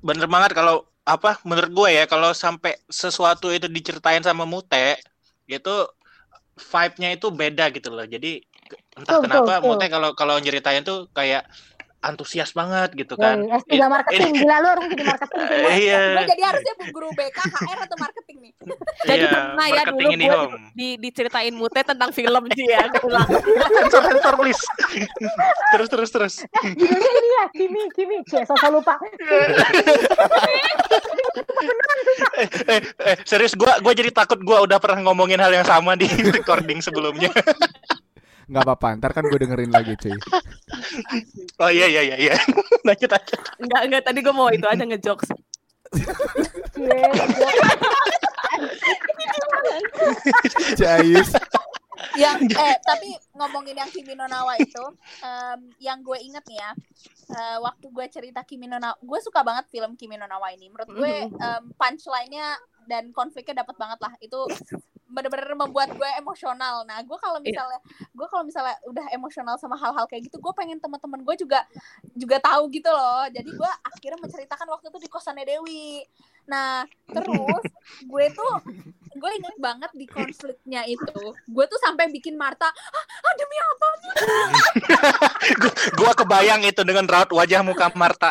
bener 0.00 0.24
banget 0.32 0.56
kalau 0.56 0.88
apa 1.04 1.36
menurut 1.44 1.70
gue 1.72 1.88
ya 1.92 2.04
kalau 2.08 2.32
sampai 2.32 2.72
sesuatu 2.88 3.52
itu 3.52 3.68
diceritain 3.68 4.24
sama 4.24 4.48
Mute 4.48 4.96
itu 5.44 5.74
vibe-nya 6.56 7.08
itu 7.16 7.26
beda 7.32 7.68
gitu 7.72 7.88
loh. 7.92 8.06
Jadi 8.06 8.40
entah 8.96 9.18
Betul, 9.18 9.24
kenapa 9.28 9.52
betul, 9.60 9.66
Mute 9.66 9.86
kalau 9.90 10.10
kalau 10.16 10.36
nyeritain 10.40 10.82
tuh 10.86 11.08
kayak 11.12 11.44
antusias 12.00 12.56
banget 12.56 12.96
gitu 12.96 13.12
Ya, 13.20 13.36
kan 13.36 13.44
S3 13.60 13.72
marketing, 13.84 14.32
gila 14.40 14.56
lu 14.64 14.68
harus 14.72 14.84
jadi 14.88 15.04
marketing. 15.04 15.40
Eh, 15.44 15.76
iya 15.84 16.00
gue 16.16 16.24
jadi 16.32 16.42
harusnya 16.48 16.74
bu- 16.80 16.90
guru 16.96 17.08
BK 17.12 17.38
HR 17.44 17.78
atau 17.84 17.96
marketing 18.00 18.36
nih 18.40 18.52
Jadi 19.10 19.24
iya 19.24 19.32
pernah 19.32 19.66
ya 19.68 19.82
dulu 19.84 20.00
marketing 20.00 20.08
ini 20.16 20.24
gue 20.24 20.40
di, 20.72 20.88
diceritain 20.96 21.52
Mute 21.52 21.80
tentang 21.84 22.10
film 22.16 22.42
sih 22.56 22.66
ya. 22.72 22.88
Gue 22.88 23.20
sensor 23.84 24.02
sensor 24.08 24.34
please 24.40 24.62
terus 25.76 25.88
terus 25.92 26.10
terus 26.10 26.34
Judulnya 26.64 27.12
ini 27.12 27.28
ya, 27.30 27.44
Kimi, 27.52 27.82
Kimi. 27.92 28.16
Cie, 28.24 28.44
sosok 28.48 28.70
lupa. 28.80 28.96
eh, 32.68 32.80
eh 32.80 33.16
serius 33.24 33.52
gua 33.56 33.76
gua 33.80 33.92
jadi 33.92 34.10
takut 34.12 34.40
gua 34.40 34.64
udah 34.64 34.78
pernah 34.80 35.04
ngomongin 35.10 35.40
hal 35.40 35.52
yang 35.52 35.66
sama 35.66 35.96
di 35.96 36.06
recording 36.08 36.80
sebelumnya 36.80 37.30
Nggak 38.50 38.66
apa-apa, 38.66 38.88
ntar 38.98 39.10
kan 39.14 39.22
gue 39.30 39.38
dengerin 39.38 39.70
lagi 39.70 39.94
cuy. 39.94 40.10
Oh 41.62 41.70
iya 41.70 41.86
iya 41.86 42.02
iya 42.02 42.16
iya. 42.16 42.34
Lanjut 42.86 43.10
aja 43.10 43.36
enggak 43.60 43.80
enggak 43.86 44.02
tadi 44.06 44.18
gue 44.22 44.34
mau 44.34 44.48
itu 44.50 44.66
aja 44.66 44.84
ngejokes. 44.84 45.30
Jais. 50.78 51.30
yang 52.16 52.40
eh 52.42 52.76
tapi 52.80 53.12
ngomongin 53.36 53.76
yang 53.76 53.90
Kimi 53.92 54.16
no 54.16 54.24
Nawa 54.24 54.56
itu 54.56 54.82
em, 55.20 55.60
yang 55.78 56.00
gue 56.00 56.16
inget 56.16 56.42
nih 56.48 56.58
ya 56.58 56.70
eh, 57.36 57.58
waktu 57.60 57.86
gue 57.92 58.06
cerita 58.08 58.40
Kimi 58.42 58.66
no 58.66 58.80
Nawa 58.80 58.96
gue 58.98 59.18
suka 59.20 59.44
banget 59.44 59.68
film 59.68 59.94
Kimi 59.94 60.16
no 60.16 60.26
Nawa 60.26 60.50
ini. 60.56 60.72
Menurut 60.72 60.90
gue 60.90 61.14
em, 61.28 61.62
punchline-nya 61.76 62.56
dan 62.88 63.12
konfliknya 63.14 63.62
dapat 63.62 63.76
banget 63.78 63.98
lah. 64.00 64.12
Itu 64.18 64.48
bener-bener 65.10 65.52
membuat 65.58 65.90
gue 65.92 66.10
emosional. 66.18 66.86
Nah 66.86 67.02
gue 67.02 67.18
kalau 67.18 67.42
misalnya 67.42 67.80
gue 68.14 68.26
kalau 68.30 68.44
misalnya 68.46 68.76
udah 68.86 69.06
emosional 69.14 69.54
sama 69.58 69.76
hal-hal 69.76 70.06
kayak 70.06 70.30
gitu 70.30 70.38
gue 70.38 70.52
pengen 70.54 70.78
teman-teman 70.78 71.20
gue 71.26 71.34
juga 71.38 71.66
juga 72.14 72.38
tahu 72.38 72.70
gitu 72.70 72.88
loh. 72.88 73.26
Jadi 73.28 73.50
gue 73.50 73.70
akhirnya 73.84 74.18
menceritakan 74.22 74.66
waktu 74.70 74.86
itu 74.94 74.98
di 75.02 75.08
kosannya 75.10 75.44
Dewi. 75.44 76.06
Nah 76.46 76.86
terus 77.10 77.64
gue 78.06 78.24
tuh 78.32 78.52
gue 79.10 79.30
inget 79.36 79.56
banget 79.58 79.90
di 79.92 80.06
konfliknya 80.06 80.86
itu 80.86 81.34
gue 81.34 81.64
tuh 81.66 81.80
sampai 81.82 82.06
bikin 82.14 82.38
Marta 82.38 82.70
ah, 82.70 83.04
ah, 83.04 83.34
demi 83.34 83.56
apa 83.58 83.88
gua 85.98 86.12
kebayang 86.14 86.62
itu 86.62 86.86
dengan 86.86 87.10
raut 87.10 87.28
wajah 87.34 87.60
muka 87.66 87.90
Marta 87.98 88.30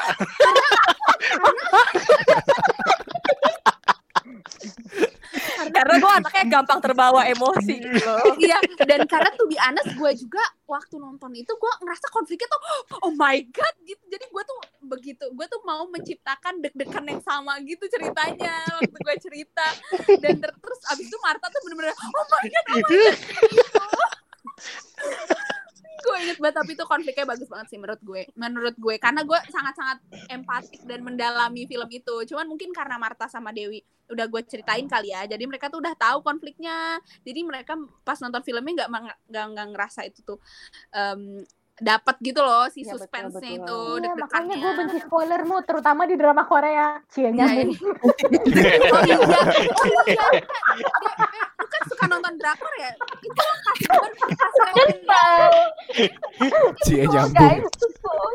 Karena 5.78 5.95
gue 6.00 6.12
anaknya 6.24 6.45
gampang 6.48 6.80
terbawa 6.80 7.22
emosi 7.28 7.74
gitu. 7.80 8.08
Loh. 8.08 8.36
iya 8.45 8.58
dan 8.86 9.04
karena 9.06 9.30
tuh 9.36 9.48
di 9.50 9.58
Anas 9.60 9.88
gue 9.91 10.12
juga 10.15 10.43
waktu 10.69 11.02
nonton 11.02 11.34
itu 11.34 11.50
gue 11.50 11.72
ngerasa 11.84 12.08
konfliknya 12.13 12.48
tuh 12.50 12.62
oh 13.06 13.13
my 13.15 13.38
god 13.52 13.76
gitu. 13.84 14.04
Jadi 14.08 14.26
gue 14.30 14.43
tuh 14.43 14.58
begitu 14.89 15.26
gue 15.32 15.45
tuh 15.50 15.62
mau 15.67 15.86
menciptakan 15.91 16.63
deg-degan 16.63 17.06
yang 17.06 17.22
sama 17.22 17.60
gitu 17.63 17.86
ceritanya 17.91 18.63
waktu 18.80 18.98
gue 18.98 19.15
cerita. 19.19 19.65
Dan 20.19 20.39
ter- 20.39 20.58
terus 20.60 20.80
abis 20.91 21.06
itu 21.08 21.17
Marta 21.22 21.45
tuh 21.52 21.62
bener-bener 21.67 21.93
oh 21.93 22.26
my 22.28 22.45
god 22.48 22.65
oh 22.65 22.76
my 22.76 22.84
god 22.84 23.15
gue 26.00 26.18
inget 26.24 26.38
banget 26.39 26.56
tapi 26.60 26.72
itu 26.74 26.84
konfliknya 26.84 27.26
bagus 27.28 27.47
banget 27.47 27.68
sih 27.70 27.78
menurut 27.78 28.02
gue. 28.02 28.22
Menurut 28.34 28.76
gue. 28.76 28.95
Karena 28.97 29.22
gue 29.24 29.39
sangat-sangat 29.47 29.97
empatik 30.28 30.82
dan 30.84 31.00
mendalami 31.02 31.64
film 31.66 31.89
itu. 31.89 32.16
Cuman 32.30 32.45
mungkin 32.47 32.72
karena 32.72 32.95
Marta 32.95 33.28
sama 33.28 33.52
Dewi 33.52 33.80
udah 34.10 34.26
gue 34.26 34.41
ceritain 34.47 34.86
kali 34.86 35.14
ya. 35.14 35.28
Jadi 35.28 35.43
mereka 35.45 35.70
tuh 35.70 35.80
udah 35.80 35.93
tahu 35.93 36.20
konfliknya. 36.22 36.97
Jadi 37.22 37.39
mereka 37.43 37.78
pas 38.02 38.18
nonton 38.18 38.41
filmnya 38.41 38.86
nggak 38.86 38.89
nggak 39.30 39.45
nggak 39.54 39.68
ngerasa 39.76 40.02
itu 40.04 40.20
tuh 40.26 40.39
em, 40.91 41.43
dapat 41.80 42.20
gitu 42.20 42.43
loh 42.43 42.68
si 42.68 42.84
Iya, 42.84 42.91
betul, 42.91 43.00
suspense-nya 43.00 43.52
betul. 43.56 43.64
itu 43.64 43.80
Iya, 44.04 44.14
makanya 44.20 44.56
gue 44.60 44.72
benci 44.76 44.97
spoilermu, 45.00 45.58
terutama 45.64 46.04
di 46.04 46.16
drama 46.20 46.43
Korea. 46.43 47.00
Cie, 47.08 47.32
Ya, 47.32 47.32
nyambung. 47.32 47.72
oh 47.72 49.02
iya 49.08 49.16
oh 49.16 49.34
iya 50.04 51.47
nonton 52.10 52.34
drakor 52.41 52.74
ya? 52.82 52.91
Itu 53.22 53.43
kasih 53.64 53.86
rekomendasi 53.93 54.57
Cie 56.86 57.03
Oh. 58.10 58.34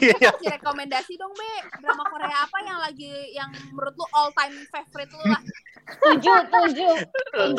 Iya. 0.00 0.16
kasih 0.32 0.50
rekomendasi 0.58 1.12
dong 1.20 1.32
be. 1.36 1.52
Drama 1.84 2.04
Korea 2.08 2.36
apa 2.40 2.56
yang 2.64 2.78
lagi 2.80 3.12
yang 3.36 3.52
menurut 3.70 3.92
lu 3.94 4.06
all 4.16 4.32
time 4.32 4.56
favorite 4.72 5.12
lu 5.12 5.24
lah? 5.28 5.40
Tujuh, 5.84 6.38
tujuh. 6.48 6.94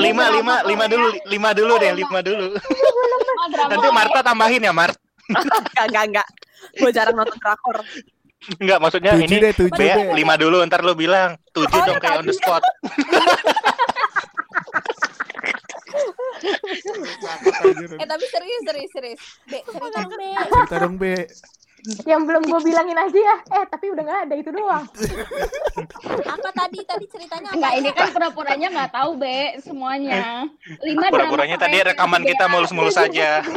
lima 0.01 0.33
lima 0.33 0.65
lima 0.65 0.85
dulu 0.89 1.13
lima 1.29 1.49
dulu 1.53 1.73
deh 1.77 1.93
lima. 1.93 2.19
dulu. 2.25 2.57
Oh, 2.57 3.45
nanti 3.69 3.87
Marta 3.93 4.19
tambahin 4.25 4.65
ya 4.65 4.73
Mart 4.73 4.97
Enggak, 5.29 5.85
enggak, 5.89 6.03
enggak. 6.09 6.27
Gue 6.81 6.89
jarang 6.93 7.15
nonton 7.17 7.37
drakor. 7.37 7.77
Enggak 8.61 8.77
maksudnya 8.77 9.11
Tujuh 9.17 9.25
ini 9.25 9.35
deh, 9.41 9.53
tujuh 9.57 9.73
Bea, 9.73 9.95
deh. 9.97 10.13
lima 10.13 10.37
dulu 10.37 10.61
ntar 10.69 10.85
lu 10.85 10.93
bilang 10.93 11.33
tujuh 11.49 11.81
dong 11.81 11.97
kayak 11.97 12.21
on 12.21 12.29
the 12.29 12.35
spot 12.35 12.61
eh 18.01 18.07
tapi 18.07 18.25
serius 18.27 18.61
serius 18.67 18.91
serius. 18.91 19.19
Be 19.47 19.63
cerita. 19.63 20.03
dong 20.03 20.11
be? 20.11 20.35
Cerita 20.35 20.75
dong, 20.81 20.97
Be. 20.99 21.15
Yang 22.01 22.21
belum 22.25 22.49
gue 22.49 22.61
bilangin 22.65 22.97
aja 22.97 23.13
ya. 23.13 23.37
Eh 23.61 23.65
tapi 23.69 23.93
udah 23.93 24.03
nggak 24.03 24.25
ada 24.25 24.35
itu 24.35 24.49
doang. 24.49 24.89
apa 26.25 26.49
tadi? 26.49 26.81
Tadi 26.81 27.05
ceritanya 27.07 27.53
apa? 27.53 27.57
Enggak, 27.61 27.73
ini 27.77 27.93
kan 27.93 28.09
pura-puranya 28.09 28.73
nggak 28.73 28.91
tahu, 28.91 29.21
Be, 29.21 29.61
semuanya. 29.61 30.49
Lima 30.81 31.13
drama 31.13 31.29
pura-puranya? 31.29 31.61
Tadi 31.61 31.77
rekaman 31.93 32.25
kita 32.25 32.49
mulus-mulus 32.49 32.97
aja 32.97 33.45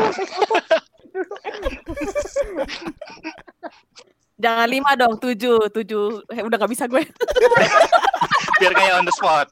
Jangan 4.39 4.69
lima 4.71 4.95
dong, 4.95 5.19
tujuh, 5.19 5.67
tujuh. 5.69 6.23
Eh, 6.31 6.43
udah 6.43 6.57
gak 6.57 6.71
bisa 6.71 6.87
gue. 6.87 7.03
biar 8.59 8.75
kayak 8.75 8.99
on 8.99 9.07
the 9.07 9.15
spot 9.15 9.47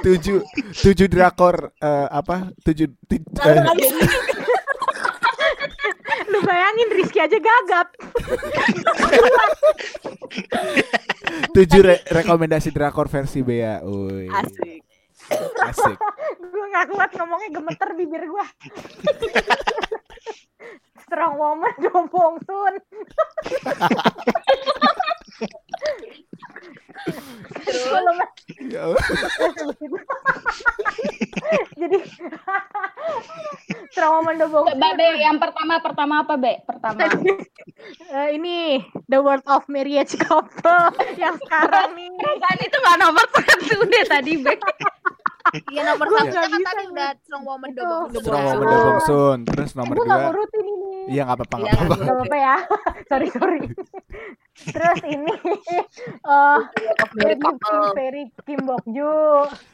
Tujuh, 0.00 0.40
tujuh 0.72 1.06
drakor 1.06 1.76
eh, 1.76 2.08
apa? 2.08 2.48
Tujuh, 2.62 2.88
tu- 3.04 3.20
eh, 3.20 3.60
Lu 6.26 6.40
bayangin 6.40 6.88
Rizky 6.90 7.20
aja 7.20 7.36
gagap. 7.36 7.88
tujuh 11.50 11.80
re- 11.82 12.04
rekomendasi 12.06 12.70
drakor 12.70 13.08
versi 13.08 13.40
Bea. 13.40 13.80
Uy. 13.82 14.24
Asik. 14.26 14.80
Asik. 15.60 15.96
gue 16.40 16.66
nggak 16.66 16.86
kuat 16.88 17.10
ngomongnya 17.14 17.48
gemeter 17.52 17.88
bibir 17.94 18.24
gue. 18.24 18.46
Strong 21.10 21.34
woman 21.42 21.74
Dompong 21.82 22.38
Sun. 22.46 22.74
Belum 27.66 28.16
Ya. 28.70 28.84
Jadi 31.74 31.98
Strong 33.90 34.12
woman 34.22 34.34
Dompong 34.38 34.70
Coba, 34.70 34.88
Be, 34.94 35.08
yang 35.18 35.42
pertama, 35.42 35.82
pertama 35.82 36.14
apa, 36.22 36.38
Be? 36.38 36.62
Pertama. 36.62 37.10
Eh, 38.14 38.28
ini 38.38 38.78
The 39.10 39.18
World 39.18 39.42
of 39.50 39.66
Marriage 39.66 40.14
Couple 40.14 40.94
yang 41.18 41.34
sekarang 41.42 41.98
nih. 41.98 42.06
Kan 42.38 42.56
itu 42.62 42.76
nggak 42.78 42.98
nomor 43.02 43.26
satu 43.34 43.82
deh 43.82 44.04
tadi, 44.06 44.32
Be. 44.38 44.54
Iya 45.50 45.82
nomor 45.82 46.06
satu 46.06 46.36
kan 46.36 46.62
tadi 46.62 46.82
udah 46.94 47.08
strong 47.26 47.42
woman 47.42 47.70
double 47.74 48.06
Strong. 48.22 48.44
Woman 48.54 48.66
Dobong 48.70 49.00
Sun. 49.02 49.38
Terus 49.48 49.70
nomor 49.74 49.94
gue 49.98 50.06
dua. 50.06 50.16
ngurutin 50.30 50.59
ini. 50.59 50.59
Iya 51.06 51.22
nggak 51.22 51.38
apa-apa 51.38 51.54
nggak 51.56 51.66
Iya, 51.66 51.78
apa-apa. 51.78 51.94
Gak 51.96 52.14
apa-apa 52.14 52.36
ya. 52.36 52.56
sorry, 53.10 53.28
sorry. 53.30 53.60
Terus 54.60 55.00
ini 55.06 55.34
eh 56.20 56.60
couple. 57.40 57.80
Ferry 57.94 58.24
Kim 58.44 58.60
Bok 58.62 58.84
Ju. 58.86 59.08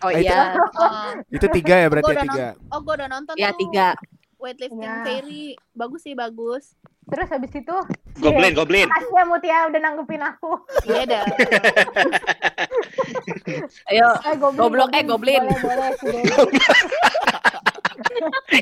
Oh 0.00 0.10
itu- 0.10 0.22
iya. 0.22 0.54
Oh, 0.76 1.10
Itu 1.34 1.46
tiga 1.50 1.74
ya 1.76 1.88
berarti 1.88 2.12
ya 2.12 2.22
tiga. 2.22 2.46
oh 2.70 2.78
gue 2.80 2.94
udah 2.94 3.08
nonton 3.08 3.34
Ya 3.34 3.50
tuh 3.50 3.58
tiga. 3.58 3.88
weightlifting 4.36 4.84
Ya. 4.84 5.00
fairy 5.02 5.44
bagus 5.72 6.04
sih 6.04 6.12
bagus 6.12 6.76
Terus 7.06 7.28
habis 7.28 7.48
itu 7.50 7.76
goblin 8.16 8.52
goblin 8.52 8.84
Makasih 8.84 9.14
ya 9.14 9.24
Mutia 9.24 9.58
udah 9.64 9.80
nanggepin 9.80 10.20
aku. 10.20 10.52
iya 10.84 11.02
dah 11.06 11.24
Ayo. 13.86 14.08
Eh, 14.20 14.34
goblin, 14.36 14.60
Goblok, 14.60 14.88
eh, 14.90 15.02
goblin. 15.02 15.40
Boleh, 15.40 15.58
boleh. 15.58 15.90
si 15.94 16.04
goblin. 16.04 16.50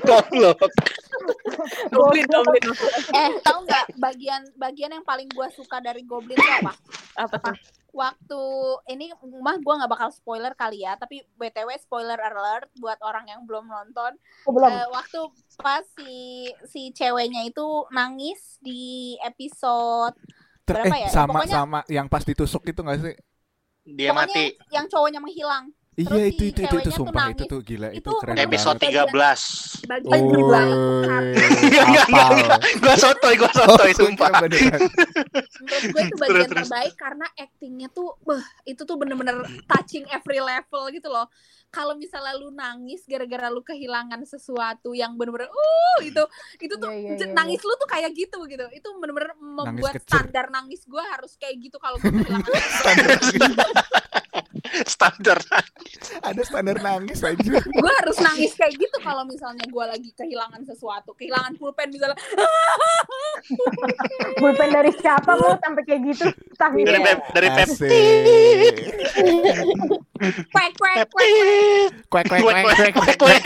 Goblok 0.00 0.58
Goblin, 1.88 2.26
goblin. 2.26 2.64
eh 3.12 3.30
tahu 3.40 3.58
nggak 3.62 3.84
bagian 3.96 4.42
bagian 4.54 4.90
yang 4.92 5.04
paling 5.04 5.26
gue 5.26 5.48
suka 5.50 5.78
dari 5.78 6.02
goblin 6.02 6.34
itu 6.34 6.52
apa 6.58 6.72
Apa 7.16 7.36
tuh? 7.40 7.56
waktu 7.92 8.42
ini 8.88 9.06
mah 9.36 9.54
gue 9.56 9.70
nggak 9.72 9.86
bakal 9.88 10.10
spoiler 10.10 10.50
kali 10.52 10.82
ya 10.82 10.94
tapi 10.94 11.22
btw 11.32 11.70
spoiler 11.78 12.18
alert 12.18 12.66
buat 12.74 12.98
orang 13.00 13.26
yang 13.26 13.40
belum 13.44 13.64
nonton 13.64 14.18
Oh, 14.42 14.50
belum. 14.50 14.66
Eh, 14.66 14.86
waktu 14.90 15.20
pas 15.56 15.86
si 15.94 16.12
si 16.64 16.90
ceweknya 16.90 17.44
itu 17.44 17.62
nangis 17.88 18.58
di 18.58 19.14
episode 19.20 20.18
Ter- 20.64 20.80
berapa 20.80 20.90
eh 20.92 21.00
ya? 21.00 21.08
sama 21.08 21.32
Pokoknya- 21.38 21.54
sama 21.54 21.78
yang 21.86 22.06
pas 22.08 22.22
ditusuk 22.22 22.64
itu 22.64 22.80
nggak 22.80 22.98
sih? 23.00 23.16
dia 23.86 24.10
pokoknya 24.10 24.16
mati 24.26 24.42
yang, 24.42 24.50
yang 24.72 24.86
cowoknya 24.88 25.20
menghilang 25.20 25.64
Iya 25.96 26.24
itu 26.26 26.42
itu 26.44 26.60
itu, 26.60 26.74
itu 26.76 26.90
sumpah 26.90 27.30
itu 27.30 27.38
nangis. 27.40 27.46
tuh 27.48 27.60
gila 27.60 27.88
itu, 27.88 28.02
Itu 28.02 28.10
keren 28.16 28.34
episode 28.36 28.76
banget. 28.76 29.14
13 29.14 29.86
bagian 29.86 30.10
Oh, 30.12 30.30
terbaik 30.34 30.74
Enggak, 30.74 31.86
enggak, 31.86 32.06
enggak, 32.08 32.28
enggak. 32.34 32.60
Gua 32.76 32.94
sotoy, 32.96 33.34
gua 33.36 33.50
sotoy, 33.54 33.90
Oh, 33.90 33.96
sumpah. 33.96 34.28
menurut 34.34 34.58
gue 35.86 36.02
itu 36.02 36.16
bagian 36.16 36.48
terus. 36.48 36.66
terbaik 36.66 36.94
karena 36.94 37.26
actingnya 37.32 37.88
tuh 37.88 38.18
beh 38.20 38.38
itu 38.64 38.82
tuh 38.82 38.96
bener-bener 38.96 39.38
touching 39.64 40.02
every 40.08 40.38
level 40.38 40.90
gitu 40.90 41.06
loh 41.06 41.30
kalau 41.68 41.94
misalnya 41.94 42.34
lu 42.34 42.50
nangis 42.50 43.02
gara-gara 43.04 43.46
lu 43.48 43.60
kehilangan 43.60 44.22
sesuatu 44.24 44.92
yang 44.92 45.14
bener-bener 45.14 45.46
uh 45.46 45.98
itu 46.00 46.22
itu 46.60 46.74
tuh 46.76 46.86
Iya, 46.88 47.14
iya, 47.14 47.18
iya, 47.20 47.32
nangis 47.32 47.60
lu 47.60 47.74
tuh 47.76 47.88
kayak 47.88 48.10
gitu 48.12 48.38
gitu 48.46 48.66
itu 48.68 48.88
bener-bener 48.96 49.30
membuat 49.36 49.94
kecil. 49.96 50.06
standar 50.08 50.46
nangis 50.48 50.82
gue 50.84 51.02
harus 51.04 51.34
kayak 51.34 51.58
gitu 51.60 51.76
kalau 51.76 51.98
gue 51.98 52.10
kehilangan 52.10 52.50
Standar. 54.82 55.38
Ada 56.20 56.42
standar 56.42 56.76
nangis 56.80 57.22
aja. 57.22 57.54
gue 57.62 57.92
harus 58.02 58.18
nangis 58.18 58.52
kayak 58.54 58.74
gitu 58.74 58.96
kalau 58.98 59.22
misalnya 59.22 59.62
gue 59.64 59.84
lagi 59.84 60.10
kehilangan 60.12 60.64
sesuatu 60.64 61.14
kehilangan 61.14 61.54
pulpen 61.54 61.88
misalnya 61.88 62.18
Pulpen 64.34 64.70
dari 64.70 64.90
siapa 64.94 65.36
mau 65.36 65.54
sampai 65.54 65.82
kayak 65.84 66.00
gitu? 66.08 66.26
Tangis. 66.56 66.84
Dari 66.84 67.00
Pep, 67.00 67.18
dari 67.30 67.48
Pep. 67.50 67.68
Asik. 67.68 67.90
kwek 70.50 70.72
kwek 70.74 70.96
kwek 71.06 71.28
kuek, 72.08 72.24
kuek 72.24 72.64
kuek, 72.64 72.94
kuek. 72.94 73.16
kuek. 73.18 73.42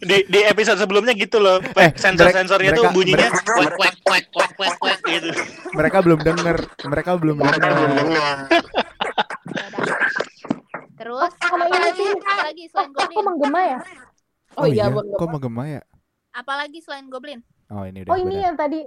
di 0.00 0.16
di 0.28 0.40
episode 0.44 0.78
sebelumnya 0.78 1.12
gitu 1.12 1.38
loh. 1.38 1.58
Eh, 1.74 1.90
Sensor-sensornya 1.94 2.70
tuh 2.72 2.86
mereka- 2.86 2.96
bunyinya 2.96 3.28
kuek 3.28 3.72
kuek 3.76 3.94
kuek 4.06 4.50
kuek 4.56 4.74
kuek 4.78 4.98
gitu. 5.08 5.30
Mereka 5.74 5.98
belum 6.00 6.20
denger. 6.22 6.56
Mereka 6.86 7.10
belum 7.18 7.36
denger. 7.42 8.36
Terus 10.98 11.30
sama 11.42 11.64
apa 11.66 11.74
ini 11.74 11.78
lagi 11.82 12.04
apa 12.14 12.42
lagi 12.46 12.64
selain 12.70 12.90
Kok 12.92 12.96
goblin 13.00 13.24
menggema 13.26 13.60
ya? 13.64 13.78
Oh 14.54 14.66
iya, 14.68 14.84
Bang. 14.92 15.06
Kok 15.18 15.28
menggema 15.30 15.62
ya? 15.66 15.82
apa 16.32 16.52
lagi 16.56 16.78
selain 16.80 17.12
goblin 17.12 17.44
Oh 17.72 17.88
ini 17.88 18.04
udah. 18.04 18.12
Oh 18.12 18.18
ini 18.20 18.36
bener. 18.36 18.44
yang 18.44 18.56
tadi 18.60 18.80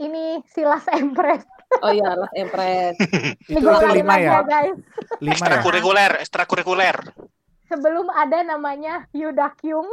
ini 0.00 0.40
Silas 0.48 0.88
Empress. 0.88 1.44
Oh 1.84 1.92
iya, 1.92 2.16
lah 2.16 2.30
Empret. 2.32 2.96
Ini 3.44 3.56
Itu 3.60 3.68
itu 3.68 3.88
lima 3.92 4.16
lagi 4.16 4.24
ya? 4.24 4.40
guys. 4.40 4.76
Lima 5.20 5.36
ya? 5.36 5.36
Ekstrakurikuler, 5.36 6.12
ekstrakurikuler. 6.24 6.96
Sebelum 7.68 8.08
ada 8.12 8.40
namanya 8.44 9.04
Yuda 9.12 9.52
Kyung. 9.60 9.84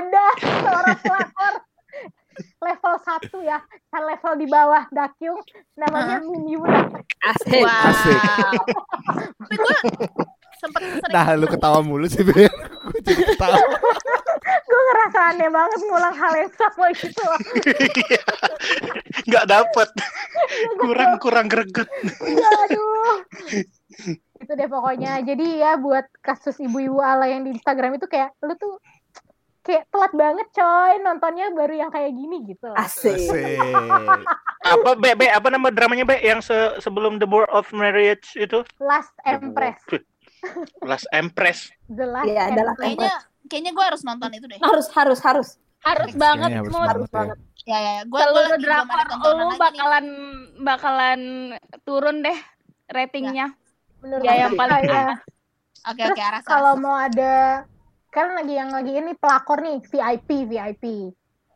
ada 0.00 0.24
seorang 0.40 0.96
pelakor 1.00 1.52
level 2.62 2.94
1 2.98 3.48
ya. 3.48 3.58
Kan 3.90 4.02
level 4.06 4.32
di 4.38 4.46
bawah 4.48 4.82
Dakyung 4.90 5.40
namanya 5.76 6.22
Min 6.22 6.44
Yuda. 6.46 6.88
Asik. 7.22 7.64
Asik. 7.66 8.20
tapi 9.42 9.54
gue 9.58 9.76
sempet 10.58 10.80
sering 11.02 11.12
Nah 11.12 11.26
lu 11.34 11.46
ketawa 11.50 11.80
mulu 11.82 12.06
sih 12.06 12.22
Ben. 12.22 12.50
Gue 12.90 13.00
jadi 13.02 13.22
ketawa. 13.34 13.58
Gue 14.42 14.80
ngerasa 14.90 15.18
aneh 15.34 15.48
banget 15.50 15.80
ngulang 15.86 16.16
hal 16.16 16.32
yang 16.34 16.52
sama 16.58 16.86
gitu. 16.94 17.26
Nggak 19.28 19.44
dapet. 19.46 19.88
Kurang 20.80 21.10
kurang 21.22 21.46
greget. 21.46 21.88
Ya, 22.26 22.50
aduh. 22.68 23.16
itu 24.42 24.52
deh 24.58 24.68
pokoknya. 24.68 25.22
Jadi 25.22 25.62
ya 25.62 25.78
buat 25.78 26.06
kasus 26.18 26.58
ibu-ibu 26.58 26.98
ala 26.98 27.30
yang 27.30 27.46
di 27.46 27.54
Instagram 27.54 27.96
itu 27.96 28.10
kayak 28.10 28.34
lu 28.42 28.58
tuh 28.58 28.82
kayak 29.62 29.86
telat 29.88 30.12
banget 30.12 30.46
coy 30.50 30.92
nontonnya 30.98 31.50
baru 31.50 31.74
yang 31.76 31.90
kayak 31.90 32.10
gini 32.10 32.42
gitu. 32.44 32.68
Asik. 32.74 33.14
Asik. 33.14 33.58
Apa 34.62 34.94
Be, 34.94 35.14
Be, 35.14 35.26
apa 35.26 35.48
nama 35.48 35.70
dramanya 35.70 36.02
Be 36.02 36.18
yang 36.18 36.38
se- 36.38 36.78
sebelum 36.78 37.18
The 37.18 37.26
Board 37.26 37.46
of 37.48 37.70
Marriage 37.70 38.34
itu? 38.34 38.62
Last 38.78 39.14
Empress. 39.22 39.78
Last 40.82 41.06
Empress. 41.10 41.70
The 41.86 42.02
Last 42.02 42.26
Iya, 42.26 42.50
Last 42.50 42.58
Empress. 42.58 42.78
kayaknya 42.78 43.12
kayaknya 43.46 43.72
gue 43.72 43.84
harus 43.84 44.02
nonton 44.02 44.30
itu 44.32 44.46
deh 44.46 44.58
Harus, 44.58 44.86
harus, 44.90 45.18
harus. 45.20 45.48
Harus 45.82 46.14
banget 46.14 46.50
harus 46.62 46.70
Mut. 46.70 47.10
banget 47.10 47.38
ya. 47.66 47.74
ya 47.74 47.78
ya, 47.78 47.92
ya. 47.92 48.02
gue 48.06 48.20
Seluruh 48.22 48.58
drakor 48.58 49.00
tontonan 49.02 49.34
lu 49.34 49.42
lagi 49.42 49.50
nih. 49.50 49.58
bakalan 49.58 50.06
bakalan 50.60 51.20
turun 51.82 52.16
deh 52.22 52.38
ratingnya. 52.86 53.46
Menurut 53.98 54.22
Ya, 54.22 54.30
gue 54.30 54.40
yang 54.46 54.52
paling 54.54 54.78
kayak 54.82 55.16
Oke 55.82 56.02
oke 56.06 56.22
kalau 56.46 56.78
mau 56.78 56.94
ada 56.94 57.66
kan 58.12 58.36
lagi 58.36 58.54
yang 58.54 58.68
lagi 58.68 58.92
ini 58.92 59.16
pelakor 59.16 59.64
nih 59.64 59.80
VIP 59.88 60.28
VIP 60.44 60.84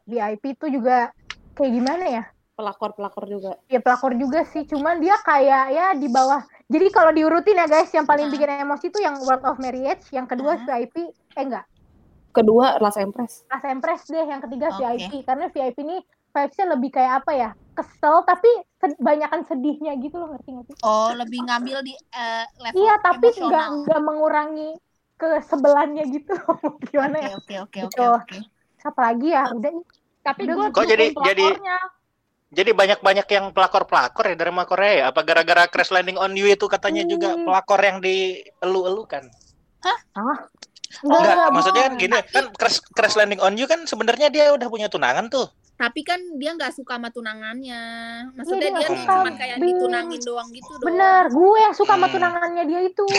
VIP 0.09 0.45
itu 0.57 0.67
juga 0.73 1.13
kayak 1.53 1.73
gimana 1.73 2.05
ya 2.09 2.25
Pelakor 2.57 2.97
pelakor 2.97 3.29
juga. 3.29 3.61
ya 3.69 3.85
pelakor 3.85 4.17
juga 4.17 4.41
sih 4.49 4.65
cuman 4.65 4.97
dia 4.97 5.13
kayak 5.21 5.65
ya 5.69 5.87
di 5.93 6.09
bawah 6.09 6.41
jadi 6.73 6.89
kalau 6.89 7.13
diurutin 7.13 7.61
ya 7.61 7.69
guys 7.69 7.93
yang 7.93 8.09
paling 8.09 8.27
Hah? 8.27 8.33
bikin 8.33 8.49
emosi 8.65 8.89
itu 8.89 8.99
yang 9.05 9.21
World 9.21 9.45
of 9.45 9.61
Marriage 9.61 10.09
yang 10.09 10.25
kedua 10.25 10.57
Hah? 10.57 10.81
VIP 10.81 10.97
eh 11.37 11.45
enggak 11.45 11.69
Kedua 12.33 12.77
Last 12.85 13.01
Empress. 13.01 13.49
Last 13.49 13.65
Empress 13.65 14.03
deh 14.13 14.25
yang 14.29 14.45
ketiga 14.45 14.69
Oke. 14.73 14.85
VIP 14.85 15.25
karena 15.25 15.49
VIP 15.49 15.77
ini 15.85 15.97
vibes-nya 16.37 16.67
lebih 16.77 16.91
kayak 16.93 17.25
apa 17.25 17.33
ya 17.33 17.51
kesel 17.73 18.25
tapi 18.29 18.49
sed- 18.77 19.01
banyakan 19.01 19.41
sedihnya 19.45 19.97
gitu 20.01 20.21
loh 20.21 20.33
ngerti 20.33 20.49
nggak 20.53 20.65
sih 20.69 20.77
Oh 20.85 21.13
lebih 21.17 21.45
ngambil 21.45 21.81
di 21.81 21.93
eh, 21.93 22.45
level 22.61 22.77
iya 22.77 22.95
tapi 23.01 23.29
nggak 23.33 23.67
nggak 23.85 24.01
mengurangi 24.05 24.77
kesebelannya 25.17 26.05
gitu 26.09 26.33
gimana 26.89 27.17
ya 27.19 27.33
Oke 27.35 27.55
oke 27.59 27.79
oke 27.83 27.89
Gitu. 27.89 28.03
oke 28.03 28.17
oke. 28.23 28.39
siapa 28.77 29.01
lagi 29.03 29.29
ya 29.31 29.45
udah. 29.51 29.73
Tapi 30.21 30.41
Udah, 30.43 30.55
gue 30.55 30.67
Kok 30.75 30.85
jadi- 30.87 31.13
jadi- 31.15 31.59
Jadi 32.47 32.71
banyak-banyak 32.73 33.27
yang 33.27 33.47
pelakor-pelakor 33.51 34.23
ya 34.23 34.35
dari 34.35 34.55
sama 34.55 34.65
Korea. 34.65 35.11
Apa 35.11 35.21
gara-gara 35.23 35.67
Crash 35.67 35.91
Landing 35.91 36.15
on 36.15 36.31
You 36.33 36.47
itu 36.47 36.67
katanya 36.67 37.03
juga 37.05 37.35
Hmm. 37.35 37.43
pelakor 37.43 37.81
yang 37.81 37.99
dielu-elukan? 37.99 39.27
Enggak, 39.83 39.99
Enggak, 41.03 41.23
enggak, 41.27 41.49
maksudnya 41.51 41.85
bukan. 41.87 41.99
gini 41.99 42.17
kan 42.25 42.45
Crash, 42.55 42.79
Crash 42.89 43.17
Landing 43.19 43.43
on 43.43 43.55
You 43.55 43.67
kan 43.67 43.83
sebenarnya 43.83 44.31
dia 44.31 44.55
udah 44.55 44.67
punya 44.67 44.87
tunangan 44.87 45.27
tuh. 45.27 45.51
Tapi 45.77 46.01
kan 46.03 46.17
dia 46.35 46.53
nggak 46.53 46.73
suka 46.73 46.97
sama 46.97 47.09
tunangannya. 47.09 47.83
Maksudnya 48.33 48.61
Iya, 48.67 48.73
dia 48.73 48.81
dia 48.83 48.89
tuh 48.89 48.97
cuma 49.05 49.31
kayak 49.31 49.57
Bing. 49.57 49.69
ditunangin 49.71 50.21
doang 50.25 50.49
gitu 50.51 50.71
doang. 50.73 50.87
Bener, 50.89 51.23
gue 51.29 51.59
yang 51.61 51.75
suka 51.75 51.93
sama 51.93 52.07
Hmm. 52.07 52.15
tunangannya 52.17 52.65
dia 52.65 52.81
itu. 52.83 53.05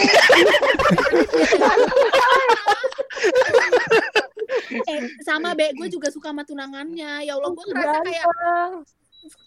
Eh, 4.67 4.99
sama 5.21 5.51
Be, 5.53 5.71
gue 5.73 5.87
juga 5.89 6.07
suka 6.07 6.31
sama 6.31 6.43
tunangannya. 6.43 7.23
Ya 7.23 7.35
Allah, 7.35 7.51
gue 7.51 7.65
ngerasa 7.65 7.99
kayak 8.01 8.25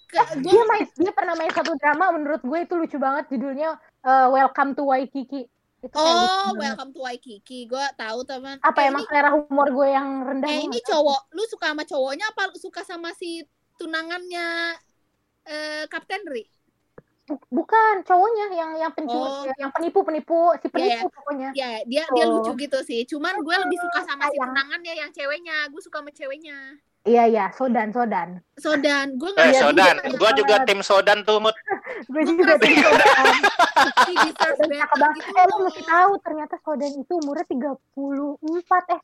ke- 0.07 0.37
gue 0.37 0.51
Dia 0.51 0.63
main, 0.67 0.85
dia 0.91 1.13
pernah 1.15 1.35
main 1.35 1.49
satu 1.51 1.73
drama 1.75 2.13
menurut 2.13 2.43
gue 2.43 2.59
itu 2.59 2.75
lucu 2.75 2.97
banget 2.97 3.29
judulnya 3.29 3.77
eh, 4.03 4.27
Welcome 4.29 4.75
to 4.75 4.85
Waikiki. 4.85 5.49
Itu 5.81 5.97
Oh, 5.97 6.53
welcome 6.55 6.93
to 6.93 7.01
Waikiki. 7.01 7.65
Gue 7.65 7.81
tahu 7.97 8.21
teman. 8.23 8.61
Apa 8.61 8.85
eh, 8.85 8.89
emang 8.93 9.01
ini, 9.01 9.09
selera 9.09 9.31
humor 9.33 9.69
gue 9.73 9.89
yang 9.89 10.09
rendah? 10.23 10.49
eh 10.49 10.61
ini 10.61 10.79
cowok, 10.85 11.33
lu 11.33 11.43
suka 11.49 11.73
sama 11.73 11.85
cowoknya 11.89 12.27
apa 12.29 12.43
lu 12.53 12.57
suka 12.61 12.85
sama 12.85 13.11
si 13.17 13.41
tunangannya 13.81 14.77
eh 15.49 15.85
Kapten 15.89 16.21
Ri? 16.29 16.45
Bu- 17.25 17.49
Bukan 17.49 18.05
cowoknya 18.05 18.47
yang 18.53 18.71
yang 18.77 18.93
pencuri, 18.93 19.25
Oh. 19.25 19.49
yang 19.57 19.73
penipu 19.73 20.05
penipu 20.05 20.53
si 20.61 20.69
Iya, 20.69 20.71
penipu 21.01 21.09
pokoknya. 21.17 21.49
Ya, 21.57 21.71
dia 21.89 22.05
dia 22.13 22.25
Oh. 22.29 22.45
lucu 22.45 22.53
gitu 22.61 22.79
sih. 22.85 23.01
Cuman 23.09 23.41
gue 23.41 23.57
lebih 23.57 23.79
suka 23.81 24.05
sama 24.05 24.29
si 24.29 24.37
tunangannya 24.37 24.95
yang 25.01 25.11
ceweknya. 25.17 25.73
Gue 25.73 25.81
suka 25.81 26.05
sama 26.05 26.13
ceweknya. 26.13 26.77
Iya 27.01 27.25
iya, 27.27 27.45
Sodan 27.51 27.89
Sodan. 27.91 28.45
Sodan, 28.55 29.17
gue 29.17 29.31
Eh, 29.31 29.35
nggak 29.35 29.49
Iya, 29.51 29.61
Sodan. 29.63 29.97
iya, 29.99 30.13
Gua 30.15 30.31
juga 30.37 30.55
tim 30.63 30.81
Sodan 30.81 31.19
tuh, 31.23 31.41
Mut. 31.41 31.57
Gue 32.13 32.21
Gue 32.21 32.23
juga 32.31 32.55
tim 32.57 32.77
Sodan. 32.77 33.25
Sodan 34.61 35.15
gitu 35.17 35.33
Eh 35.33 35.45
lu 35.47 35.55
loh. 35.55 35.61
mesti 35.65 35.83
tahu 35.83 36.13
ternyata 36.21 36.55
Sodan 36.61 36.93
itu 36.95 37.13
umurnya 37.17 37.47
34 37.49 38.85
eh. 38.91 39.01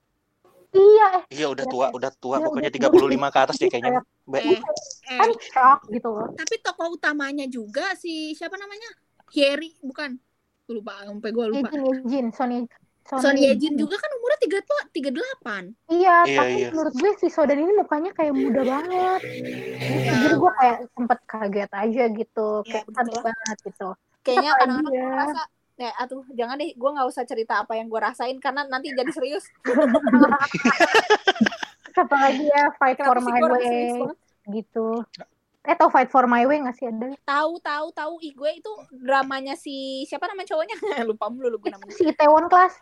Iya 0.71 1.07
eh. 1.15 1.23
Iya, 1.33 1.47
udah 1.49 1.65
tua, 1.65 1.87
udah 1.91 2.11
tua. 2.15 2.37
Iya, 2.37 2.45
Pokoknya 2.45 2.69
udah 2.69 2.93
35 2.93 3.01
ke 3.27 3.39
atas 3.41 3.57
deh 3.57 3.69
kayaknya. 3.73 3.91
Kayak- 3.97 4.07
Be. 4.27 4.39
Eh, 4.43 4.59
kan 5.09 5.29
eh, 5.29 5.39
shock 5.41 5.81
gitu 5.89 6.09
loh. 6.11 6.29
tapi 6.35 6.55
tokoh 6.61 6.89
utamanya 6.93 7.47
juga 7.47 7.97
si 7.97 8.35
siapa 8.35 8.57
namanya? 8.57 8.91
Hyeri, 9.33 9.73
bukan? 9.81 10.21
Gue 10.67 10.75
lupa, 10.77 11.01
sampai 11.01 11.31
gue 11.31 11.47
lupa. 11.49 11.69
Yejin 11.71 11.83
Yejin 12.05 12.27
Sony 12.31 12.67
Sony 13.07 13.47
Yejin 13.47 13.79
juga 13.79 13.95
kan 14.03 14.11
umurnya 14.19 14.39
tiga 14.43 14.59
tua, 14.67 14.83
tiga 14.91 15.11
delapan. 15.15 15.71
Iya, 15.87 16.27
Iya, 16.27 16.39
tapi 16.43 16.55
iya. 16.59 16.69
menurut 16.75 16.95
gue 16.99 17.11
si 17.23 17.31
Sodan 17.31 17.63
ini 17.63 17.71
mukanya 17.79 18.11
kayak 18.11 18.35
muda 18.35 18.67
banget. 18.67 19.21
Gitu. 19.23 20.11
Jadi 20.11 20.35
gue 20.35 20.53
kayak 20.59 20.79
sempet 20.91 21.19
kaget 21.31 21.71
aja 21.71 22.05
gitu, 22.11 22.49
Iya, 22.67 22.71
kayak 22.71 22.85
betul. 22.91 22.97
cantik 22.99 23.21
banget 23.23 23.59
gitu. 23.63 23.89
Kayaknya 24.27 24.51
kadang-kadang 24.59 24.91
dia? 24.91 24.99
gue 24.99 25.11
ngerasa 25.15 25.43
Ya, 25.77 25.93
atuh, 26.01 26.25
jangan 26.33 26.57
deh, 26.57 26.73
gue 26.73 26.89
nggak 26.89 27.05
usah 27.05 27.29
cerita 27.29 27.61
apa 27.61 27.77
yang 27.77 27.93
gue 27.93 28.01
rasain 28.01 28.41
karena 28.41 28.65
nanti 28.65 28.97
jadi 28.97 29.13
serius. 29.13 29.45
Siapa 31.93 32.17
lagi 32.17 32.49
ya 32.49 32.73
Fight 32.81 32.97
for 32.97 33.21
Kenapa 33.21 33.29
My 33.29 33.41
Way 33.61 33.77
gitu. 34.57 35.05
Eh 35.69 35.77
tau 35.77 35.93
Fight 35.93 36.09
for 36.09 36.25
My 36.25 36.49
Way 36.49 36.65
gak 36.65 36.81
sih 36.81 36.89
ada? 36.89 37.13
Tahu, 37.29 37.61
tahu, 37.61 37.87
tahu. 37.93 38.13
Ih, 38.25 38.33
gue 38.33 38.51
itu 38.57 38.73
dramanya 39.05 39.53
si 39.53 40.09
siapa 40.09 40.25
nama 40.25 40.49
cowoknya? 40.49 40.81
Lupa 41.13 41.29
mulu 41.29 41.53
lu 41.53 41.61
gue 41.61 41.69
namanya. 41.69 41.93
Si 41.93 42.09
Itaewon 42.09 42.49
Class. 42.49 42.73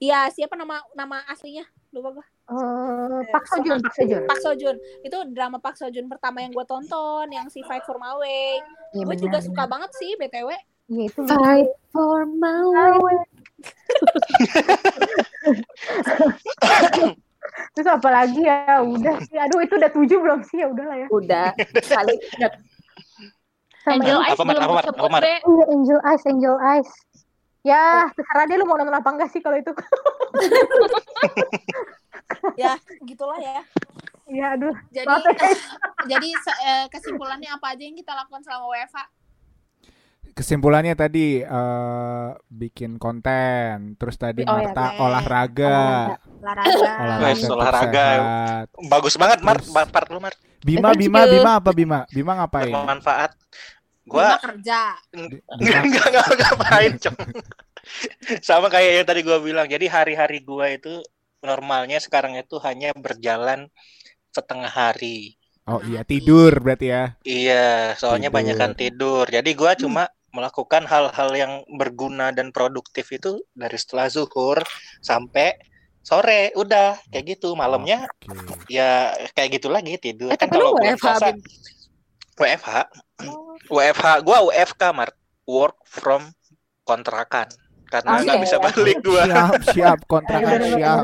Iya, 0.00 0.32
siapa 0.32 0.56
nama 0.56 0.80
nama 0.96 1.20
aslinya? 1.28 1.60
Lupa 1.92 2.16
gue. 2.16 2.24
Eh, 2.48 3.20
Pak 3.28 3.44
Sojun, 3.52 3.84
Pak 3.84 3.92
Sojun. 3.92 4.24
Pak 4.24 4.40
Sojun. 4.40 4.76
Itu 5.04 5.28
drama 5.36 5.60
Pak 5.60 5.76
Sojun 5.76 6.08
pertama 6.08 6.40
yang 6.40 6.56
gue 6.56 6.64
tonton, 6.64 7.28
yang 7.28 7.52
si 7.52 7.60
Fight 7.68 7.84
for 7.84 8.00
My 8.00 8.16
Way. 8.16 8.64
Iya 8.96 9.04
gue 9.04 9.16
juga 9.20 9.44
suka 9.44 9.68
banget 9.68 9.92
sih, 10.00 10.16
BTW. 10.16 10.56
Iya 10.90 11.06
itu. 11.06 11.22
Fight 11.28 11.70
for 11.92 12.24
my 12.26 12.66
way. 12.98 13.22
Terus 17.76 17.86
apa 17.86 18.08
lagi 18.10 18.42
ya? 18.42 18.82
Udah 18.82 19.22
sih. 19.22 19.38
Aduh 19.38 19.62
itu 19.62 19.78
udah 19.78 19.92
tujuh 19.92 20.18
belum 20.18 20.42
sih? 20.48 20.64
Ya 20.64 20.72
udahlah 20.72 20.96
ya. 20.96 21.06
Udah 21.12 21.52
kali 21.86 22.16
Angel. 23.86 24.18
Eyes 24.20 24.36
belum? 24.36 24.60
Be. 25.22 25.40
Iya, 25.40 25.64
Angel 25.72 26.00
Eyes, 26.04 26.22
Angel 26.28 26.56
Eyes. 26.60 26.90
Ya, 27.60 28.08
terserah 28.16 28.48
deh 28.48 28.56
lu 28.56 28.64
mau 28.64 28.80
nonton 28.80 28.96
apa 28.96 29.08
enggak 29.12 29.28
sih 29.30 29.40
kalau 29.44 29.56
itu. 29.60 29.72
Ya, 32.56 32.78
gitulah 33.04 33.36
ya. 33.36 33.60
Iya, 34.30 34.46
aduh. 34.54 34.74
Jadi 34.94 35.06
Maaf 35.10 35.26
ya, 35.26 35.50
jadi 36.16 36.28
eh, 36.38 36.84
kesimpulannya 36.88 37.50
apa 37.50 37.74
aja 37.74 37.82
yang 37.82 37.98
kita 37.98 38.14
lakukan 38.14 38.40
selama 38.46 38.70
WFH? 38.70 38.98
Kesimpulannya 40.30 40.94
tadi 40.94 41.42
eh, 41.42 42.28
bikin 42.48 42.96
konten, 43.02 43.98
terus 43.98 44.14
tadi 44.16 44.46
Oh, 44.46 44.56
ya, 44.56 44.70
Marta 44.70 44.94
oke. 44.94 45.02
olahraga, 45.02 45.76
Olahraga. 46.40 46.92
olahraga, 47.02 47.26
Wes, 47.26 47.38
tetap 47.42 47.56
olahraga. 47.58 48.06
sehat. 48.06 48.66
Bagus 48.86 49.14
banget, 49.18 49.38
Mar. 49.42 49.58
Part 49.90 50.08
lu, 50.08 50.18
Mar. 50.22 50.34
Bima, 50.62 50.88
Bima. 50.94 51.20
Bima 51.26 51.50
apa 51.58 51.70
Bima? 51.74 51.98
Bima 52.08 52.32
ngapain? 52.38 52.70
Bermanfaat. 52.72 53.30
Gua 54.10 54.34
Gua 54.34 54.42
kerja. 54.42 54.98
Bima, 55.14 55.80
enggak 55.86 56.06
enggak 56.10 56.26
ngapain, 56.34 56.92
Cong. 56.98 57.18
Sama 58.48 58.66
kayak 58.66 58.90
yang 59.02 59.06
tadi 59.06 59.20
gua 59.22 59.38
bilang. 59.38 59.70
Jadi 59.70 59.86
hari-hari 59.86 60.42
gua 60.42 60.66
itu 60.74 60.98
normalnya 61.46 62.02
sekarang 62.02 62.34
itu 62.34 62.58
hanya 62.66 62.90
berjalan 62.98 63.70
setengah 64.34 64.68
hari. 64.70 65.38
Oh 65.70 65.78
iya 65.86 66.02
tidur 66.02 66.50
berarti 66.58 66.90
ya. 66.90 67.04
Iya, 67.22 67.94
soalnya 67.94 68.34
Tidur. 68.34 68.38
banyakan 68.42 68.72
tidur. 68.74 69.24
Jadi 69.30 69.50
gua 69.54 69.78
cuma 69.78 70.10
melakukan 70.34 70.86
hal-hal 70.86 71.30
yang 71.34 71.52
berguna 71.74 72.30
dan 72.34 72.50
produktif 72.50 73.10
itu 73.14 73.42
dari 73.54 73.78
setelah 73.78 74.10
zuhur 74.10 74.58
sampai 74.98 75.54
sore. 76.02 76.50
Udah 76.58 76.98
kayak 77.14 77.38
gitu. 77.38 77.54
Malamnya 77.54 78.10
Oke. 78.26 78.66
ya 78.66 79.14
kayak 79.38 79.62
gitu 79.62 79.70
lagi 79.70 79.94
tidur. 80.02 80.34
Eh, 80.34 80.38
kan 80.38 80.50
kalau 80.50 80.74
bulan 80.74 80.98
WFH, 80.98 81.06
puasa? 81.06 81.28
WFH. 82.34 82.70
WFH 83.70 84.26
gua 84.26 84.38
WFK 84.50 84.82
Mart. 84.92 85.14
Work 85.46 85.82
from 85.86 86.30
kontrakan. 86.82 87.46
Karena 87.90 88.22
nggak 88.22 88.38
Oke. 88.38 88.44
bisa 88.46 88.56
balik 88.62 88.98
gua. 89.02 89.22
Siap, 89.26 89.62
siap, 89.74 89.98
kontrakan 90.06 90.62
siap. 90.62 91.02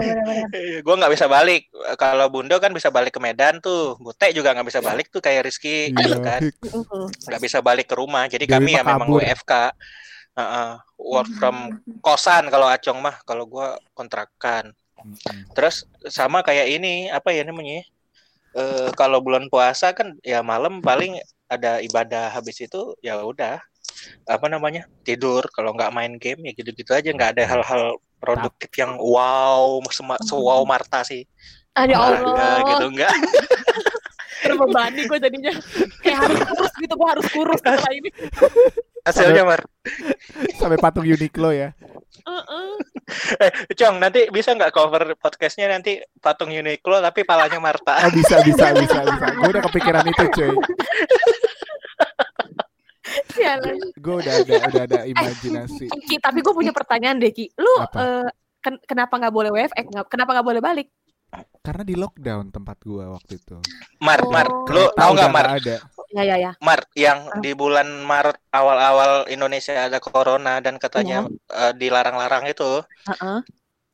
Iya, 0.55 0.87
gua 0.87 0.95
nggak 1.03 1.13
bisa 1.19 1.27
balik. 1.27 1.67
Kalau 1.99 2.27
Bundo 2.31 2.55
kan 2.63 2.71
bisa 2.71 2.95
balik 2.95 3.11
ke 3.11 3.21
Medan 3.23 3.59
tuh. 3.59 3.99
Bute 3.99 4.31
juga 4.31 4.55
nggak 4.55 4.71
bisa 4.71 4.79
balik 4.79 5.11
tuh 5.11 5.19
kayak 5.19 5.51
Rizky 5.51 5.91
gitu 5.91 6.23
Iya. 6.23 6.23
kan. 6.23 6.41
nggak 7.27 7.43
bisa 7.43 7.59
balik 7.59 7.91
ke 7.91 7.99
rumah. 7.99 8.31
Jadi 8.31 8.47
Dewi 8.47 8.55
kami 8.55 8.71
ya 8.79 8.83
memang. 8.87 9.11
WFK. 9.11 9.75
Heeh, 10.37 10.71
work 11.01 11.31
from 11.41 11.81
kosan 12.05 12.53
kalau 12.53 12.69
Acong 12.71 13.03
mah, 13.03 13.19
kalau 13.27 13.51
gua 13.51 13.75
kontrakan. 13.97 14.71
Terus 15.59 15.91
sama 16.07 16.47
kayak 16.47 16.71
ini 16.71 17.11
apa 17.11 17.35
ya 17.35 17.43
namanya? 17.43 17.83
Eh 18.55 18.89
kalau 18.95 19.19
bulan 19.21 19.51
puasa 19.51 19.91
kan 19.91 20.15
ya 20.23 20.41
malam 20.41 20.79
paling 20.81 21.19
ada 21.47 21.79
ibadah 21.79 22.31
habis 22.31 22.59
itu 22.59 22.95
ya 23.01 23.19
udah 23.23 23.59
apa 24.27 24.47
namanya 24.47 24.85
tidur 25.03 25.47
kalau 25.51 25.73
nggak 25.73 25.95
main 25.95 26.15
game 26.19 26.51
ya 26.51 26.53
gitu-gitu 26.53 26.91
aja 26.91 27.09
nggak 27.09 27.39
ada 27.39 27.45
hal-hal 27.47 27.97
produktif 28.19 28.71
yang 28.75 28.99
wow 28.99 29.79
sema- 29.89 30.21
sewow 30.23 30.67
Marta 30.67 31.03
sih 31.03 31.23
Ah, 31.77 31.85
ya 31.85 32.01
Olahraga 32.01 32.25
Allah, 32.25 32.57
gitu 32.67 32.85
enggak 32.89 33.13
terbebani 34.47 35.01
gue 35.05 35.19
jadinya. 35.19 35.53
Kayak 36.01 36.19
harus 36.23 36.41
kurus 36.47 36.73
gitu, 36.79 36.95
gue 36.95 37.09
harus 37.09 37.27
kurus 37.29 37.59
setelah 37.65 37.93
ini. 37.93 38.11
hasilnya 39.03 39.43
Mar 39.43 39.61
Sampai 40.55 40.79
patung 40.79 41.07
Uniqlo 41.07 41.51
ya. 41.51 41.71
Heeh. 42.27 42.69
eh 43.39 43.51
Cong 43.75 44.03
nanti 44.03 44.27
bisa 44.31 44.51
nggak 44.51 44.73
cover 44.73 45.15
podcastnya 45.19 45.71
nanti 45.71 45.99
patung 46.19 46.51
Uniqlo 46.51 46.99
tapi 46.99 47.23
palanya 47.23 47.59
Marta 47.59 48.03
Oh 48.03 48.11
bisa, 48.11 48.41
bisa, 48.43 48.73
bisa, 48.73 48.99
bisa. 49.03 49.27
Gue 49.37 49.49
udah 49.53 49.63
kepikiran 49.67 50.05
itu 50.07 50.25
cuy. 50.33 50.53
Iya. 53.35 53.55
gue 53.95 54.15
udah 54.17 54.35
ada 54.37 54.55
udah 54.67 54.83
ada 54.85 55.01
imajinasi. 55.05 55.87
Ki, 56.05 56.17
tapi 56.17 56.41
gue 56.41 56.53
punya 56.53 56.71
pertanyaan 56.71 57.17
deh 57.17 57.31
Ki. 57.31 57.49
Lu 57.55 57.73
eh, 57.79 58.29
ken- 58.59 58.83
kenapa 58.83 59.17
nggak 59.17 59.31
boleh 59.31 59.51
WF? 59.51 59.73
Eh, 59.73 59.85
kenapa 60.07 60.31
nggak 60.33 60.47
boleh 60.47 60.61
balik? 60.61 60.89
Karena 61.59 61.83
di 61.83 61.95
lockdown 61.95 62.49
tempat 62.49 62.79
gue 62.81 63.03
waktu 63.03 63.33
itu. 63.37 63.59
Mar, 63.99 64.23
Mar, 64.27 64.47
Oh. 64.47 64.63
lu 64.69 64.87
Kereta 64.87 64.95
tahu 64.97 65.11
nggak 65.13 65.33
Mar? 65.33 65.47
ada. 65.59 65.77
Ya 66.15 66.23
ya 66.23 66.37
ya. 66.39 66.53
Mar, 66.61 66.81
yang 66.95 67.19
di 67.41 67.51
bulan 67.53 67.89
Maret 68.01 68.39
awal-awal 68.49 69.27
Indonesia 69.27 69.75
ada 69.83 69.99
corona 69.99 70.61
dan 70.61 70.79
katanya 70.79 71.27
eh, 71.51 71.73
dilarang-larang 71.75 72.47
itu, 72.47 72.81
Heeh. 73.05 73.39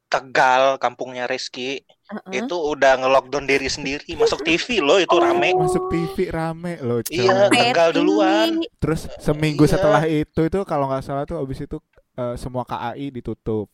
Tegal, 0.07 0.77
kampungnya 0.77 1.25
Rizky, 1.25 1.81
heeh. 2.09 2.43
itu 2.43 2.57
udah 2.57 2.99
nge-lockdown 2.99 3.45
diri 3.45 3.69
sendiri, 3.69 4.09
masuk 4.15 4.43
TV 4.43 4.81
loh 4.81 4.99
itu 4.99 5.15
rame. 5.15 5.53
Masuk 5.53 5.87
TV 5.87 6.29
rame 6.29 6.81
loh. 6.81 6.99
coy. 7.01 7.15
Iya, 7.15 7.47
Tegal 7.49 7.89
Petty. 7.91 7.97
duluan. 7.97 8.49
Terus 8.79 9.07
seminggu 9.19 9.65
Iya. 9.65 9.73
setelah 9.77 10.03
itu 10.05 10.41
itu 10.43 10.59
kalau 10.65 10.91
nggak 10.91 11.03
salah 11.03 11.23
tuh 11.23 11.39
abis 11.39 11.63
itu 11.63 11.79
eh, 12.13 12.35
semua 12.37 12.65
KAI 12.65 13.09
ditutup. 13.09 13.71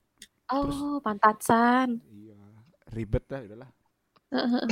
Oh, 0.49 0.97
pantatsan. 0.99 2.01
Iya, 2.05 2.39
ribet 2.89 3.25
dah 3.27 3.41
udahlah. 3.43 3.71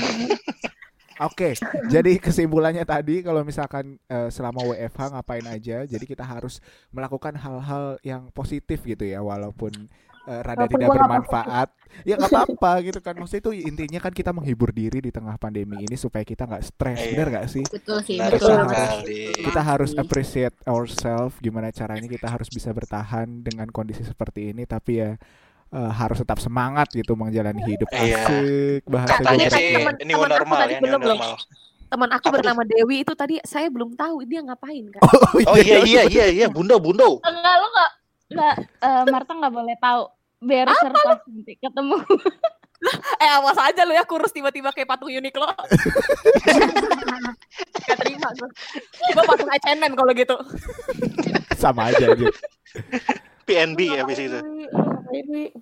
Oke, 1.16 1.56
jadi 1.88 2.20
kesimpulannya 2.20 2.84
tadi 2.84 3.24
kalau 3.24 3.40
misalkan 3.40 3.96
eh, 4.04 4.28
selama 4.28 4.60
WFH 4.68 5.16
ngapain 5.16 5.48
aja, 5.48 5.88
jadi 5.88 6.04
kita 6.04 6.20
harus 6.20 6.60
melakukan 6.92 7.32
hal-hal 7.32 7.96
yang 8.04 8.28
positif 8.30 8.84
gitu 8.84 9.00
ya, 9.00 9.24
walaupun 9.24 9.88
eh, 10.26 10.40
rada 10.42 10.58
Walaupun 10.60 10.74
tidak 10.76 10.88
bermanfaat, 10.92 11.68
ya 12.02 12.14
nggak 12.14 12.30
apa-apa 12.34 12.72
gitu 12.82 12.98
kan. 12.98 13.14
Maksudnya 13.14 13.42
itu 13.42 13.52
intinya 13.62 14.00
kan 14.00 14.10
kita 14.10 14.30
menghibur 14.30 14.70
diri 14.70 14.98
di 14.98 15.08
tengah 15.08 15.34
pandemi 15.36 15.80
ini 15.80 15.94
supaya 15.94 16.22
kita 16.22 16.44
nggak 16.44 16.62
stres, 16.62 16.98
Iya. 16.98 17.10
benar 17.14 17.26
nggak 17.30 17.46
sih? 17.48 17.64
Betul 17.64 17.98
sih, 18.02 18.18
Benar 18.18 18.32
betul. 18.34 18.50
sekali. 18.52 19.20
Kita 19.38 19.60
harus 19.60 19.90
appreciate 19.94 20.56
ourselves, 20.64 21.38
gimana 21.38 21.70
caranya 21.70 22.06
kita 22.06 22.26
harus 22.26 22.46
bisa 22.48 22.70
bertahan 22.70 23.40
dengan 23.40 23.66
kondisi 23.68 24.02
seperti 24.02 24.50
ini, 24.50 24.64
tapi 24.64 24.98
ya 24.98 25.14
eh, 25.68 25.92
harus 25.92 26.20
tetap 26.20 26.38
semangat 26.38 26.90
gitu 26.90 27.14
menjalani 27.14 27.58
hidup 27.64 27.90
Iya. 27.90 28.22
asik 28.22 28.82
bahasa 28.86 29.18
Katanya 29.18 29.46
gue 29.46 29.58
sih 29.58 29.66
aku 29.82 30.24
normal 30.24 30.58
tadi 30.60 30.72
ya, 30.72 30.78
loh. 30.80 30.90
normal. 30.96 31.32
Teman 31.86 32.10
aku 32.10 32.26
Apa 32.26 32.34
bernama 32.34 32.62
Dewi 32.62 32.96
itu 33.02 33.12
tadi 33.14 33.38
saya 33.42 33.66
belum 33.66 33.94
tahu 33.94 34.26
dia 34.26 34.42
ngapain 34.42 34.90
kan. 34.90 35.00
Oh 35.46 35.54
iya 35.54 35.78
iya 35.82 36.02
iya 36.04 36.26
iya, 36.28 36.46
Bundo 36.46 36.78
Bundo. 36.78 37.22
Enggak 37.22 37.54
lo 37.56 37.66
enggak 37.68 37.90
enggak 38.30 38.54
eh, 38.82 39.04
Marta 39.10 39.32
enggak 39.34 39.54
boleh 39.54 39.76
tahu. 39.78 40.02
Biar 40.36 40.68
serta 40.68 41.22
nanti 41.26 41.54
ketemu. 41.58 41.98
Eh 43.16 43.30
awas 43.40 43.56
aja 43.56 43.88
lu 43.88 43.96
ya 43.96 44.04
kurus 44.04 44.36
tiba-tiba 44.36 44.68
kayak 44.68 44.84
patung 44.84 45.08
Uniqlo. 45.08 45.48
Gak 47.88 47.98
terima 48.04 48.28
gue. 48.36 48.48
Gue 49.16 49.24
patung 49.24 49.48
H&M 49.48 49.92
kalau 49.96 50.12
gitu. 50.12 50.36
sama 51.62 51.88
aja 51.88 52.12
aja. 52.12 52.28
PNB 53.48 53.80
habis 53.96 54.18
itu. 54.20 54.38
Ini 55.08 55.56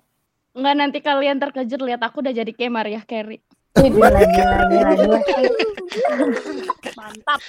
Enggak 0.55 0.75
nanti 0.75 0.99
kalian 1.03 1.39
terkejut 1.39 1.81
lihat 1.83 2.03
aku 2.03 2.23
udah 2.23 2.31
jadi 2.35 2.51
kayak 2.51 2.71
Maria 2.71 3.01
Carey. 3.03 3.43
Ih, 3.75 3.91
Gila, 3.91 4.07
gila, 4.07 4.59
gila, 4.71 4.91
gila. 4.95 5.19
mantap. 6.95 7.39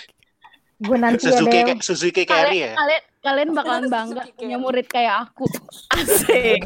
Gue 0.83 0.99
nanti 0.99 1.31
Suzuki 1.31 1.59
ada 1.63 1.75
Suzuki 1.79 2.23
Carry 2.27 2.67
ya. 2.67 2.75
Kalian 2.75 3.03
kalian 3.27 3.51
bakalan 3.51 3.87
bangga 3.87 4.23
punya 4.33 4.57
murid 4.57 4.87
kayak 4.87 5.27
aku. 5.27 5.45
Asik. 5.97 6.63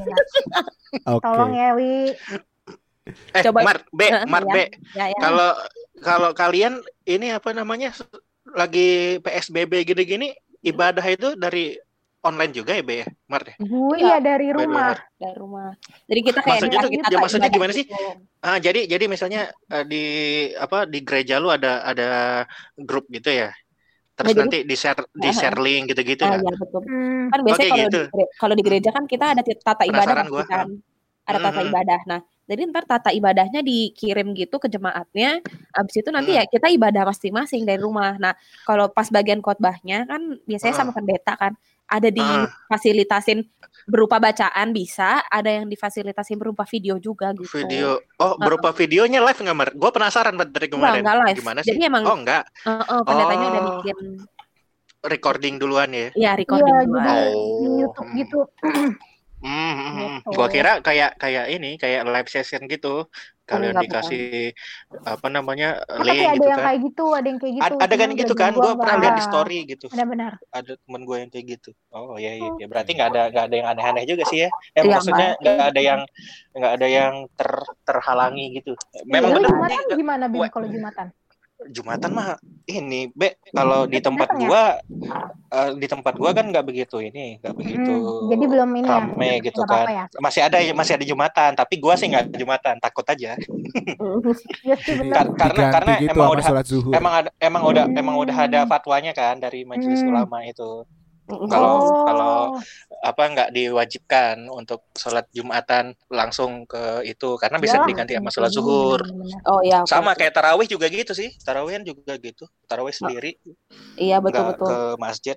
Oke. 1.06 1.24
Tolong 1.24 1.52
ya, 1.52 1.68
Wi. 1.72 2.12
Eh, 3.32 3.42
Coba- 3.42 3.64
Mar, 3.64 3.78
B, 3.88 4.00
Eh, 4.04 4.22
Mar, 4.24 4.44
ya. 4.44 4.52
B. 4.52 4.58
Ya 4.92 5.04
ya. 5.08 5.18
Kalau 5.18 5.50
kalau 6.00 6.30
kalian 6.32 6.78
ini 7.04 7.30
apa 7.30 7.50
namanya 7.50 7.90
lagi 8.50 8.88
PSBB 9.18 9.82
gini-gini 9.84 10.30
ibadah 10.60 11.02
itu 11.04 11.34
dari 11.34 11.74
online 12.20 12.52
juga 12.52 12.72
ya, 12.72 12.84
B 12.84 13.00
ya, 13.00 13.08
Mar 13.24 13.42
ya? 13.42 13.56
Iya. 13.56 13.96
ya 13.96 14.16
dari 14.20 14.48
rumah. 14.52 14.92
Mar. 14.92 14.98
dari 15.16 15.36
rumah. 15.36 15.70
Jadi 16.04 16.20
kita 16.22 16.38
kayak 16.38 16.52
Maksudnya 16.60 16.78
tuh- 16.78 16.92
kita 16.92 17.06
ya 17.06 17.18
maksudnya 17.18 17.48
gimana 17.48 17.72
sih? 17.72 17.84
gitu. 17.84 17.96
Ah, 18.40 18.56
jadi 18.56 18.80
jadi 18.86 19.04
misalnya 19.06 19.40
eh, 19.66 19.84
di 19.84 20.04
apa 20.54 20.84
di 20.84 20.98
gereja 21.00 21.36
lu 21.36 21.48
ada 21.48 21.80
ada 21.82 22.08
grup 22.76 23.08
gitu 23.08 23.28
ya. 23.28 23.50
Terus 24.20 24.28
Nah, 24.28 24.36
jadi- 24.36 24.42
nanti 24.44 24.58
di 24.62 24.76
share 24.76 25.00
di 25.10 25.30
share 25.32 25.58
link 25.58 25.84
gitu-gitu 25.88 26.22
Ah 26.22 26.36
ya. 26.36 26.44
ya 26.44 26.52
betul. 26.54 26.80
Hmm. 26.84 27.26
Kan 27.26 27.38
biasanya 27.40 27.68
kalau 27.70 27.80
gitu. 27.80 28.00
di 28.04 28.24
kalau 28.36 28.54
di 28.54 28.62
gereja 28.62 28.90
kan 28.92 29.04
kita 29.04 29.24
ada 29.32 29.42
tata 29.42 29.82
ibadah 29.82 30.14
pasti 30.14 30.28
gua. 30.28 30.44
kan. 30.44 30.68
Ada 31.22 31.38
tata 31.40 31.60
Mhm. 31.62 31.68
ibadah. 31.70 32.00
Nah, 32.04 32.20
jadi 32.44 32.60
ntar 32.66 32.84
tata 32.84 33.10
ibadahnya 33.10 33.60
dikirim 33.62 34.34
gitu 34.34 34.58
ke 34.58 34.66
jemaatnya. 34.66 35.38
Abis 35.70 35.94
itu 35.96 36.10
nanti 36.10 36.34
Mhm. 36.34 36.38
ya 36.38 36.44
kita 36.44 36.66
ibadah 36.68 37.02
masing-masing 37.06 37.62
dari 37.62 37.78
rumah. 37.78 38.18
Nah, 38.18 38.34
kalau 38.64 38.90
pas 38.90 39.06
bagian 39.08 39.38
khotbahnya 39.38 40.04
kan 40.04 40.20
biasanya 40.44 40.74
Ah. 40.74 40.80
sama 40.82 40.90
pendeta 40.90 41.32
kan 41.34 41.54
ada 41.90 42.06
Ah. 42.06 42.14
difasilitasin 42.14 43.42
berupa 43.84 44.16
bacaan 44.16 44.70
bisa, 44.70 45.26
ada 45.26 45.50
yang 45.50 45.66
difasilitasin 45.66 46.38
berupa 46.38 46.62
video 46.62 46.96
juga 46.96 47.34
gitu. 47.34 47.50
Video. 47.58 47.98
Oh, 48.16 48.38
berupa 48.38 48.70
videonya 48.70 49.18
live 49.18 49.36
nggak, 49.36 49.56
Mar? 49.56 49.68
Gue 49.74 49.90
penasaran 49.90 50.32
Mar, 50.32 50.46
dari 50.46 50.70
kemarin. 50.70 51.02
enggak 51.02 51.16
live. 51.26 51.38
Gimana 51.42 51.60
sih? 51.60 51.74
Jadi 51.74 51.80
emang 51.82 52.02
Oh, 52.04 52.14
enggak. 52.14 52.46
eh, 52.62 52.70
eh, 52.70 53.02
pendetanya 53.02 53.46
udah 53.48 53.60
Oh. 53.60 53.70
bikin 53.76 53.98
Recording 55.00 55.56
duluan 55.56 55.90
ya. 55.90 56.12
ya 56.14 56.36
recording 56.36 56.70
Iya, 56.70 56.84
duluan. 56.84 57.04
jadi 57.08 57.32
Oh. 57.32 57.56
di 57.56 57.68
YouTube 57.80 58.10
gitu. 58.14 58.38
Hmm, 59.40 59.72
hmm, 59.72 59.90
hmm. 59.96 60.10
Gitu. 60.20 60.36
Gua 60.36 60.46
kira 60.52 60.70
kayak 60.86 61.10
kayak 61.22 61.44
ini, 61.54 61.68
kayak 61.82 62.00
live 62.12 62.28
session 62.34 62.62
gitu. 62.72 62.88
Kalian 63.48 63.74
Enggak, 63.74 63.84
dikasih 63.88 64.20
apa 65.02 65.26
namanya 65.32 65.66
Oh, 65.90 66.04
tapi 66.04 66.06
link 66.06 66.20
ada 66.22 66.36
gitu 66.38 66.48
yang 66.50 66.60
kan. 66.60 66.66
kayak 66.70 66.80
gitu, 66.86 67.04
ada 67.16 67.26
yang 67.26 67.38
kayak 67.42 67.54
gitu. 67.58 67.74
Ad- 67.74 67.80
ada 67.84 67.94
kan 68.00 68.10
gitu 68.20 68.32
kan? 68.40 68.52
gua 68.54 68.72
pernah 68.78 68.96
lihat 69.02 69.14
di 69.18 69.24
story 69.24 69.58
gitu. 69.72 69.86
Benar-benar. 69.90 70.32
Ada 70.50 70.72
temen 70.82 71.02
gue 71.08 71.16
yang 71.22 71.30
kayak 71.32 71.46
gitu. 71.58 71.70
Oh 71.94 72.18
iya 72.18 72.30
iya. 72.38 72.48
Ya, 72.60 72.66
berarti 72.70 72.90
nggak 72.96 73.08
ada 73.14 73.20
nggak 73.32 73.44
ada 73.48 73.54
yang 73.60 73.68
aneh-aneh 73.72 74.04
juga 74.10 74.22
sih 74.30 74.38
ya. 74.44 74.48
Eh, 74.76 74.84
Iya, 74.84 74.94
maksudnya 74.94 75.26
nggak 75.40 75.66
ada 75.70 75.80
yang 75.88 76.00
nggak 76.58 76.72
ada 76.76 76.86
yang 76.98 77.14
ter 77.38 77.50
terhalangi 77.86 78.44
gitu. 78.58 78.70
Memang 79.08 79.30
Lu 79.34 79.40
bener 79.40 79.50
Jumatan 79.50 79.84
gimana, 79.98 80.24
Bim, 80.32 80.46
kalau 80.52 80.66
Jumatan? 80.74 81.08
Jumatan 81.68 82.10
mah 82.16 82.28
ini 82.64 83.12
be 83.12 83.36
kalau 83.52 83.84
di 83.84 84.00
tempat 84.00 84.32
ya? 84.32 84.48
gua 84.48 84.62
eh, 85.50 85.70
di 85.76 85.86
tempat 85.90 86.14
gua 86.16 86.30
kan 86.32 86.48
nggak 86.48 86.64
begitu 86.64 87.02
ini 87.04 87.36
nggak 87.42 87.54
begitu 87.58 87.90
Hmm, 87.90 88.30
jadi 88.32 88.44
belum 88.48 88.70
ini 88.80 88.88
ya? 88.88 88.96
rame 88.96 89.30
gitu 89.44 89.60
Nggak 89.60 89.68
kan 89.68 89.86
ya? 89.90 90.04
masih 90.22 90.40
ada 90.46 90.58
masih 90.72 90.92
ada 90.96 91.04
jumatan 91.04 91.50
tapi 91.58 91.74
gua 91.76 91.94
sih 92.00 92.06
nggak 92.08 92.32
jumatan 92.38 92.74
takut 92.80 93.04
aja 93.04 93.36
Iya 94.64 94.76
sih 94.80 94.94
benar. 94.96 95.26
Kar- 95.28 95.32
karena 95.36 95.50
Diganti 95.50 95.74
karena 95.74 95.92
gitu 96.00 96.10
emang 96.16 96.28
udah 96.32 96.46
emang 96.96 97.12
ada 97.12 97.30
emang 97.40 97.62
udah 97.66 97.84
emang 97.96 98.16
udah 98.16 98.36
ada 98.46 98.58
Hmm. 98.64 98.70
fatwanya 98.70 99.12
kan 99.12 99.36
dari 99.36 99.60
majelis 99.66 100.00
Hmm. 100.00 100.10
ulama 100.14 100.38
itu 100.46 100.84
kalau 101.48 101.74
Oh. 101.80 102.04
kalau 102.06 102.34
apa 103.00 103.22
nggak 103.32 103.48
diwajibkan 103.56 104.36
untuk 104.52 104.84
sholat 104.92 105.24
jumatan 105.32 105.96
langsung 106.12 106.66
ke 106.68 107.06
itu 107.08 107.38
karena 107.40 107.56
bisa 107.62 107.80
Iyalah, 107.80 107.88
diganti 107.88 108.12
sama 108.18 108.30
sholat 108.34 108.50
zuhur 108.52 109.00
benar-benar. 109.00 109.40
Oh 109.48 109.60
iya. 109.64 109.78
oke, 109.82 109.90
sama 109.90 110.10
oke. 110.12 110.18
kayak 110.20 110.34
tarawih 110.36 110.68
juga 110.68 110.86
gitu 110.92 111.12
sih 111.16 111.30
tarawihan 111.46 111.82
juga 111.86 112.12
gitu 112.20 112.44
tarawih 112.68 112.92
sendiri 112.92 113.38
Iya 113.96 114.16
betul 114.20 114.42
nggak 114.44 114.56
betul. 114.58 114.68
ke 114.68 114.78
masjid 115.00 115.36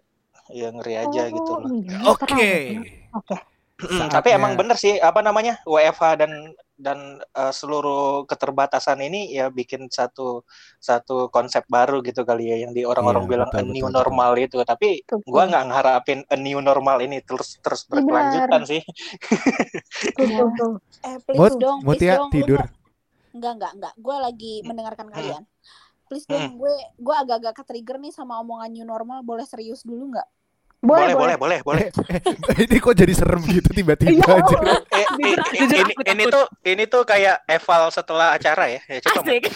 ya 0.51 0.67
ngeri 0.75 0.93
aja 0.99 1.21
gitu 1.31 1.51
Oh, 1.55 1.59
loh 1.63 1.69
iya, 1.71 1.97
Oke. 2.11 2.19
keren. 2.27 2.83
Oke. 3.15 3.35
Mm, 3.83 3.89
Saatnya- 3.99 4.13
tapi 4.13 4.29
emang 4.31 4.53
bener 4.53 4.75
sih 4.75 4.95
apa 4.95 5.19
namanya 5.19 5.59
WFH 5.63 6.03
dan 6.15 6.31
dan 6.73 6.99
eh, 7.21 7.51
seluruh 7.51 8.23
keterbatasan 8.23 8.97
ini 8.99 9.29
ya 9.29 9.47
bikin 9.47 9.87
satu 9.87 10.41
satu 10.77 11.27
konsep 11.29 11.63
baru 11.67 11.99
gitu 11.99 12.21
kali 12.21 12.47
ya 12.47 12.57
yang 12.59 12.71
di 12.71 12.81
orang-orang 12.81 13.23
Iya, 13.23 13.29
bilang 13.29 13.49
betul, 13.49 13.59
a 13.59 13.69
new 13.69 13.83
betul, 13.83 13.93
normal 13.93 14.31
itu 14.37 14.57
tapi 14.63 14.89
Betul. 15.01 15.19
gua 15.25 15.43
nggak 15.45 15.63
ngeharapin 15.65 16.19
a 16.25 16.35
new 16.35 16.59
normal 16.59 16.97
ini 16.99 17.19
terus 17.19 17.59
terus 17.59 17.83
Benar. 17.83 17.99
berkelanjutan 17.99 18.61
sih 18.65 18.81
Tuh, 20.13 20.27
tuh, 20.27 20.49
tuh. 20.53 20.73
Eh, 21.01 21.17
please 21.21 21.39
Mut, 21.39 21.53
dong, 21.57 21.79
Mut 21.81 21.93
please 21.93 22.05
ya 22.05 22.15
dong. 22.17 22.31
Tidur. 22.31 22.59
nggak- 22.59 22.81
Enggak, 23.33 23.51
enggak, 23.51 23.71
enggak. 23.73 23.93
Gue 23.97 24.15
lagi 24.15 24.53
mendengarkan 24.61 25.05
Hmm. 25.05 25.15
kalian. 25.15 25.43
Please 26.05 26.25
dong, 26.25 26.53
gue 26.55 26.69
gue 26.95 27.15
agak-agak 27.15 27.53
ke-trigger 27.55 27.97
nih 27.97 28.09
sama 28.09 28.37
omongan 28.37 28.69
new 28.71 28.83
normal. 28.83 29.21
Boleh 29.21 29.41
serius 29.43 29.81
dulu 29.81 30.11
nggak? 30.11 30.27
Boleh, 30.83 31.15
boleh 31.15 31.35
boleh. 31.39 31.59
boleh 31.63 31.87
boleh 31.87 31.87
boleh 31.89 32.61
ini 32.65 32.75
kok 32.77 32.91
jadi 32.93 33.13
serem 33.15 33.39
gitu 33.45 33.69
tiba-tiba 33.71 34.19
Iya, 34.19 34.35
aja. 34.35 34.55
Eh, 34.91 35.07
i- 35.17 35.31
i- 35.31 35.59
Jujur, 35.63 35.79
ini 35.79 35.93
ini 36.05 36.23
tuh 36.27 36.43
ini 36.61 36.83
tuh 36.85 37.03
kayak 37.03 37.47
eval 37.47 37.87
setelah 37.87 38.35
acara 38.35 38.67
ya 38.67 38.81
ya 38.85 38.99
coba. 39.01 39.23
Asik. 39.23 39.43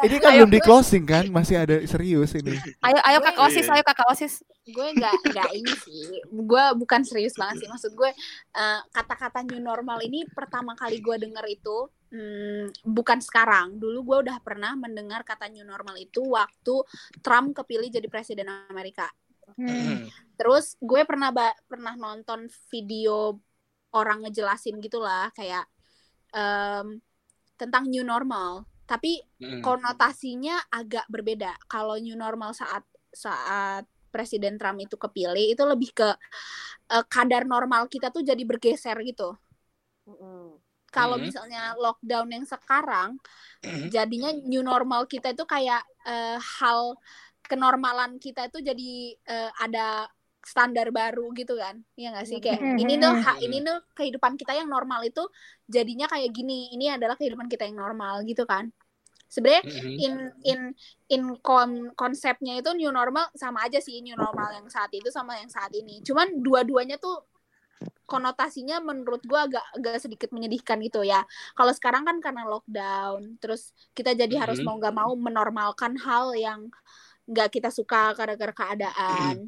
Ini 0.00 0.16
kan 0.18 0.30
Ayo, 0.32 0.42
belum 0.42 0.50
di 0.50 0.60
closing 0.60 1.04
kan, 1.04 1.28
masih 1.28 1.58
ada 1.58 1.76
serius 1.84 2.32
ini. 2.32 2.56
Ayo 2.80 2.98
ayo 2.98 3.18
kakak 3.20 3.44
osis, 3.44 3.66
ayo 3.68 3.82
kakak 3.82 4.08
osis. 4.08 4.40
gue 4.62 4.86
nggak 4.94 5.14
nggak 5.26 5.50
ini 5.52 5.72
sih 5.74 6.04
gue 6.24 6.64
bukan 6.76 7.02
serius 7.02 7.34
banget 7.34 7.58
sih 7.58 7.66
maksud 7.66 7.90
gue 7.90 8.06
eh, 8.52 8.80
kata-kata 8.88 9.42
new 9.42 9.58
normal 9.58 9.98
ini 9.98 10.22
pertama 10.28 10.72
kali 10.72 10.96
gue 10.96 11.16
denger 11.18 11.42
itu 11.50 11.90
hmm, 12.10 12.84
bukan 12.84 13.18
sekarang 13.22 13.78
dulu 13.78 13.98
gue 14.04 14.16
udah 14.28 14.38
pernah 14.42 14.74
mendengar 14.74 15.22
kata 15.22 15.48
new 15.50 15.64
normal 15.64 15.96
itu 15.98 16.22
waktu 16.26 16.84
Trump 17.22 17.54
kepilih 17.56 17.90
jadi 17.90 18.06
presiden 18.10 18.50
Amerika 18.70 19.08
Hmm. 19.58 20.06
terus 20.38 20.78
gue 20.78 21.02
pernah 21.04 21.34
ba- 21.34 21.58
pernah 21.66 21.98
nonton 21.98 22.46
video 22.70 23.34
orang 23.90 24.22
ngejelasin 24.24 24.78
gitulah 24.78 25.28
kayak 25.34 25.66
em, 26.30 27.02
tentang 27.58 27.90
new 27.90 28.06
normal 28.06 28.64
tapi 28.86 29.22
Mm. 29.38 29.62
konotasinya 29.62 30.58
agak 30.70 31.06
berbeda. 31.06 31.54
Kalau 31.70 31.94
new 31.98 32.18
normal 32.18 32.50
saat 32.54 32.82
saat 33.14 33.86
Presiden 34.10 34.58
Trump 34.58 34.82
itu 34.82 34.98
kepilih 34.98 35.54
itu 35.54 35.62
lebih 35.62 35.94
ke 35.94 36.10
eh, 36.90 37.04
kadar 37.06 37.46
normal 37.46 37.86
kita 37.86 38.10
tuh 38.10 38.22
jadi 38.26 38.42
bergeser 38.42 38.98
gitu. 39.06 39.34
Kalau 40.90 41.16
Mhm. 41.18 41.24
misalnya 41.30 41.62
lockdown 41.78 42.28
yang 42.34 42.44
sekarang, 42.46 43.16
jadinya 43.90 44.30
new 44.46 44.62
normal 44.62 45.06
kita 45.06 45.32
itu 45.34 45.44
kayak 45.46 45.82
eh, 46.06 46.38
hal 46.60 46.96
kenormalan 47.44 48.16
kita 48.22 48.46
itu 48.48 48.58
jadi 48.62 48.90
eh, 49.26 49.50
ada 49.60 50.06
standar 50.40 50.88
baru 50.88 51.28
gitu 51.36 51.52
kan 51.60 51.84
Iya 52.00 52.16
nggak 52.16 52.26
sih 52.26 52.38
kayak 52.40 52.60
Mhm. 52.64 52.78
ini 52.80 52.94
tuh 52.96 53.12
ha- 53.12 53.40
ini 53.44 53.56
tuh 53.60 53.78
kehidupan 53.92 54.40
kita 54.40 54.56
yang 54.56 54.72
normal 54.72 55.04
itu 55.04 55.20
jadinya 55.68 56.08
kayak 56.08 56.32
gini 56.32 56.72
ini 56.72 56.88
adalah 56.88 57.12
kehidupan 57.20 57.44
kita 57.52 57.68
yang 57.68 57.76
normal 57.76 58.24
gitu 58.24 58.48
kan 58.48 58.72
sebenarnya 59.28 59.62
Mhm. 59.68 59.92
in 60.00 60.14
in 60.42 60.60
in 61.12 61.22
kon- 61.44 61.92
konsepnya 61.94 62.58
itu 62.58 62.70
new 62.74 62.88
normal 62.90 63.28
sama 63.36 63.68
aja 63.68 63.78
sih 63.78 64.00
new 64.00 64.16
normal 64.16 64.48
yang 64.56 64.66
saat 64.72 64.90
itu 64.96 65.12
sama 65.12 65.36
yang 65.36 65.52
saat 65.52 65.70
ini 65.76 66.00
cuman 66.00 66.40
dua-duanya 66.40 66.96
tuh 66.96 67.29
konotasinya 68.04 68.82
menurut 68.82 69.22
gua 69.22 69.46
agak 69.46 69.62
agak 69.78 70.02
sedikit 70.02 70.34
menyedihkan 70.34 70.82
gitu 70.82 71.06
ya 71.06 71.22
kalau 71.54 71.70
sekarang 71.70 72.02
kan 72.02 72.18
karena 72.18 72.42
lockdown 72.48 73.38
terus 73.38 73.70
kita 73.94 74.18
jadi 74.18 74.34
harus 74.46 74.58
Mhm. 74.58 74.66
mau 74.66 74.76
nggak 74.82 74.96
mau 74.96 75.12
menormalkan 75.14 75.94
hal 76.02 76.34
yang 76.34 76.66
nggak 77.30 77.48
kita 77.54 77.70
suka 77.70 78.10
gara-gara 78.18 78.50
keadaan 78.50 79.46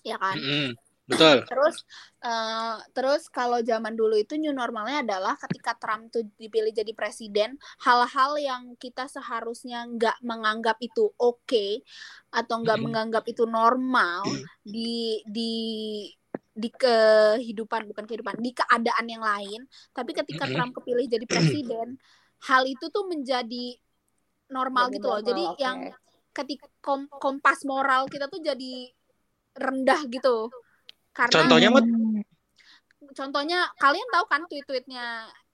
ya 0.00 0.16
kan 0.16 0.40
Mhm. 0.40 0.72
Betul. 1.02 1.44
Terus 1.44 1.76
eh, 2.24 2.76
terus 2.94 3.26
kalau 3.28 3.58
zaman 3.60 3.92
dulu 3.92 4.16
itu 4.16 4.38
new 4.38 4.54
normalnya 4.54 5.02
adalah 5.04 5.34
ketika 5.36 5.74
Trump 5.76 6.08
tuh 6.14 6.24
dipilih 6.38 6.70
jadi 6.72 6.94
presiden, 6.94 7.58
hal-hal 7.84 8.38
yang 8.38 8.62
kita 8.78 9.10
seharusnya 9.10 9.84
nggak 9.92 10.22
menganggap 10.24 10.78
itu 10.80 11.10
oke 11.18 11.66
atau 12.32 12.54
nggak 12.62 12.78
Mhm. 12.78 12.84
menganggap 12.86 13.24
itu 13.28 13.44
normal 13.44 14.24
di 14.64 15.20
di 15.26 15.52
di 16.52 16.68
kehidupan 16.68 17.88
bukan 17.88 18.04
kehidupan 18.04 18.36
di 18.36 18.52
keadaan 18.52 19.06
yang 19.08 19.24
lain, 19.24 19.64
tapi 19.96 20.12
ketika. 20.12 20.44
Trump 20.44 20.76
kepilih 20.76 21.08
jadi 21.08 21.24
presiden, 21.24 21.96
hal 22.44 22.68
itu 22.68 22.92
tuh 22.92 23.08
menjadi 23.08 23.76
normal 24.52 24.92
Jadi 24.92 24.94
gitu 25.00 25.06
loh. 25.08 25.18
normal, 25.18 25.28
Jadi 25.32 25.44
oke. 25.48 25.60
yang 25.64 25.78
ketika 26.32 26.66
kom- 26.84 27.08
kompas 27.08 27.64
moral 27.64 28.04
kita 28.08 28.28
tuh 28.28 28.40
jadi 28.44 28.92
rendah 29.56 30.00
gitu. 30.12 30.52
Karena 31.12 31.32
Contohnya 31.44 31.68
Mut? 31.72 31.84
contohnya 33.12 33.68
kalian 33.76 34.08
tahu 34.08 34.24
kan 34.30 34.42
tweet-tweetnya 34.48 35.06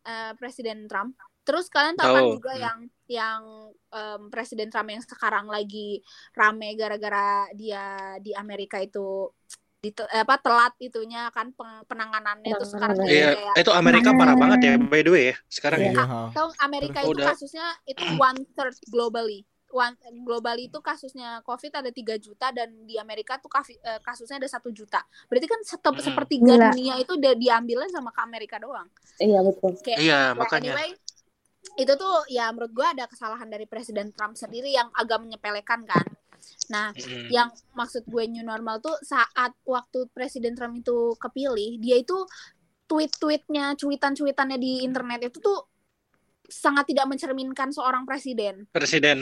eh, 0.06 0.32
Presiden 0.38 0.86
Trump. 0.86 1.14
Terus 1.42 1.72
kalian 1.72 1.96
tahu 1.96 2.12
kan 2.12 2.22
Tahu. 2.22 2.32
juga 2.36 2.52
yang 2.60 2.78
yang 3.08 3.40
em, 3.88 4.22
Presiden 4.28 4.68
Trump 4.68 4.92
yang 4.92 5.00
sekarang 5.00 5.48
lagi 5.48 6.04
rame 6.36 6.76
gara-gara 6.76 7.48
dia 7.56 8.14
di 8.20 8.36
Amerika 8.36 8.76
itu 8.84 9.32
di 9.88 9.96
apa 9.96 10.36
telat 10.36 10.76
itunya 10.78 11.32
kan 11.32 11.50
penanganannya 11.84 12.52
terus 12.52 12.70
sekarang 12.70 12.96
Iya, 13.00 13.32
kayak 13.32 13.54
itu 13.58 13.70
Amerika 13.72 14.12
parah 14.12 14.36
banget 14.36 14.58
ya 14.60 14.72
by 14.76 15.00
the 15.00 15.10
way 15.10 15.24
ya 15.32 15.36
sekarang 15.48 15.80
ya. 15.80 15.92
Iya, 15.92 16.04
ha. 16.04 16.20
tahu 16.30 16.48
Amerika 16.60 16.98
itu 17.00 17.10
udah- 17.10 17.32
kasusnya 17.32 17.66
itu 17.84 18.04
one 18.14 18.44
third 18.52 18.76
globally 18.86 19.42
one 19.68 19.92
globally 20.22 20.66
itu 20.66 20.80
kasusnya 20.80 21.40
COVID 21.42 21.72
ada 21.74 21.88
3 21.88 22.16
juta 22.16 22.48
dan 22.50 22.72
di 22.84 22.96
Amerika 22.96 23.36
tuh 23.36 23.52
eh, 23.52 24.00
kasusnya 24.00 24.40
ada 24.40 24.48
satu 24.48 24.72
juta. 24.72 24.96
Berarti 25.28 25.44
kan 25.44 25.60
sete- 25.60 25.84
Mm-mm. 25.84 26.00
sepertiga 26.00 26.56
Gila. 26.56 26.72
dunia 26.72 26.94
itu 26.96 27.12
udah 27.12 27.32
diambilnya 27.34 27.88
sama 27.88 28.08
ke 28.08 28.20
Amerika 28.22 28.56
doang. 28.56 28.88
Iya 29.16 29.44
betul. 29.44 29.76
Kayak 29.78 29.98
Iya, 30.00 30.20
ya, 30.24 30.32
makanya. 30.32 30.72
anyway, 30.72 30.90
itu 31.76 31.92
tuh 31.94 32.14
ya 32.26 32.48
menurut 32.48 32.72
gua 32.72 32.96
ada 32.96 33.04
kesalahan 33.04 33.44
dari 33.44 33.68
Presiden 33.68 34.08
Trump 34.10 34.34
sendiri 34.34 34.72
yang 34.72 34.88
agak 34.94 35.20
menyepelekan 35.20 35.84
kan. 35.84 36.06
Nah, 36.68 36.92
Mhm. 36.92 37.28
yang 37.32 37.48
maksud 37.72 38.04
gue 38.04 38.24
new 38.28 38.44
normal 38.44 38.78
tuh 38.78 38.96
saat 39.00 39.56
waktu 39.64 40.06
Presiden 40.12 40.52
Trump 40.52 40.76
itu 40.76 41.16
kepilih, 41.16 41.80
dia 41.80 41.96
itu 41.98 42.16
tweet-tweetnya, 42.88 43.76
cuitan-cuitannya 43.76 44.56
di 44.56 44.84
internet 44.84 45.28
itu 45.28 45.38
tuh 45.40 45.58
sangat 46.48 46.88
tidak 46.88 47.04
mencerminkan 47.04 47.68
seorang 47.68 48.08
presiden. 48.08 48.64
Presiden. 48.72 49.20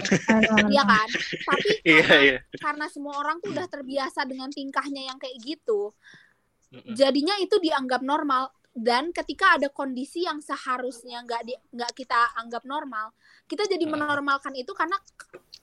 Iya 0.71 0.83
kan? 0.87 1.09
Tapi 1.43 1.69
Iya, 1.91 2.07
karena, 2.07 2.23
iya. 2.23 2.39
karena 2.55 2.87
semua 2.87 3.19
orang 3.19 3.43
tuh 3.43 3.51
udah 3.51 3.67
terbiasa 3.67 4.23
dengan 4.23 4.47
tingkahnya 4.47 5.11
yang 5.11 5.19
kayak 5.19 5.35
gitu, 5.43 5.91
Mm-mm. 6.71 6.95
jadinya 6.95 7.35
itu 7.43 7.59
dianggap 7.59 8.07
normal 8.07 8.55
dan 8.77 9.09
ketika 9.17 9.57
ada 9.57 9.69
kondisi 9.73 10.29
yang 10.29 10.39
seharusnya 10.45 11.25
nggak 11.25 11.43
di 11.49 11.55
nggak 11.73 11.93
kita 11.97 12.37
anggap 12.37 12.63
normal 12.69 13.17
kita 13.49 13.65
jadi 13.65 13.85
Hmm. 13.87 13.97
menormalkan 13.97 14.53
itu 14.53 14.73
karena 14.77 14.97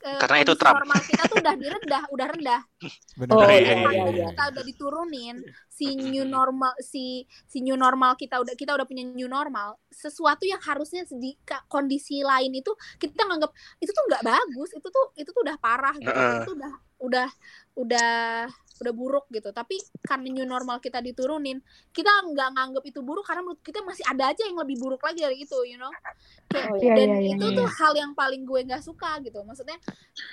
eh, 0.03 0.19
Karena 0.21 0.37
itu 0.43 0.53
Trump. 0.59 0.75
normal 0.75 0.99
kita 1.05 1.23
tuh 1.29 1.37
udah 1.43 1.53
direndah 1.55 2.03
udah 2.11 2.27
rendah 2.33 2.61
Bener. 3.17 3.35
Oh, 3.35 3.49
iya, 3.49 3.59
iya, 3.61 3.73
karena 3.85 3.91
iya. 4.09 4.25
kita 4.29 4.43
udah 4.53 4.63
diturunin 4.65 5.35
si 5.69 5.97
new 5.97 6.25
normal 6.27 6.73
si 6.81 7.25
si 7.49 7.57
new 7.65 7.75
normal 7.77 8.13
kita 8.19 8.37
udah 8.43 8.53
kita 8.57 8.71
udah 8.77 8.85
punya 8.85 9.03
new 9.05 9.25
normal 9.29 9.77
sesuatu 9.89 10.45
yang 10.45 10.61
harusnya 10.61 11.03
di 11.09 11.33
kondisi 11.69 12.21
lain 12.21 12.53
itu 12.53 12.71
kita 13.01 13.25
nganggap 13.25 13.51
itu 13.81 13.91
tuh 13.91 14.03
nggak 14.09 14.23
bagus 14.25 14.69
itu 14.77 14.87
tuh 14.89 15.05
itu 15.17 15.29
tuh 15.33 15.41
udah 15.45 15.57
parah 15.61 15.95
gitu 15.97 16.13
Heeh. 16.13 16.37
itu 16.37 16.49
udah 16.57 16.73
udah 17.03 17.27
udah 17.75 18.11
udah 18.79 18.93
buruk 18.93 19.25
gitu. 19.29 19.49
Tapi 19.49 19.75
karena 20.01 20.27
new 20.29 20.45
normal 20.45 20.77
kita 20.77 20.97
diturunin 20.97 21.59
kita 21.91 22.09
nggak 22.09 22.49
nganggap 22.53 22.83
itu 22.85 22.99
buruk 23.01 23.25
karena 23.25 23.41
menurut 23.41 23.61
kita 23.61 23.81
masih 23.81 24.01
ada 24.05 24.31
aja 24.31 24.43
yang 24.45 24.57
lebih 24.57 24.79
buruk 24.79 25.01
lagi 25.01 25.21
dari 25.21 25.41
itu 25.41 25.57
you 25.65 25.77
know? 25.77 25.91
Kayak 26.49 26.65
Oh, 26.69 26.77
iya, 26.79 26.93
dan 26.95 27.07
iya, 27.09 27.17
iya, 27.19 27.35
itu 27.35 27.45
iya. 27.49 27.57
tuh 27.59 27.67
hal 27.67 27.93
yang 27.97 28.11
paling 28.13 28.41
gue 28.45 28.59
nggak 28.63 28.81
suka 28.81 29.19
gitu. 29.19 29.41
Maksudnya 29.43 29.77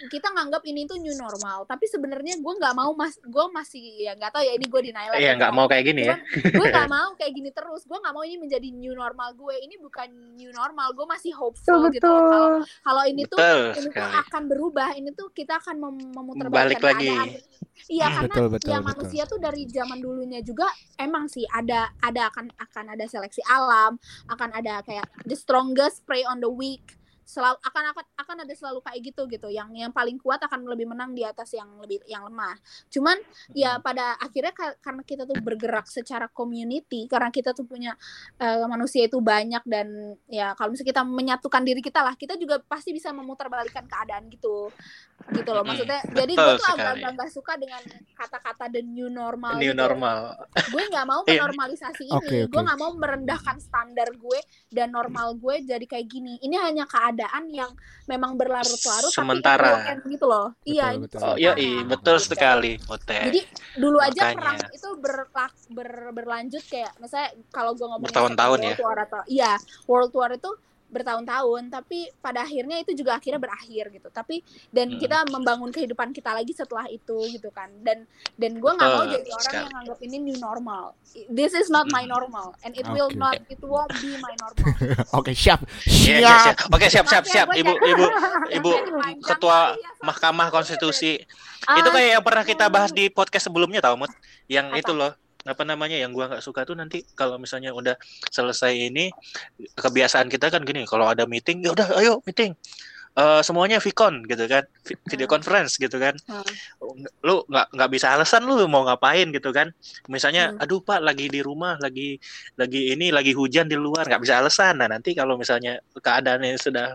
kita 0.08 0.28
nganggap 0.30 0.62
ini 0.64 0.84
tuh 0.84 0.96
new 0.96 1.12
normal 1.12 1.64
tapi 1.64 1.84
sebenarnya 1.84 2.38
gue 2.38 2.52
nggak 2.60 2.74
mau 2.76 2.92
mas 2.92 3.16
gue 3.18 3.44
masih 3.50 3.82
ya 4.04 4.12
nggak 4.14 4.30
tahu 4.32 4.42
ya 4.44 4.52
ini 4.54 4.66
gue 4.68 4.80
denial 4.80 5.12
Iya, 5.12 5.32
nggak 5.36 5.52
mau 5.52 5.66
kayak 5.66 5.84
gini 5.84 6.02
ya. 6.06 6.16
Cuman 6.16 6.52
gue 6.54 6.66
nggak 6.70 6.90
mau 6.96 7.08
kayak 7.16 7.32
gini 7.34 7.50
terus. 7.50 7.82
Gue 7.84 7.98
nggak 7.98 8.14
mau 8.14 8.22
ini 8.22 8.36
menjadi 8.38 8.68
new 8.70 8.94
normal 8.94 9.32
gue. 9.34 9.54
Ini 9.58 9.74
bukan 9.80 10.08
new 10.36 10.52
normal 10.52 10.92
gue 10.92 11.06
masih 11.08 11.32
hopeful 11.34 11.88
Betul, 11.88 11.94
gitu 11.96 12.12
kalau 12.80 13.02
ini 13.06 13.22
tuh 13.26 13.38
Betul 13.38 13.60
ini 13.80 13.88
tuh 13.90 14.08
akan 14.20 14.42
berubah 14.46 14.88
ini 14.94 15.10
tuh 15.12 15.28
kita 15.32 15.58
akan 15.58 15.76
mem- 15.78 16.12
memutar 16.12 16.46
Balik 16.50 16.80
lagi. 16.82 17.08
keadaan 17.08 17.28
iya 17.88 18.06
karena 18.12 18.34
Betul, 18.36 18.46
betul, 18.52 18.68
ya 18.68 18.78
betul. 18.78 18.88
manusia 18.92 19.22
tuh 19.24 19.38
dari 19.40 19.62
zaman 19.70 19.98
dulunya 20.02 20.40
juga 20.44 20.68
emang 21.00 21.30
sih 21.30 21.46
ada 21.48 21.88
ada 22.04 22.28
akan 22.28 22.52
akan 22.58 22.84
ada 22.92 23.04
seleksi 23.08 23.40
alam 23.48 23.96
akan 24.28 24.50
ada 24.52 24.84
kayak 24.84 25.08
the 25.24 25.38
strongest 25.38 26.04
prey 26.04 26.26
on 26.28 26.42
the 26.44 26.50
weak 26.50 26.99
selalu 27.30 27.62
akan 27.62 27.84
akan 27.88 28.04
akan 28.18 28.36
ada 28.42 28.50
selalu 28.52 28.82
kayak 28.82 29.00
gitu 29.06 29.22
gitu 29.26 29.46
yang 29.48 29.70
yang 29.70 29.90
paling 29.90 30.18
kuat 30.18 30.42
akan 30.42 30.66
lebih 30.66 30.84
menang 30.84 31.14
di 31.14 31.22
atas 31.22 31.54
yang 31.54 31.78
lebih 31.78 32.02
yang 32.04 32.26
lemah 32.26 32.58
cuman 32.88 33.14
ya 33.52 33.78
pada 33.78 34.18
akhirnya 34.18 34.50
ka- 34.50 34.74
karena 34.80 35.02
kita 35.02 35.22
tuh 35.22 35.38
bergerak 35.38 35.86
secara 35.86 36.26
community 36.26 37.06
karena 37.06 37.30
kita 37.30 37.52
tuh 37.52 37.62
punya 37.62 37.94
eh, 38.36 38.66
manusia 38.66 39.06
itu 39.06 39.18
banyak 39.18 39.62
dan 39.62 39.86
ya 40.26 40.52
kalau 40.52 40.74
misalnya 40.74 40.90
kita 40.90 41.02
menyatukan 41.04 41.62
diri 41.62 41.78
kita 41.78 42.00
lah 42.00 42.14
kita 42.14 42.34
juga 42.34 42.58
pasti 42.60 42.90
bisa 42.90 43.10
memutarbalikkan 43.10 43.86
keadaan 43.86 44.26
gitu 44.26 44.74
gitu 45.30 45.50
loh 45.50 45.62
maksudnya 45.62 46.00
jadi 46.08 46.32
gue 46.32 46.56
tuh 46.56 46.66
agak 46.66 46.74
sekali. 46.74 46.96
agak 46.96 47.10
nggak 47.14 47.30
suka 47.30 47.52
dengan 47.54 47.82
kata-kata 48.10 48.64
the 48.68 48.80
new 48.80 49.06
normal 49.06 49.54
New 49.54 49.70
gitu. 49.70 49.78
normal. 49.78 50.18
gue 50.50 50.82
nggak 50.88 51.06
mau 51.06 51.20
Iya. 51.28 51.44
menormalisasi 51.44 52.04
ini 52.04 52.16
Oke, 52.16 52.36
oke. 52.40 52.50
gue 52.50 52.60
nggak 52.60 52.78
mau 52.78 52.90
merendahkan 52.92 53.56
standar 53.58 54.08
gue 54.10 54.40
dan 54.68 54.90
normal 54.90 55.36
gue 55.36 55.60
jadi 55.62 55.84
kayak 55.84 56.06
gini 56.08 56.40
ini 56.40 56.56
hanya 56.56 56.82
keadaan 56.84 57.18
yang 57.50 57.70
memang 58.06 58.34
berlarut-larut 58.34 59.12
Sementara. 59.12 59.92
tapi 59.92 60.16
gitu 60.16 60.26
loh 60.26 60.54
iya 60.62 60.94
ini 60.94 61.04
betul. 61.04 61.18
tuh 61.20 61.26
Oh, 61.26 61.36
iya, 61.36 61.52
sementara. 61.52 61.76
iya, 61.76 61.80
betul 61.84 62.16
sekali, 62.18 62.72
Mute. 62.86 63.18
jadi 63.28 63.40
dulu 63.76 63.98
aja 64.00 64.22
Makanya. 64.22 64.36
perang 64.38 64.58
itu 64.70 64.88
berlak, 64.96 65.52
ber, 65.68 65.88
berlanjut 66.14 66.64
kayak 66.66 66.92
misalnya 66.98 67.30
kalau 67.50 67.72
gue 67.74 67.86
ngomongin 67.86 68.08
Bertahun-tahun 68.10 68.58
ya. 68.58 68.64
World 68.70 68.82
War 68.82 68.98
atau 69.04 69.22
iya 69.26 69.52
World 69.84 70.12
War 70.14 70.30
itu 70.32 70.50
bertahun-tahun 70.90 71.62
tapi 71.68 72.10
pada 72.16 72.42
akhirnya 72.42 72.76
itu 72.76 72.92
juga 72.92 73.14
akhirnya 73.14 73.38
berakhir 73.38 73.88
gitu 73.88 74.08
tapi 74.08 74.42
dan 74.68 74.90
Mm. 74.90 74.98
kita 74.98 75.18
membangun 75.28 75.70
kehidupan 75.70 76.10
kita 76.10 76.30
lagi 76.30 76.50
setelah 76.50 76.86
itu 76.86 77.14
gitu 77.30 77.48
kan 77.48 77.70
dan 77.80 78.04
dan 78.34 78.52
gue 78.54 78.70
nggak 78.70 78.90
mau 78.90 79.02
Betul 79.02 79.14
jadi 79.16 79.30
orang 79.30 79.40
sekali. 79.40 79.58
yang 79.60 79.72
nganggap 79.72 79.98
ini 80.00 80.16
new 80.20 80.36
normal 80.36 80.84
this 81.28 81.52
is 81.52 81.66
not 81.66 81.86
my 81.88 82.02
Mm. 82.02 82.10
normal 82.10 82.46
and 82.60 82.74
it 82.74 82.86
will 82.86 83.06
Oke. 83.06 83.16
not 83.16 83.38
it 83.46 83.60
won't 83.60 83.90
be 83.96 84.18
my 84.18 84.34
normal 84.36 84.58
Oke, 85.16 85.32
siap. 85.32 85.62
Iya, 85.82 86.16
iya, 86.16 86.18
Siap. 86.20 86.40
siap. 86.40 86.56
Oke, 86.70 86.86
siap, 86.86 87.06
siap, 87.06 87.24
siap. 87.24 87.46
gue 87.48 87.60
Ibu, 87.60 87.72
ibu, 87.76 88.04
ibu, 88.58 88.70
ketua 89.20 89.72
ya, 89.72 89.76
sorry. 89.76 90.02
Mahkamah 90.02 90.48
Konstitusi. 90.48 91.12
Itu 91.70 91.88
kayak 91.88 92.08
yang 92.14 92.24
pernah 92.24 92.42
kita 92.42 92.66
bahas 92.66 92.90
di 92.90 93.08
podcast 93.08 93.46
sebelumnya 93.46 93.78
tau, 93.78 93.94
Mut? 93.94 94.10
Yang 94.46 94.66
Apa? 94.68 94.80
itu 94.80 94.92
loh, 94.92 95.12
apa 95.46 95.62
namanya 95.64 95.96
yang 95.96 96.12
gua 96.12 96.28
nggak 96.28 96.44
suka 96.44 96.68
tuh 96.68 96.76
nanti 96.76 97.04
kalau 97.16 97.40
misalnya 97.40 97.72
udah 97.72 97.96
selesai 98.28 98.92
ini 98.92 99.08
kebiasaan 99.76 100.28
kita 100.28 100.52
kan 100.52 100.62
gini, 100.64 100.84
kalau 100.84 101.08
ada 101.08 101.24
meeting, 101.24 101.64
ya 101.64 101.72
udah 101.72 101.96
ayo 102.00 102.20
meeting. 102.28 102.52
Eh, 103.10 103.42
semuanya 103.42 103.82
vicon 103.82 104.22
gitu 104.22 104.46
kan 104.46 104.62
Vi- 104.86 104.94
video 105.10 105.26
Hmm. 105.26 105.34
conference 105.34 105.74
gitu 105.82 105.98
kan 105.98 106.14
Hmm. 106.30 106.46
lu 107.26 107.42
nggak 107.50 107.74
nggak 107.74 107.90
bisa 107.90 108.14
alasan 108.14 108.46
lu 108.46 108.54
mau 108.70 108.86
ngapain 108.86 109.26
gitu 109.34 109.50
kan 109.50 109.74
misalnya 110.06 110.54
Hmm. 110.54 110.62
aduh 110.62 110.78
pak 110.78 111.02
lagi 111.02 111.26
di 111.26 111.42
rumah 111.42 111.74
lagi 111.82 112.22
lagi 112.54 112.94
ini 112.94 113.10
lagi 113.10 113.34
hujan 113.34 113.66
di 113.66 113.74
luar 113.74 114.06
nggak 114.06 114.22
bisa 114.22 114.38
alasan 114.38 114.78
nah 114.78 114.86
nanti 114.86 115.10
kalau 115.18 115.34
misalnya 115.34 115.82
keadaannya 115.98 116.54
sudah 116.54 116.94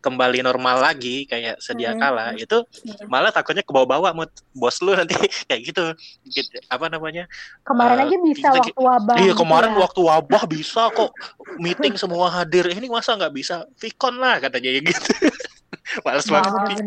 kembali 0.00 0.40
normal 0.40 0.80
lagi 0.80 1.24
kayak 1.24 1.58
sedia 1.58 1.92
Hmm. 1.92 2.00
kala 2.00 2.26
itu 2.34 2.62
malah 3.04 3.28
takutnya 3.28 3.60
ke 3.60 3.68
bawah-bawah 3.68 4.12
mood 4.12 4.30
bos 4.50 4.78
lu 4.80 4.92
nanti 4.92 5.12
kayak 5.48 5.62
gitu 5.64 5.84
Gitu, 6.24 6.56
apa 6.66 6.88
namanya 6.88 7.28
Kemarin 7.62 8.00
Eh, 8.00 8.04
aja 8.06 8.16
bisa 8.18 8.48
kita- 8.48 8.60
waktu 8.60 8.72
wabah. 8.76 9.16
iya 9.18 9.30
gitu 9.30 9.40
kemarin 9.40 9.72
ya. 9.72 9.78
waktu 9.80 10.00
wabah 10.00 10.42
bisa 10.44 10.82
kok 10.90 11.10
meeting 11.56 11.94
semua 11.94 12.26
hadir 12.28 12.64
ini 12.66 12.86
masa 12.86 13.14
nggak 13.14 13.32
bisa 13.32 13.64
Vicon 13.76 14.16
lah 14.16 14.38
katanya 14.38 14.70
ya 14.70 14.80
gitu 14.80 15.10
males 16.06 16.26
banget. 16.26 16.50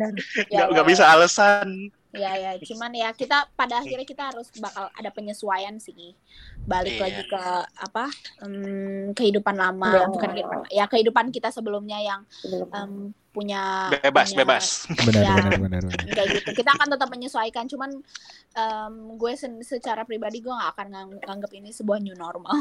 Ya, 0.50 0.64
nggak 0.64 0.68
ya, 0.68 0.72
nggak 0.74 0.86
ya. 0.86 0.90
bisa 0.90 1.04
alasan 1.06 1.70
Ya 2.16 2.34
ya, 2.34 2.52
cuman 2.58 2.90
ya 2.92 3.12
kita 3.14 3.46
pada 3.54 3.78
akhirnya 3.78 4.02
kita 4.02 4.32
harus 4.34 4.50
bakal 4.58 4.90
ada 4.90 5.12
penyesuaian 5.12 5.78
sih. 5.78 6.18
Balik 6.68 6.94
Iya. 6.94 7.02
lagi 7.02 7.22
ke 7.26 7.44
apa? 7.80 8.06
em, 8.44 8.54
kehidupan 9.12 9.56
lama, 9.56 9.88
Iya. 9.90 10.06
bukan 10.12 10.30
kehidupan. 10.30 10.58
Ya 10.70 10.86
kehidupan 10.86 11.26
kita 11.32 11.48
sebelumnya 11.50 11.96
yang 11.98 12.22
em, 12.46 12.92
punya 13.32 13.88
bebas 13.94 14.34
punya- 14.34 14.40
bebas 14.44 14.66
Benar, 15.00 15.22
Ya. 15.22 15.34
benar, 15.38 15.60
benar, 15.60 15.82
benar. 15.86 16.06
kayak 16.18 16.28
gitu. 16.36 16.50
Kita 16.54 16.70
akan 16.74 16.88
tetap 16.92 17.08
menyesuaikan, 17.08 17.66
cuman 17.66 17.92
em, 18.54 18.94
gue 19.16 19.32
secara 19.62 20.04
pribadi 20.04 20.38
gue 20.38 20.52
nggak 20.52 20.72
akan 20.74 20.88
ngang- 20.90 21.22
nganggep 21.24 21.52
ini 21.54 21.70
sebuah 21.72 21.98
new 21.98 22.14
normal. 22.14 22.58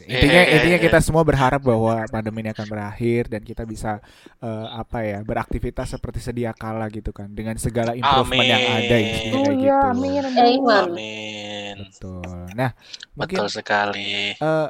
Intinya 0.00 0.40
Eh, 0.40 0.54
intinya 0.54 0.78
kita 0.78 0.98
semua 0.98 1.22
berharap 1.22 1.60
bahwa 1.60 2.02
pandemi 2.06 2.40
ini 2.40 2.50
akan 2.50 2.66
berakhir 2.66 3.22
dan 3.26 3.40
kita 3.40 3.62
bisa 3.62 4.02
eh, 4.38 4.66
apa 4.72 5.02
ya 5.02 5.18
beraktivitas 5.20 5.92
seperti 5.92 6.18
sedia 6.20 6.50
kala 6.50 6.88
gitu 6.88 7.10
kan 7.10 7.28
dengan 7.28 7.54
segala 7.56 7.92
improvement 7.92 8.42
yang 8.42 8.62
ada 8.62 8.96
intinya 8.96 9.30
Oh 9.32 9.44
kayak 9.44 9.56
iya, 9.56 9.78
gitu. 9.78 9.90
amin. 9.90 10.22
Amin 10.70 11.74
Betul. 11.80 12.22
Nah, 12.52 12.70
mungkin 13.12 13.36
betul 13.36 13.48
sekali 13.48 14.34
eh, 14.34 14.68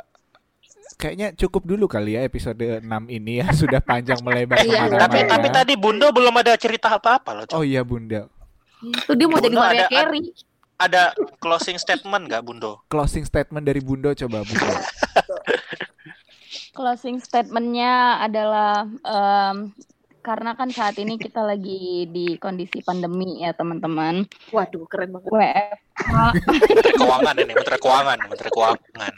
kayaknya 0.93 1.33
cukup 1.35 1.63
dulu 1.65 1.87
kali 1.87 2.13
ya 2.13 2.23
episode 2.23 2.61
6 2.61 2.85
ini 3.09 3.41
ya 3.41 3.49
sudah 3.57 3.81
panjang 3.81 4.21
melebar 4.21 4.59
Iya, 4.59 4.69
ke 4.69 4.75
mana-mana. 4.87 5.01
tapi 5.01 5.19
tapi 5.25 5.49
tadi 5.49 5.73
Bundo 5.75 6.11
belum 6.11 6.35
ada 6.35 6.53
cerita 6.55 6.93
apa-apa 6.93 7.31
loh 7.33 7.45
Cok. 7.47 7.57
Oh 7.57 7.63
iya 7.63 7.81
Bunda. 7.81 8.29
Itu 8.81 9.13
dia 9.13 9.27
mau 9.27 9.37
jadi 9.37 9.49
Bundo 9.49 9.61
Maria 9.61 9.85
ada- 9.85 9.91
Carey. 9.91 10.25
Ada 10.81 11.13
closing 11.39 11.77
statement 11.77 12.27
nggak 12.27 12.41
Bundo 12.41 12.81
Closing 12.89 13.29
statement 13.29 13.69
dari 13.69 13.85
Bundo 13.85 14.17
coba 14.17 14.43
Bundo. 14.43 14.67
Closing 16.77 17.21
statementnya 17.21 18.25
adalah 18.25 18.89
em, 18.89 19.77
karena 20.25 20.57
kan 20.57 20.73
saat 20.73 20.97
ini 20.97 21.21
kita 21.21 21.45
lagi 21.45 22.09
di 22.09 22.41
kondisi 22.41 22.81
pandemi 22.81 23.45
ya 23.45 23.53
teman-teman. 23.53 24.25
Waduh, 24.49 24.89
keren 24.89 25.13
banget. 25.13 25.29
WFH 25.29 26.17
Menteri 26.49 26.93
Keuangan 27.01 27.35
ini 27.37 27.53
Menteri 27.53 27.79
Keuangan 27.81 28.19
Menteri 28.27 28.51
Keuangan 28.51 29.15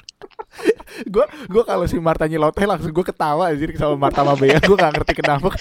gue 1.09 1.25
gue 1.49 1.63
kalau 1.65 1.89
si 1.89 1.97
Marta 1.97 2.29
nyeloteh 2.29 2.69
langsung 2.69 2.93
gue 2.93 3.07
ketawa 3.07 3.49
anjir 3.49 3.73
sama 3.81 3.97
Marta 3.97 4.21
sama 4.21 4.37
Bea 4.37 4.61
gue 4.61 4.77
gak 4.77 4.93
ngerti 4.93 5.13
kenapa 5.17 5.49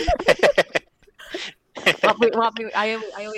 Maaf, 1.82 2.18
maaf, 2.38 2.54
ayo, 2.78 3.02
ayo. 3.18 3.30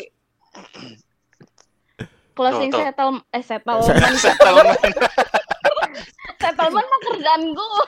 Closing 2.33 2.69
Tuh, 2.73 2.77
tuh. 2.77 2.85
settle 2.89 3.11
eh 3.29 3.43
settlement 3.45 4.17
settlement 4.25 4.79
settlement 6.43 6.87
mah 6.87 6.99
kerjaan 7.07 7.43
gue. 7.53 7.83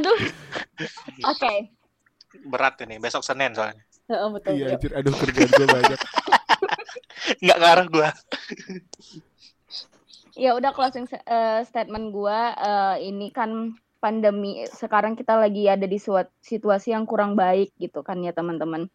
Aduh. 0.00 0.18
Oke. 1.28 1.54
berat 2.46 2.78
ini 2.86 3.02
besok 3.02 3.26
Senin 3.26 3.50
soalnya 3.52 3.82
Heeh, 4.06 4.28
betul. 4.30 4.50
iya 4.54 4.66
betul. 4.72 4.74
anjir 4.78 4.92
aduh 4.96 5.14
kerjaan 5.18 5.50
gue 5.50 5.66
banyak 5.66 6.00
nggak 7.42 7.58
ngarah 7.58 7.86
gua 7.90 8.08
Ya 10.38 10.56
udah 10.56 10.72
closing 10.72 11.04
eh, 11.10 11.60
statement 11.66 12.14
gua 12.14 12.54
eh, 12.56 13.10
ini 13.10 13.28
kan 13.34 13.74
pandemi 14.00 14.64
sekarang 14.72 15.12
kita 15.12 15.36
lagi 15.36 15.68
ada 15.68 15.84
di 15.84 16.00
suat 16.00 16.32
situasi 16.40 16.96
yang 16.96 17.04
kurang 17.04 17.36
baik 17.36 17.76
gitu 17.76 18.00
kan 18.00 18.16
ya 18.24 18.32
teman-teman. 18.32 18.88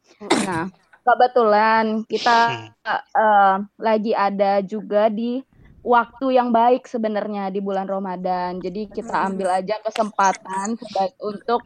Nah, 0.47 0.73
kebetulan 1.05 2.01
kita 2.09 2.37
eh, 2.89 3.55
lagi 3.77 4.11
ada 4.17 4.65
juga 4.65 5.07
di 5.13 5.39
waktu 5.85 6.33
yang 6.33 6.49
baik 6.49 6.89
sebenarnya 6.89 7.53
di 7.53 7.61
bulan 7.61 7.85
Ramadan. 7.85 8.57
Jadi 8.57 8.89
kita 8.89 9.29
ambil 9.29 9.53
aja 9.53 9.77
kesempatan 9.85 10.73
sebaik 10.81 11.13
untuk 11.21 11.61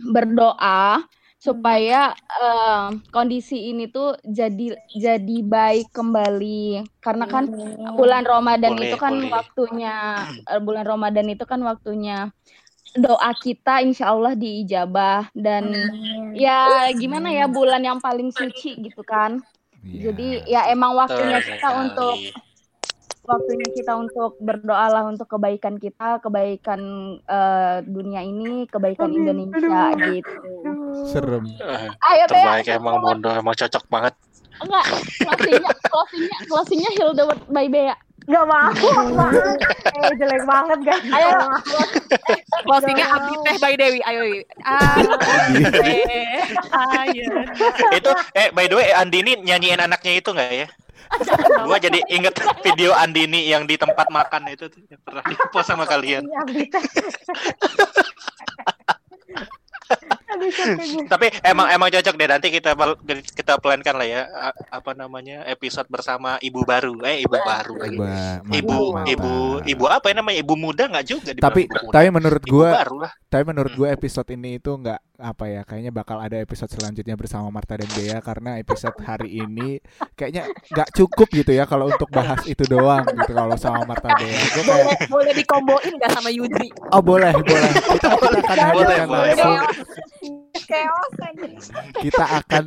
berdoa 0.00 1.04
supaya 1.36 2.16
eh, 2.16 2.88
kondisi 3.12 3.68
ini 3.68 3.92
tuh 3.92 4.16
jadi 4.24 4.80
jadi 4.96 5.36
baik 5.44 5.92
kembali 5.92 6.88
karena 7.04 7.28
kan 7.28 7.52
bulan 8.00 8.24
Ramadan 8.24 8.72
Boleh, 8.72 8.88
itu 8.88 8.96
kan 8.96 9.12
boleh. 9.12 9.28
waktunya 9.28 9.94
eh, 10.48 10.60
bulan 10.64 10.88
Ramadan 10.88 11.28
itu 11.28 11.44
kan 11.44 11.60
waktunya 11.60 12.32
doa 12.94 13.30
kita 13.34 13.80
insya 13.80 14.08
Allah 14.08 14.32
diijabah 14.32 15.28
dan 15.32 15.74
ya 16.32 16.66
gimana 16.92 17.28
ya 17.28 17.46
bulan 17.46 17.80
yang 17.80 17.98
paling 17.98 18.30
suci 18.30 18.78
gitu 18.80 19.02
kan 19.02 19.42
Iya. 19.80 20.00
jadi 20.08 20.26
ya 20.48 20.60
emang 20.68 20.96
waktunya 20.96 21.36
Betul 21.36 21.48
kita 21.50 21.60
sekali. 21.60 21.82
untuk 21.84 22.16
waktunya 23.22 23.68
kita 23.70 23.92
untuk 23.94 24.32
berdoa 24.38 24.86
lah 24.86 25.04
untuk 25.04 25.28
kebaikan 25.28 25.76
kita 25.76 26.20
kebaikan 26.20 26.80
eh, 27.20 27.78
dunia 27.82 28.20
ini 28.20 28.64
kebaikan 28.64 29.08
Amin. 29.08 29.20
Indonesia 29.20 29.80
Aduh. 29.90 30.08
gitu 30.14 30.32
serem 31.06 31.44
Eh, 31.50 31.88
ayo 32.10 32.24
Bea 32.24 32.40
terbaik 32.62 32.68
emang 32.70 32.96
Bundo 32.98 33.28
emang 33.28 33.52
cocok 33.54 33.84
banget 33.88 34.14
enggak 34.56 34.84
closingnya 35.20 35.72
closingnya 35.82 36.38
closingnya 36.46 36.90
Hilda 36.94 37.22
by 37.48 37.66
Bea 37.66 37.96
Gak 38.24 38.44
mau, 38.48 38.72
maaf. 39.12 39.36
Eh, 39.94 40.10
jelek 40.16 40.42
banget 40.48 40.78
guys. 40.80 41.04
Ayo. 41.12 41.28
Gak 41.28 41.44
mau. 41.44 41.60
Closingnya 42.64 43.06
Abi 43.12 43.34
Teh 43.44 43.56
by 43.60 43.74
Dewi. 43.76 44.00
Ayo. 44.00 44.22
Ah. 44.64 44.96
Ayo. 47.04 47.24
itu 47.92 48.10
eh 48.32 48.48
by 48.56 48.64
the 48.64 48.76
way 48.80 48.88
Andini 48.96 49.36
nyanyiin 49.44 49.80
anaknya 49.84 50.12
itu 50.18 50.32
nggak 50.32 50.52
ya 50.52 50.68
gua 51.68 51.78
jadi 51.78 52.00
inget 52.10 52.34
video 52.64 52.90
Andini 52.96 53.46
yang 53.46 53.68
di 53.68 53.76
tempat 53.78 54.08
makan 54.10 54.50
itu 54.50 54.66
tuh 54.72 54.80
yang 54.88 55.00
pernah 55.04 55.22
di 55.28 55.36
post 55.52 55.68
sama 55.70 55.84
kalian 55.86 56.24
Iya, 60.36 61.06
tapi 61.12 61.26
emang 61.42 61.66
emang 61.68 61.88
cocok 61.88 62.14
deh. 62.14 62.28
Nanti 62.28 62.48
kita 62.48 62.72
kita 63.32 63.52
plankan 63.58 63.94
lah 63.94 64.06
ya. 64.06 64.22
A- 64.28 64.56
apa 64.74 64.92
namanya 64.92 65.46
episode 65.46 65.86
bersama 65.86 66.36
ibu 66.40 66.62
baru. 66.62 66.96
Eh 67.04 67.22
ibu 67.22 67.36
baru 67.36 67.74
lagi. 67.76 67.96
Ba- 67.96 68.40
ibu 68.50 68.76
ibu 69.04 69.32
mantap. 69.54 69.68
ibu 69.68 69.84
apa 69.86 70.06
ya 70.08 70.14
namanya? 70.16 70.38
Ibu 70.40 70.54
muda 70.54 70.84
nggak 70.86 71.06
juga 71.06 71.30
tapi 71.34 71.66
ibu 71.66 71.90
tapi 71.90 72.06
menurut 72.08 72.42
ibu 72.42 72.62
lah. 72.62 73.12
tapi 73.28 73.42
menurut 73.44 73.72
gue 73.72 73.88
episode 73.88 74.28
ini 74.30 74.56
itu 74.56 74.70
nggak 74.70 75.00
apa 75.14 75.44
ya 75.46 75.62
kayaknya 75.62 75.90
bakal 75.90 76.18
ada 76.18 76.38
episode 76.38 76.66
selanjutnya 76.68 77.14
bersama 77.14 77.46
Marta 77.48 77.74
dan 77.74 77.86
Bea 77.90 78.18
karena 78.18 78.58
episode 78.58 78.94
hari 79.00 79.38
ini 79.38 79.78
kayaknya 80.14 80.46
nggak 80.70 80.88
cukup 80.92 81.28
gitu 81.30 81.50
ya 81.50 81.64
kalau 81.64 81.86
untuk 81.86 82.06
bahas 82.08 82.42
itu 82.44 82.62
doang 82.64 83.02
gitu 83.06 83.30
kalau 83.30 83.54
sama 83.54 83.82
Marta 83.84 84.10
Bea. 84.14 84.34
Gue 84.52 84.62
kayak 84.62 84.84
Boleh, 84.84 84.98
boleh 85.10 85.32
dikomboin 85.34 85.92
gak 85.98 86.10
sama 86.12 86.30
Yuji? 86.30 86.66
oh 86.90 87.02
boleh 87.02 87.30
boleh. 87.36 87.70
Kita, 87.74 88.08
kita 88.08 88.08
akan 88.08 88.66
Boleh, 88.70 88.86
hadirkan 88.86 89.06
boleh. 89.06 89.22
langsung 89.34 89.54
Kita 92.04 92.24
akan 92.40 92.64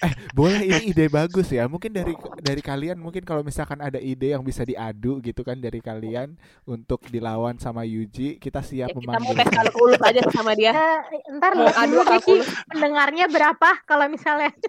eh 0.00 0.12
boleh 0.32 0.60
ini 0.60 0.90
ide 0.90 1.06
bagus 1.06 1.48
ya. 1.48 1.66
Mungkin 1.66 1.90
dari 1.90 2.12
dari 2.38 2.58
kalian 2.58 2.96
mungkin 2.96 3.22
kalau 3.22 3.42
misalkan 3.42 3.78
ada 3.78 3.98
ide 3.98 4.32
yang 4.32 4.42
bisa 4.42 4.62
diadu 4.62 5.18
gitu 5.20 5.42
kan 5.42 5.56
dari 5.56 5.78
kalian 5.78 6.34
untuk 6.64 7.04
dilawan 7.06 7.56
sama 7.56 7.82
Yuji 7.82 8.38
kita 8.38 8.60
siap 8.60 8.88
Ya, 8.88 8.94
kita 8.94 9.18
mau 9.18 9.28
memanggil. 9.28 9.36
tes 9.36 9.48
kalkulus 9.50 10.00
aja 10.00 10.22
sama 10.30 10.52
dia. 10.54 10.72
Eh, 11.08 11.20
ntar 11.34 11.52
Mau 11.52 11.64
lihat 11.64 11.76
adu 11.76 11.98
kalkulus. 12.00 12.46
pendengarnya 12.66 13.26
berapa 13.26 13.70
kalau 13.84 14.06
misalnya? 14.06 14.50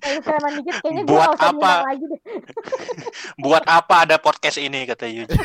Kalau 0.00 0.16
misalnya 0.16 0.50
dikit 0.56 0.76
kayaknya 0.80 1.02
Buat 1.04 1.30
usah 1.30 1.52
apa? 1.52 1.72
lagi 1.84 2.04
deh. 2.06 2.20
Buat 3.44 3.64
apa 3.66 3.94
ada 4.02 4.16
podcast 4.16 4.56
ini 4.56 4.84
kata 4.84 5.04
Yuji. 5.06 5.36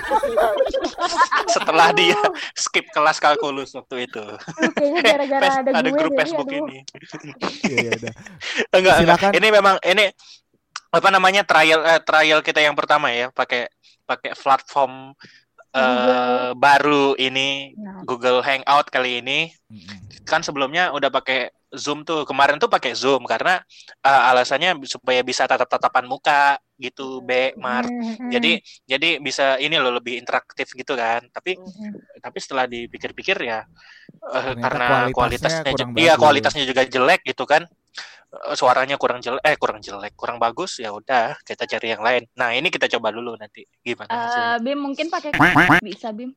Setelah 1.45 1.91
dia 1.91 2.15
skip 2.53 2.88
kelas 2.89 3.19
kalkulus 3.19 3.76
waktu 3.76 4.07
itu. 4.07 4.23
Aduh, 4.23 4.71
kayaknya 4.73 5.01
gara-gara 5.16 5.47
ada, 5.63 5.70
ada 5.72 5.89
gue 5.89 5.97
grup 5.97 6.11
jadi 6.11 6.20
Facebook 6.20 6.47
aduh 6.47 6.59
ini 6.59 6.78
Iya, 7.72 7.78
iya, 7.82 7.91
udah. 7.95 8.13
enggak, 8.76 8.95
ini 9.34 9.47
memang 9.49 9.76
ini 9.82 10.05
apa 10.91 11.09
namanya 11.11 11.41
trial 11.43 11.82
eh, 11.84 12.01
trial 12.03 12.39
kita 12.39 12.59
yang 12.63 12.76
pertama 12.76 13.11
ya 13.11 13.32
pakai 13.32 13.68
pakai 14.05 14.32
platform 14.38 15.11
eh, 15.72 15.82
Google. 15.82 16.55
baru 16.55 17.05
ini 17.20 17.76
Nah. 17.76 18.03
Google 18.07 18.39
Hangout 18.39 18.88
kali 18.88 19.20
ini 19.20 19.51
Mm-mm. 19.68 20.24
kan 20.24 20.39
sebelumnya 20.39 20.91
udah 20.95 21.11
pakai 21.11 21.51
Zoom 21.76 22.07
tuh 22.07 22.23
kemarin 22.23 22.57
tuh 22.57 22.71
pakai 22.71 22.95
Zoom 22.95 23.23
karena 23.28 23.59
eh, 24.03 24.21
alasannya 24.32 24.80
supaya 24.88 25.21
bisa 25.21 25.45
tatap-tatapan 25.45 26.05
muka 26.07 26.59
gitu 26.76 27.23
B 27.23 27.55
Mar 27.55 27.88
Hmm, 27.88 28.32
jadi 28.34 28.59
jadi 28.84 29.09
bisa 29.23 29.55
ini 29.63 29.80
loh 29.80 29.95
lebih 29.95 30.19
interaktif 30.19 30.76
gitu 30.76 30.93
kan. 30.97 31.23
Tapi 31.32 31.55
hmm. 31.55 32.19
tapi 32.19 32.38
setelah 32.43 32.67
dipikir-pikir 32.67 33.38
ya 33.47 33.63
Ternyata 34.19 34.59
karena 34.59 34.88
kualitasnya 35.15 35.61
kualitasnya 35.63 36.01
iya 36.01 36.13
bagus. 36.15 36.23
kualitasnya 36.23 36.63
juga 36.67 36.84
jelek 36.84 37.21
gitu 37.23 37.43
kan. 37.47 37.63
Eh, 38.36 38.55
suaranya 38.59 38.99
kurang 38.99 39.23
jelek 39.23 39.41
eh 39.45 39.55
kurang 39.55 39.80
jelek 39.80 40.13
kurang 40.19 40.38
bagus 40.41 40.84
ya 40.84 40.91
udah 40.91 41.39
kita 41.47 41.63
cari 41.63 41.88
yang 41.95 42.03
lain. 42.03 42.28
Nah 42.36 42.51
ini 42.51 42.67
kita 42.67 42.91
coba 42.97 43.15
dulu 43.15 43.39
nanti 43.39 43.63
gimana 43.80 44.28
hasilnya. 44.28 44.51
Eh, 44.51 44.57
Bim 44.59 44.80
mungkin 44.84 45.07
pakai 45.07 45.32
bisa 45.80 46.11
Bim 46.11 46.36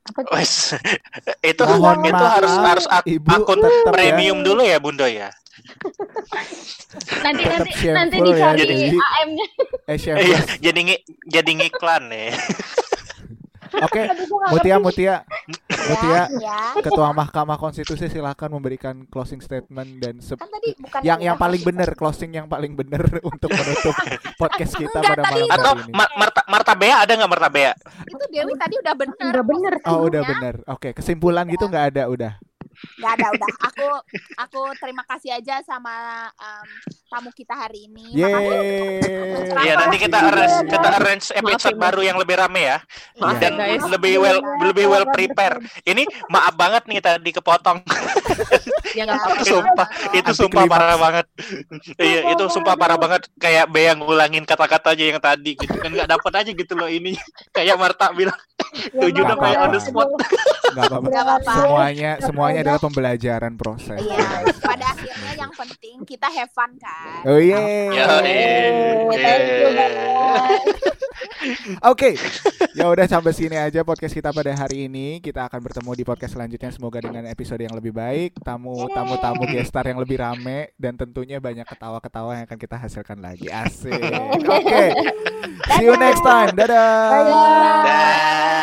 Apa? 0.00 0.20
Wes, 0.32 0.72
itu 1.52 1.62
Mohon 1.62 2.02
itu 2.02 2.16
maaf, 2.16 2.32
harus 2.40 2.54
harus 2.56 2.86
ak- 2.88 3.06
Ibu 3.06 3.28
akun 3.30 3.60
ya. 3.60 3.70
premium 3.92 4.38
dulu 4.40 4.64
ya 4.64 4.80
Bunda 4.80 5.06
ya. 5.06 5.28
Nanti 7.20 7.42
Tetap 7.44 7.66
nanti 7.68 7.86
nanti 7.86 8.16
ya, 8.16 8.24
dicari 8.24 8.58
jadi- 8.58 8.96
AM-nya. 8.96 9.46
Eh, 9.86 9.96
Iya, 10.24 10.40
jadi 10.58 10.80
jadi 11.28 11.50
ngiklan 11.54 12.04
ya. 12.10 12.32
Oke, 13.72 14.02
Mutia, 14.50 14.76
ngerti. 14.76 14.82
Mutia, 14.82 15.14
Mutia, 15.86 16.22
ya 16.36 16.58
Ketua 16.76 17.10
Mahkamah 17.10 17.54
Konstitusi 17.54 18.06
silakan 18.06 18.50
memberikan 18.52 19.06
closing 19.06 19.38
statement 19.38 19.98
dan 19.98 20.18
se- 20.18 20.34
kan 20.34 20.46
tadi 20.46 20.74
bukan 20.74 21.00
yang 21.00 21.18
yang 21.20 21.36
paling 21.36 21.62
benar 21.62 21.94
closing 21.94 22.30
yang 22.32 22.46
paling 22.46 22.74
benar 22.74 23.00
untuk 23.30 23.46
menutup 23.48 23.94
podcast 24.40 24.74
kita 24.74 24.98
pada 24.98 25.22
Enggak, 25.22 25.26
tadi 25.28 25.40
malam 25.40 25.54
Atau 25.54 25.72
hari 25.72 25.82
ini. 25.84 25.92
Mar- 25.94 26.14
Marta 26.16 26.40
Marta 26.46 26.72
Bea 26.74 26.96
ada 26.98 27.12
nggak 27.14 27.30
Marta 27.30 27.48
Bea? 27.48 27.72
itu 28.02 28.24
Dewi 28.28 28.52
tadi 28.56 28.74
udah 28.76 28.94
bener 28.94 29.30
Udah 29.30 29.44
bener 29.44 29.74
sih. 29.78 29.88
Oh 29.88 30.00
udah 30.04 30.22
benar. 30.24 30.54
Oke 30.66 30.88
kesimpulan 30.90 31.46
gitu 31.46 31.64
nggak 31.64 31.84
ada 31.94 32.02
udah. 32.06 32.32
Gak 33.00 33.12
ada 33.16 33.26
udah. 33.32 33.50
Aku 33.72 33.86
aku 34.36 34.60
terima 34.80 35.02
kasih 35.08 35.36
aja 35.36 35.60
sama 35.64 35.92
em, 36.36 36.68
tamu 37.08 37.30
kita 37.32 37.52
hari 37.56 37.88
ini. 37.88 38.16
Makasih. 38.16 39.56
Iya 39.60 39.74
nanti 39.76 39.96
kita 40.00 40.18
arrange 40.20 40.56
kita 40.68 40.88
arrange 41.00 41.26
episode 41.34 41.76
Maaf 41.76 41.80
ya, 41.80 41.84
baru 41.90 42.00
yang 42.04 42.16
lebih 42.20 42.36
rame 42.40 42.62
ya 42.64 42.78
Maaf 43.20 43.36
ya, 43.36 43.50
dan 43.50 43.52
guys. 43.58 43.82
lebih 43.88 44.14
well 44.20 44.40
lebih 44.64 44.86
well 44.88 45.06
prepare. 45.10 45.56
Ini 45.84 46.02
maaf 46.28 46.54
banget 46.56 46.82
nih 46.88 47.00
tadi 47.00 47.30
kepotong. 47.32 47.80
Ya 48.96 49.02
nggak 49.06 49.16
Ya, 49.16 49.22
apa-apa. 49.22 49.40
Itu 49.40 49.44
sumpah, 49.54 49.86
itu 50.10 50.30
Anti 50.30 50.40
sumpah 50.40 50.64
parah 50.66 50.98
banget. 50.98 51.26
Iya, 52.00 52.20
itu 52.34 52.44
sumpah 52.50 52.74
parah 52.74 52.98
banget 52.98 53.22
kayak 53.38 53.66
Bea 53.70 53.92
ngulangin 53.94 54.44
kata-kata 54.44 54.94
aja 54.96 55.04
yang 55.04 55.20
tadi 55.22 55.54
gitu 55.54 55.76
kan 55.78 55.90
nggak 55.92 56.10
dapat 56.10 56.32
aja 56.42 56.50
gitu 56.50 56.72
loh 56.74 56.90
ini. 56.90 57.14
Kayak 57.54 57.76
Marta 57.78 58.10
bilang 58.14 58.38
tujuh 58.94 59.22
nggak 59.22 59.38
udah 59.38 59.44
kayak 59.44 59.58
on 59.62 59.70
the 59.74 59.80
spot. 59.80 60.08
Nggak 60.70 60.86
apa-apa. 60.86 61.08
Gak 61.10 61.24
apa-apa. 61.24 61.52
Semuanya 61.54 62.10
semuanya 62.22 62.60
adalah 62.66 62.80
pembelajaran 62.82 63.52
proses. 63.58 63.98
Iya, 63.98 64.28
pada 64.62 64.84
akhirnya 64.94 65.32
yang 65.38 65.52
penting 65.54 65.96
kita 66.06 66.28
have 66.30 66.52
fun 66.54 66.70
kan. 66.78 67.22
Oh 67.26 67.38
yeay. 67.38 67.94
Ya, 67.94 68.06
Oke, 71.84 72.16
ya 72.76 72.88
udah 72.88 73.08
sampai 73.08 73.32
sini 73.32 73.56
aja 73.56 73.80
podcast 73.80 74.12
kita 74.12 74.32
pada 74.32 74.52
hari 74.52 74.88
ini. 74.88 75.20
Kita 75.24 75.48
akan 75.48 75.60
bertemu 75.60 75.90
di 75.96 76.04
podcast 76.04 76.36
selanjutnya. 76.36 76.70
Semoga 76.72 77.00
dengan 77.00 77.24
episode 77.28 77.60
yang 77.60 77.72
lebih 77.76 77.92
baik, 77.96 78.40
tamu 78.44 78.79
tamu 78.88 79.20
tamu 79.20 79.44
gestar 79.50 79.84
yang 79.84 80.00
lebih 80.00 80.16
rame 80.16 80.72
dan 80.80 80.96
tentunya 80.96 81.36
banyak 81.36 81.68
ketawa-ketawa 81.68 82.40
yang 82.40 82.44
akan 82.48 82.58
kita 82.60 82.76
hasilkan 82.80 83.20
lagi. 83.20 83.52
Asik. 83.52 84.00
Oke, 84.56 84.84
see 85.76 85.84
you 85.84 85.98
next 86.00 86.24
time. 86.24 86.56
Dadah. 86.56 87.28
Dah. 87.84 88.60